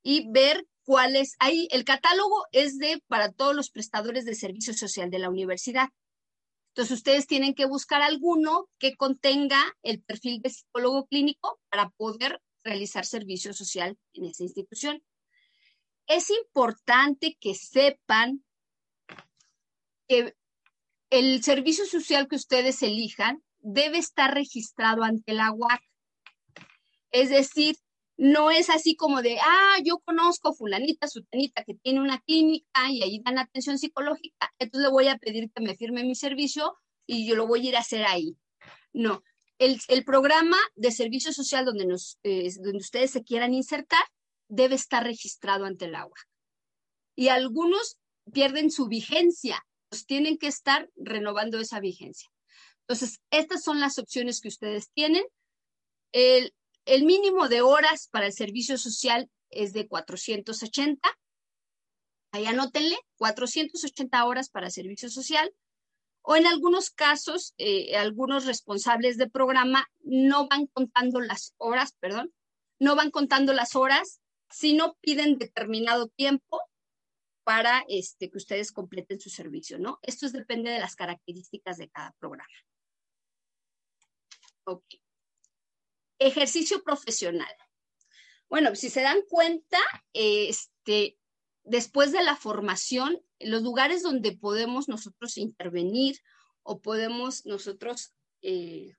y 0.03 0.29
ver 0.29 0.67
cuáles. 0.83 1.37
Ahí 1.39 1.69
el 1.71 1.85
catálogo 1.85 2.45
es 2.51 2.77
de 2.77 3.01
para 3.07 3.31
todos 3.31 3.55
los 3.55 3.69
prestadores 3.69 4.25
de 4.25 4.35
servicio 4.35 4.73
social 4.73 5.09
de 5.09 5.19
la 5.19 5.29
universidad. 5.29 5.87
Entonces, 6.73 6.97
ustedes 6.97 7.27
tienen 7.27 7.53
que 7.53 7.67
buscar 7.67 8.01
alguno 8.01 8.67
que 8.79 8.95
contenga 8.95 9.61
el 9.83 10.01
perfil 10.01 10.41
de 10.41 10.49
psicólogo 10.49 11.05
clínico 11.05 11.59
para 11.69 11.91
poder 11.91 12.41
realizar 12.63 13.05
servicio 13.05 13.53
social 13.53 13.95
en 14.13 14.25
esa 14.25 14.41
institución. 14.41 15.03
Es 16.07 16.31
importante 16.31 17.37
que 17.39 17.53
sepan 17.53 18.43
que 20.07 20.35
el 21.11 21.43
servicio 21.43 21.85
social 21.85 22.27
que 22.27 22.37
ustedes 22.37 22.81
elijan 22.81 23.43
debe 23.59 23.99
estar 23.99 24.33
registrado 24.33 25.03
ante 25.03 25.33
la 25.33 25.51
UAC. 25.51 25.81
Es 27.11 27.29
decir, 27.29 27.75
no 28.17 28.51
es 28.51 28.69
así 28.69 28.95
como 28.95 29.21
de, 29.21 29.37
ah, 29.39 29.77
yo 29.83 29.99
conozco 29.99 30.53
fulanita, 30.53 31.07
sutanita 31.07 31.63
que 31.63 31.75
tiene 31.75 31.99
una 31.99 32.19
clínica 32.19 32.89
y 32.89 33.01
ahí 33.01 33.21
dan 33.23 33.39
atención 33.39 33.77
psicológica, 33.77 34.53
entonces 34.59 34.87
le 34.87 34.91
voy 34.91 35.07
a 35.07 35.17
pedir 35.17 35.51
que 35.51 35.63
me 35.63 35.75
firme 35.75 36.03
mi 36.03 36.15
servicio 36.15 36.77
y 37.07 37.27
yo 37.27 37.35
lo 37.35 37.47
voy 37.47 37.65
a 37.65 37.69
ir 37.69 37.75
a 37.75 37.79
hacer 37.79 38.05
ahí. 38.05 38.37
No, 38.93 39.23
el, 39.57 40.05
programa 40.05 40.57
de 40.75 40.91
servicio 40.91 41.31
social 41.33 41.65
donde, 41.65 41.85
nos, 41.85 42.19
eh, 42.23 42.49
donde 42.61 42.79
ustedes 42.79 43.11
se 43.11 43.23
quieran 43.23 43.53
insertar 43.53 44.03
debe 44.47 44.75
estar 44.75 45.03
registrado 45.03 45.65
ante 45.65 45.85
el 45.85 45.95
agua. 45.95 46.17
Y 47.15 47.29
algunos 47.29 47.97
pierden 48.31 48.71
su 48.71 48.87
vigencia, 48.87 49.65
pues 49.89 50.05
tienen 50.05 50.37
que 50.37 50.47
estar 50.47 50.89
renovando 50.95 51.59
esa 51.59 51.79
vigencia. 51.79 52.29
Entonces, 52.81 53.19
estas 53.31 53.63
son 53.63 53.79
las 53.79 53.97
opciones 53.97 54.41
que 54.41 54.49
ustedes 54.49 54.91
tienen. 54.93 55.23
El, 56.11 56.53
el 56.85 57.05
mínimo 57.05 57.47
de 57.49 57.61
horas 57.61 58.09
para 58.11 58.25
el 58.25 58.33
servicio 58.33 58.77
social 58.77 59.29
es 59.49 59.73
de 59.73 59.87
480. 59.87 60.99
Ahí 62.31 62.45
anótenle, 62.45 62.97
480 63.17 64.25
horas 64.25 64.49
para 64.49 64.69
servicio 64.69 65.09
social. 65.09 65.53
O 66.21 66.35
en 66.35 66.47
algunos 66.47 66.89
casos, 66.89 67.53
eh, 67.57 67.97
algunos 67.97 68.45
responsables 68.45 69.17
de 69.17 69.29
programa 69.29 69.85
no 70.01 70.47
van 70.47 70.67
contando 70.67 71.19
las 71.19 71.53
horas, 71.57 71.97
perdón, 71.99 72.33
no 72.79 72.95
van 72.95 73.11
contando 73.11 73.53
las 73.53 73.75
horas, 73.75 74.21
sino 74.49 74.95
piden 75.01 75.37
determinado 75.37 76.07
tiempo 76.07 76.61
para 77.43 77.83
este, 77.89 78.29
que 78.29 78.37
ustedes 78.37 78.71
completen 78.71 79.19
su 79.19 79.29
servicio, 79.29 79.79
¿no? 79.79 79.99
Esto 80.01 80.29
depende 80.29 80.71
de 80.71 80.79
las 80.79 80.95
características 80.95 81.77
de 81.77 81.89
cada 81.89 82.13
programa. 82.19 82.47
Ok. 84.65 84.85
Ejercicio 86.27 86.83
profesional. 86.83 87.53
Bueno, 88.49 88.75
si 88.75 88.89
se 88.89 89.01
dan 89.01 89.21
cuenta, 89.27 89.79
este, 90.13 91.17
después 91.63 92.11
de 92.11 92.23
la 92.23 92.35
formación, 92.35 93.21
los 93.39 93.63
lugares 93.63 94.03
donde 94.03 94.37
podemos 94.37 94.87
nosotros 94.87 95.37
intervenir 95.37 96.19
o 96.61 96.81
podemos 96.81 97.45
nosotros, 97.45 98.13
eh, 98.41 98.95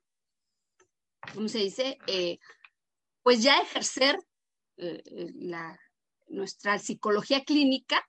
¿cómo 1.33 1.47
se 1.47 1.59
dice? 1.59 1.97
Eh, 2.07 2.39
pues 3.23 3.41
ya 3.41 3.59
ejercer 3.59 4.19
eh, 4.77 5.01
la, 5.35 5.79
nuestra 6.27 6.79
psicología 6.79 7.43
clínica. 7.43 8.07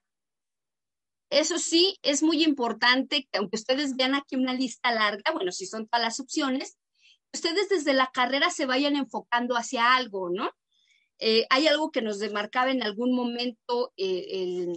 Eso 1.29 1.57
sí, 1.57 1.97
es 2.03 2.23
muy 2.23 2.43
importante 2.43 3.27
que 3.29 3.37
aunque 3.37 3.57
ustedes 3.57 3.95
vean 3.95 4.15
aquí 4.15 4.35
una 4.35 4.53
lista 4.53 4.91
larga, 4.91 5.31
bueno, 5.33 5.51
si 5.51 5.65
son 5.65 5.87
todas 5.87 6.03
las 6.05 6.19
opciones, 6.19 6.76
ustedes 7.37 7.69
desde 7.69 7.93
la 7.93 8.09
carrera 8.11 8.49
se 8.49 8.65
vayan 8.65 8.95
enfocando 8.95 9.55
hacia 9.55 9.95
algo, 9.95 10.29
¿no? 10.29 10.51
Eh, 11.19 11.45
hay 11.49 11.67
algo 11.67 11.91
que 11.91 12.01
nos 12.01 12.19
demarcaba 12.19 12.71
en 12.71 12.83
algún 12.83 13.15
momento 13.15 13.93
eh, 13.95 14.67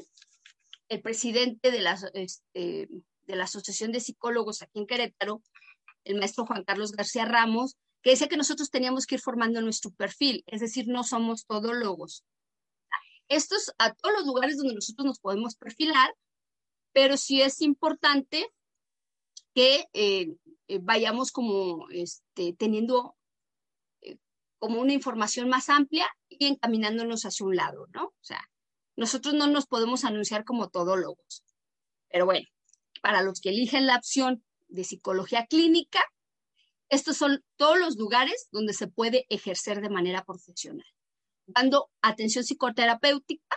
el, 0.89 1.03
presidente 1.03 1.71
de 1.71 1.81
la, 1.81 1.99
este, 2.15 2.89
de 3.23 3.37
la 3.37 3.45
Asociación 3.45 3.93
de 3.93 4.01
Psicólogos 4.01 4.63
aquí 4.63 4.79
en 4.79 4.87
Querétaro, 4.87 5.43
el 6.05 6.19
maestro 6.19 6.47
Juan 6.47 6.65
Carlos 6.65 6.93
García 6.93 7.25
Ramos, 7.25 7.77
que 8.03 8.11
decía 8.11 8.29
que 8.29 8.37
nosotros 8.37 8.71
teníamos 8.71 9.07
que 9.07 9.17
ir 9.17 9.21
formando 9.21 9.61
nuestro 9.61 9.91
perfil, 9.93 10.43
es 10.47 10.61
decir, 10.61 10.87
no 10.89 11.05
somos 11.05 11.47
todólogos. 11.47 12.25
Estos 13.29 13.73
a 13.79 13.95
todos 13.95 14.15
los 14.17 14.27
lugares 14.27 14.57
donde 14.57 14.75
nosotros 14.75 15.07
nos 15.07 15.21
podemos 15.21 15.57
perfilar, 15.57 16.15
pero 16.93 17.17
sí 17.17 17.41
es 17.43 17.61
importante 17.61 18.51
que 19.55 19.87
eh, 19.93 20.35
eh, 20.71 20.79
vayamos 20.81 21.33
como 21.33 21.89
este, 21.91 22.53
teniendo 22.53 23.17
eh, 24.03 24.19
como 24.59 24.81
una 24.81 24.93
información 24.93 25.49
más 25.49 25.69
amplia 25.69 26.07
y 26.29 26.47
encaminándonos 26.47 27.25
hacia 27.25 27.45
un 27.45 27.57
lado, 27.57 27.89
¿no? 27.93 28.05
O 28.05 28.23
sea, 28.23 28.41
nosotros 28.95 29.35
no 29.35 29.49
nos 29.49 29.67
podemos 29.67 30.05
anunciar 30.05 30.45
como 30.45 30.69
todólogos, 30.69 31.43
pero 32.09 32.25
bueno, 32.25 32.47
para 33.03 33.23
los 33.23 33.41
que 33.41 33.49
eligen 33.49 33.89
la 33.89 33.97
opción 33.97 34.45
de 34.69 34.85
psicología 34.85 35.47
clínica, 35.47 35.99
estos 36.89 37.17
son 37.17 37.45
todos 37.57 37.81
los 37.81 37.97
lugares 37.97 38.47
donde 38.53 38.73
se 38.73 38.87
puede 38.87 39.27
ejercer 39.29 39.81
de 39.81 39.91
manera 39.91 40.25
profesional, 40.25 40.87
dando 41.47 41.91
atención 42.01 42.45
psicoterapéutica, 42.45 43.57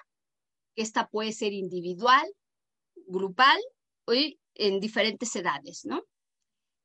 que 0.76 0.82
esta 0.82 1.08
puede 1.10 1.32
ser 1.32 1.54
individual, 1.54 2.26
grupal 3.06 3.60
o 4.06 4.14
en 4.14 4.80
diferentes 4.80 5.36
edades, 5.36 5.86
¿no? 5.86 6.04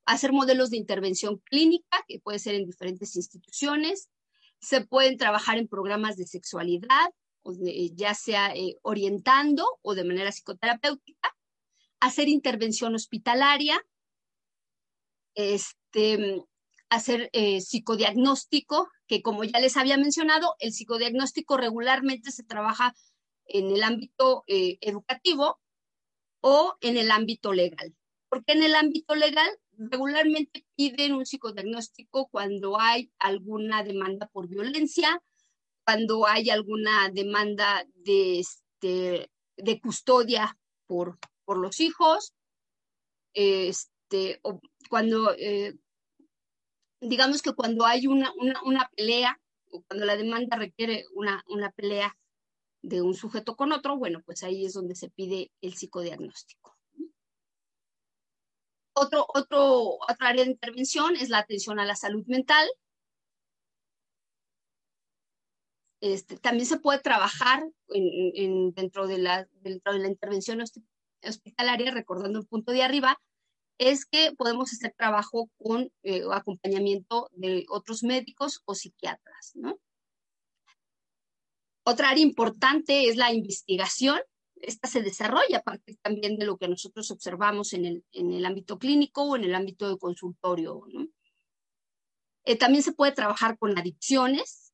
Hacer 0.09 0.33
modelos 0.33 0.71
de 0.71 0.79
intervención 0.79 1.37
clínica, 1.37 2.03
que 2.09 2.19
puede 2.19 2.39
ser 2.39 2.55
en 2.55 2.65
diferentes 2.65 3.15
instituciones. 3.15 4.09
Se 4.59 4.81
pueden 4.81 5.19
trabajar 5.19 5.59
en 5.59 5.69
programas 5.69 6.17
de 6.17 6.27
sexualidad, 6.27 7.11
ya 7.95 8.15
sea 8.15 8.55
eh, 8.55 8.77
orientando 8.81 9.67
o 9.83 9.95
de 9.95 10.05
manera 10.05 10.33
psicoterapéutica. 10.33 11.37
Hacer 12.01 12.29
intervención 12.29 12.95
hospitalaria, 12.95 13.85
este, 15.35 16.43
hacer 16.89 17.29
eh, 17.35 17.61
psicodiagnóstico, 17.61 18.89
que 19.07 19.21
como 19.21 19.45
ya 19.45 19.61
les 19.61 19.77
había 19.77 19.99
mencionado, 19.99 20.55
el 20.59 20.73
psicodiagnóstico 20.73 21.59
regularmente 21.59 22.33
se 22.33 22.45
trabaja 22.45 22.95
en 23.45 23.71
el 23.71 23.83
ámbito 23.83 24.45
eh, 24.47 24.79
educativo 24.81 25.61
o 26.41 26.79
en 26.81 26.97
el 26.97 27.11
ámbito 27.11 27.53
legal. 27.53 27.95
Porque 28.31 28.53
en 28.53 28.63
el 28.63 28.75
ámbito 28.75 29.15
legal 29.15 29.51
regularmente 29.79 30.66
piden 30.76 31.14
un 31.14 31.24
psicodiagnóstico 31.24 32.29
cuando 32.29 32.81
hay 32.81 33.12
alguna 33.18 33.83
demanda 33.85 34.26
por 34.26 34.49
violencia, 34.49 35.22
cuando 35.85 36.26
hay 36.26 36.51
alguna 36.51 37.09
demanda 37.11 37.87
de, 37.95 38.41
este, 38.41 39.31
de 39.57 39.81
custodia 39.81 40.59
por, 40.87 41.18
por 41.45 41.59
los 41.59 41.81
hijos, 41.81 42.35
este, 43.33 44.41
o 44.43 44.61
cuando, 44.91 45.35
eh, 45.39 45.76
digamos 47.01 47.41
que 47.41 47.55
cuando 47.55 47.87
hay 47.87 48.07
una, 48.07 48.33
una, 48.64 48.91
pelea, 48.97 49.41
o 49.70 49.83
cuando 49.83 50.07
la 50.07 50.16
demanda 50.16 50.57
requiere 50.57 51.05
una, 51.14 51.45
una 51.49 51.70
pelea 51.70 52.16
de 52.83 53.01
un 53.03 53.14
sujeto 53.14 53.57
con 53.57 53.72
otro, 53.72 53.97
bueno, 53.97 54.22
pues 54.24 54.43
ahí 54.43 54.64
es 54.64 54.74
donde 54.74 54.95
se 54.95 55.11
pide 55.11 55.53
el 55.61 55.74
psicodiagnóstico. 55.74 56.78
Otro, 59.01 59.27
otro, 59.33 59.99
otra 60.11 60.29
área 60.29 60.45
de 60.45 60.51
intervención 60.51 61.15
es 61.15 61.29
la 61.29 61.39
atención 61.39 61.79
a 61.79 61.85
la 61.85 61.95
salud 61.95 62.27
mental. 62.27 62.69
Este, 66.01 66.37
también 66.37 66.67
se 66.67 66.79
puede 66.79 67.01
trabajar 67.01 67.65
dentro, 67.89 69.07
de 69.07 69.19
la, 69.19 69.49
dentro 69.61 69.93
de 69.93 70.01
la 70.01 70.09
intervención 70.09 70.63
hospitalaria, 71.23 71.93
recordando 71.93 72.41
el 72.41 72.47
punto 72.47 72.73
de 72.73 72.83
arriba, 72.83 73.21
es 73.79 74.05
que 74.05 74.33
podemos 74.37 74.73
hacer 74.73 74.95
trabajo 74.97 75.49
con 75.59 75.93
eh, 76.03 76.23
acompañamiento 76.33 77.29
de 77.33 77.67
otros 77.69 78.03
médicos 78.03 78.63
o 78.65 78.75
psiquiatras, 78.75 79.53
¿no? 79.55 79.79
Otra 81.85 82.11
área 82.11 82.23
importante 82.23 83.09
es 83.09 83.17
la 83.17 83.33
investigación, 83.33 84.21
esta 84.63 84.89
se 84.89 85.03
desarrolla 85.03 85.59
a 85.59 85.63
partir 85.63 85.97
también 86.03 86.39
de 86.39 86.47
lo 86.47 86.57
que 86.57 86.69
nosotros 86.69 87.11
observamos 87.11 87.73
en 87.73 87.85
el, 87.85 88.05
en 88.13 88.33
el 88.33 88.45
ámbito 88.45 88.79
clínico 88.79 89.23
o 89.23 89.37
en 89.37 89.45
el 89.45 89.55
ámbito 89.55 89.89
de 89.89 89.99
consultorio. 89.99 90.83
Eh, 92.45 92.57
también 92.57 92.83
se 92.83 92.93
puede 92.93 93.13
trabajar 93.13 93.59
con 93.59 93.79
adicciones 93.79 94.73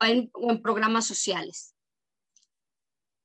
o 0.00 0.04
en, 0.04 0.30
en 0.34 0.62
programas 0.62 1.06
sociales. 1.06 1.74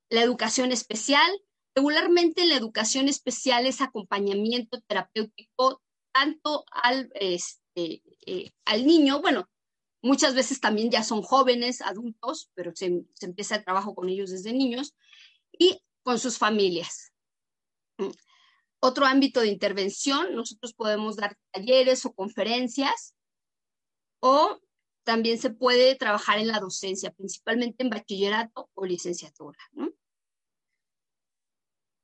La 0.09 0.21
educación 0.21 0.71
especial. 0.71 1.31
Regularmente 1.77 2.45
la 2.45 2.55
educación 2.55 3.09
especial 3.09 3.65
es 3.65 3.81
acompañamiento 3.81 4.79
terapéutico 4.87 5.81
tanto 6.13 6.63
al, 6.71 7.11
este, 7.15 8.01
eh, 8.25 8.51
al 8.63 8.85
niño, 8.85 9.21
bueno, 9.21 9.49
Muchas 10.05 10.35
veces 10.35 10.59
también 10.59 10.91
ya 10.91 11.03
son 11.03 11.23
jóvenes, 11.23 11.81
adultos, 11.81 12.51
pero 12.53 12.71
se, 12.75 13.03
empieza 13.21 13.55
el 13.55 13.63
trabajo 13.63 13.95
con 13.95 14.07
ellos 14.07 14.29
desde 14.29 14.53
niños 14.53 14.93
y 15.51 15.81
con 16.03 16.19
sus 16.19 16.37
familias. 16.37 17.11
Otro 18.79 19.07
ámbito 19.07 19.39
de 19.39 19.47
intervención, 19.47 20.35
nosotros 20.35 20.75
podemos 20.75 21.15
dar 21.15 21.35
talleres 21.49 22.05
o 22.05 22.13
conferencias 22.13 23.15
o 24.19 24.59
también 25.03 25.39
se 25.39 25.49
puede 25.49 25.95
trabajar 25.95 26.37
en 26.37 26.49
la 26.49 26.59
docencia, 26.59 27.09
principalmente 27.09 27.83
en 27.83 27.89
bachillerato 27.89 28.69
o 28.75 28.85
licenciatura. 28.85 29.57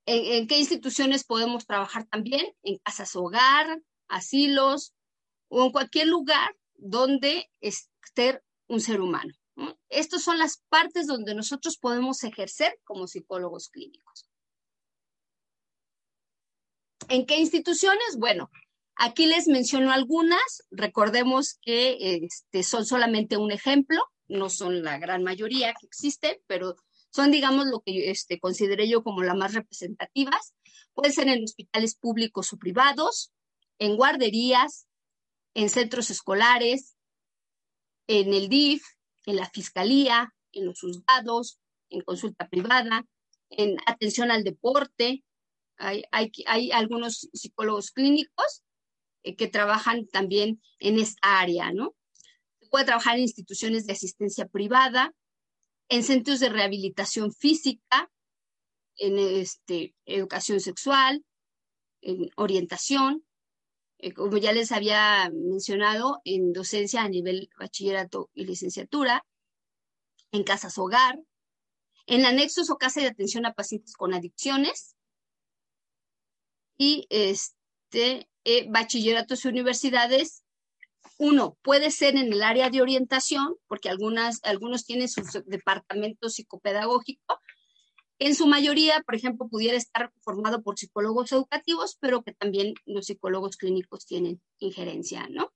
¿En, 0.07 0.47
qué 0.47 0.57
instituciones 0.57 1.23
podemos 1.23 1.67
trabajar 1.67 2.07
también? 2.07 2.47
En 2.63 2.79
casas 2.79 3.15
hogar, 3.15 3.79
asilos 4.07 4.95
o 5.49 5.63
en 5.63 5.71
cualquier 5.71 6.07
lugar 6.07 6.55
donde 6.81 7.47
ser 8.15 8.43
un 8.67 8.81
ser 8.81 9.01
humano. 9.01 9.33
Estas 9.89 10.23
son 10.23 10.39
las 10.39 10.63
partes 10.69 11.07
donde 11.07 11.35
nosotros 11.35 11.77
podemos 11.77 12.23
ejercer 12.23 12.79
como 12.83 13.07
psicólogos 13.07 13.69
clínicos. 13.69 14.27
¿En 17.09 17.25
qué 17.25 17.37
instituciones? 17.37 18.17
Bueno, 18.17 18.49
aquí 18.95 19.25
les 19.25 19.47
menciono 19.47 19.91
algunas. 19.91 20.63
Recordemos 20.71 21.59
que 21.61 21.97
este, 22.23 22.63
son 22.63 22.85
solamente 22.85 23.37
un 23.37 23.51
ejemplo, 23.51 24.01
no 24.27 24.49
son 24.49 24.83
la 24.83 24.97
gran 24.97 25.23
mayoría 25.23 25.73
que 25.73 25.87
existen, 25.87 26.37
pero 26.47 26.75
son, 27.09 27.31
digamos, 27.31 27.65
lo 27.65 27.81
que 27.81 28.09
este, 28.09 28.39
consideré 28.39 28.87
yo 28.87 29.03
como 29.03 29.21
las 29.23 29.35
más 29.35 29.53
representativas. 29.53 30.53
Pueden 30.93 31.11
ser 31.11 31.27
en 31.27 31.43
hospitales 31.43 31.95
públicos 31.95 32.53
o 32.53 32.57
privados, 32.57 33.33
en 33.79 33.97
guarderías, 33.97 34.87
en 35.53 35.69
centros 35.69 36.09
escolares, 36.09 36.95
en 38.07 38.33
el 38.33 38.49
DIF, 38.49 38.83
en 39.25 39.35
la 39.35 39.49
fiscalía, 39.49 40.33
en 40.51 40.65
los 40.65 40.79
juzgados, 40.79 41.59
en 41.89 42.01
consulta 42.01 42.47
privada, 42.49 43.05
en 43.49 43.77
atención 43.85 44.31
al 44.31 44.43
deporte. 44.43 45.23
Hay, 45.77 46.71
algunos 46.71 47.29
psicólogos 47.33 47.91
clínicos 47.91 48.63
eh, 49.23 49.35
que 49.35 49.47
trabajan 49.47 50.07
también 50.07 50.61
en 50.79 50.99
esta 50.99 51.39
área, 51.39 51.71
¿no? 51.71 51.95
Puede 52.69 52.85
trabajar 52.85 53.15
en 53.15 53.23
instituciones 53.23 53.85
de 53.85 53.93
asistencia 53.93 54.47
privada, 54.47 55.13
en 55.89 56.03
centros 56.03 56.39
de 56.39 56.49
rehabilitación 56.49 57.33
física, 57.33 58.09
en 58.95 59.17
este, 59.17 59.95
educación 60.05 60.59
sexual, 60.59 61.25
en 62.01 62.29
orientación, 62.35 63.25
eh, 64.01 64.13
como 64.13 64.37
ya 64.37 64.51
les 64.51 64.71
había 64.71 65.29
mencionado, 65.31 66.21
en 66.25 66.53
docencia 66.53 67.03
a 67.03 67.09
nivel 67.09 67.49
bachillerato 67.57 68.29
y 68.33 68.45
licenciatura, 68.45 69.25
en 70.31 70.43
casas 70.43 70.77
hogar, 70.77 71.19
en 72.07 72.25
anexos 72.25 72.69
o 72.69 72.77
casa 72.77 73.01
de 73.01 73.07
atención 73.07 73.45
a 73.45 73.53
pacientes 73.53 73.95
con 73.95 74.13
adicciones 74.13 74.95
y 76.77 77.05
este, 77.09 78.27
eh, 78.43 78.67
bachilleratos 78.69 79.45
y 79.45 79.49
universidades. 79.49 80.43
Uno 81.17 81.57
puede 81.61 81.91
ser 81.91 82.15
en 82.15 82.33
el 82.33 82.41
área 82.41 82.71
de 82.71 82.81
orientación, 82.81 83.55
porque 83.67 83.89
algunas, 83.89 84.39
algunos 84.43 84.85
tienen 84.85 85.07
su 85.09 85.21
departamento 85.45 86.29
psicopedagógico, 86.29 87.39
en 88.21 88.35
su 88.35 88.45
mayoría, 88.45 89.01
por 89.01 89.15
ejemplo, 89.15 89.47
pudiera 89.49 89.75
estar 89.75 90.11
formado 90.19 90.61
por 90.61 90.77
psicólogos 90.77 91.31
educativos, 91.31 91.97
pero 91.99 92.21
que 92.21 92.35
también 92.35 92.75
los 92.85 93.07
psicólogos 93.07 93.57
clínicos 93.57 94.05
tienen 94.05 94.39
injerencia, 94.59 95.27
¿no? 95.27 95.51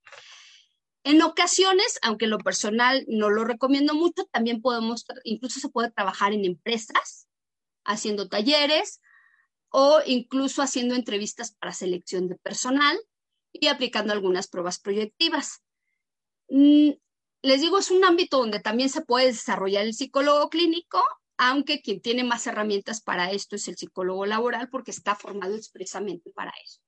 En 1.03 1.21
ocasiones, 1.21 1.99
aunque 2.01 2.25
lo 2.25 2.39
personal 2.39 3.05
no 3.07 3.29
lo 3.29 3.43
recomiendo 3.43 3.93
mucho, 3.93 4.25
también 4.31 4.63
podemos, 4.63 5.05
incluso 5.25 5.59
se 5.59 5.69
puede 5.69 5.91
trabajar 5.91 6.33
en 6.33 6.43
empresas, 6.43 7.27
haciendo 7.83 8.29
talleres 8.29 8.99
o 9.69 9.99
incluso 10.07 10.63
haciendo 10.63 10.95
entrevistas 10.95 11.51
para 11.59 11.71
selección 11.71 12.27
de 12.27 12.35
personal 12.37 12.99
y 13.53 13.67
aplicando 13.67 14.11
algunas 14.11 14.47
pruebas 14.47 14.79
proyectivas. 14.79 15.61
Mm, 16.49 16.93
les 17.43 17.61
digo, 17.61 17.77
es 17.77 17.91
un 17.91 18.03
ámbito 18.03 18.39
donde 18.39 18.59
también 18.59 18.89
se 18.89 19.01
puede 19.01 19.27
desarrollar 19.27 19.85
el 19.85 19.93
psicólogo 19.93 20.49
clínico 20.49 21.03
aunque 21.37 21.81
quien 21.81 22.01
tiene 22.01 22.23
más 22.23 22.47
herramientas 22.47 23.01
para 23.01 23.31
esto 23.31 23.55
es 23.55 23.67
el 23.67 23.77
psicólogo 23.77 24.25
laboral 24.25 24.69
porque 24.69 24.91
está 24.91 25.15
formado 25.15 25.55
expresamente 25.55 26.31
para 26.31 26.53
eso. 26.63 26.81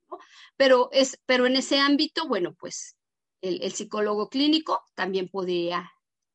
Pero, 0.55 0.89
es, 0.91 1.19
pero 1.25 1.45
en 1.45 1.57
ese 1.57 1.79
ámbito, 1.79 2.27
bueno, 2.27 2.55
pues 2.55 2.97
el, 3.41 3.71
psicólogo 3.71 4.29
clínico 4.29 4.83
también 4.95 5.29
podría 5.29 5.91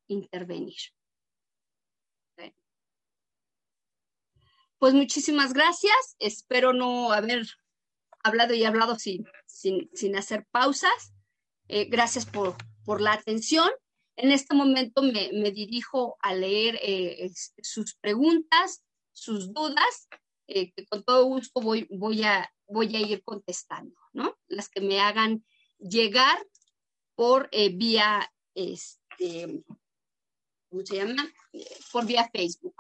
intervenir. 0.09 0.79
Pues 4.79 4.95
muchísimas 4.95 5.53
gracias. 5.53 6.17
Espero 6.19 6.73
no 6.73 7.13
haber 7.13 7.47
hablado 8.25 8.53
y 8.53 8.65
hablado 8.65 8.99
sin, 8.99 9.25
sin, 9.47 10.17
hacer 10.17 10.45
pausas. 10.51 11.15
Eh, 11.69 11.85
gracias 11.85 12.27
por, 12.27 12.57
por 12.85 13.01
la 13.01 13.13
atención 13.13 13.71
en 14.17 14.31
este 14.31 14.55
momento 14.55 15.03
me, 15.03 15.51
dirijo 15.51 16.17
a 16.21 16.35
leer 16.35 16.79
eh, 16.83 17.31
sus 17.63 17.95
preguntas, 17.97 18.85
sus 19.13 19.53
dudas, 19.53 20.09
eh, 20.47 20.73
que 20.73 20.85
con 20.87 21.03
todo 21.03 21.25
gusto 21.25 21.61
voy, 21.61 21.87
voy, 21.91 22.23
a, 22.25 22.53
voy 22.67 22.95
a 22.97 23.01
ir 23.01 23.23
contestando, 23.25 23.97
¿no? 24.13 24.37
Las 24.49 24.69
que 24.69 24.81
me 24.81 25.01
hagan 25.01 25.45
llegar 25.79 26.39
por 27.15 27.49
eh, 27.53 27.71
vía, 27.71 28.31
este, 28.55 29.63
¿cómo 30.69 30.85
se 30.85 30.97
llama? 30.97 31.27
por 31.93 32.07
vía 32.07 32.29
Facebook. 32.33 32.75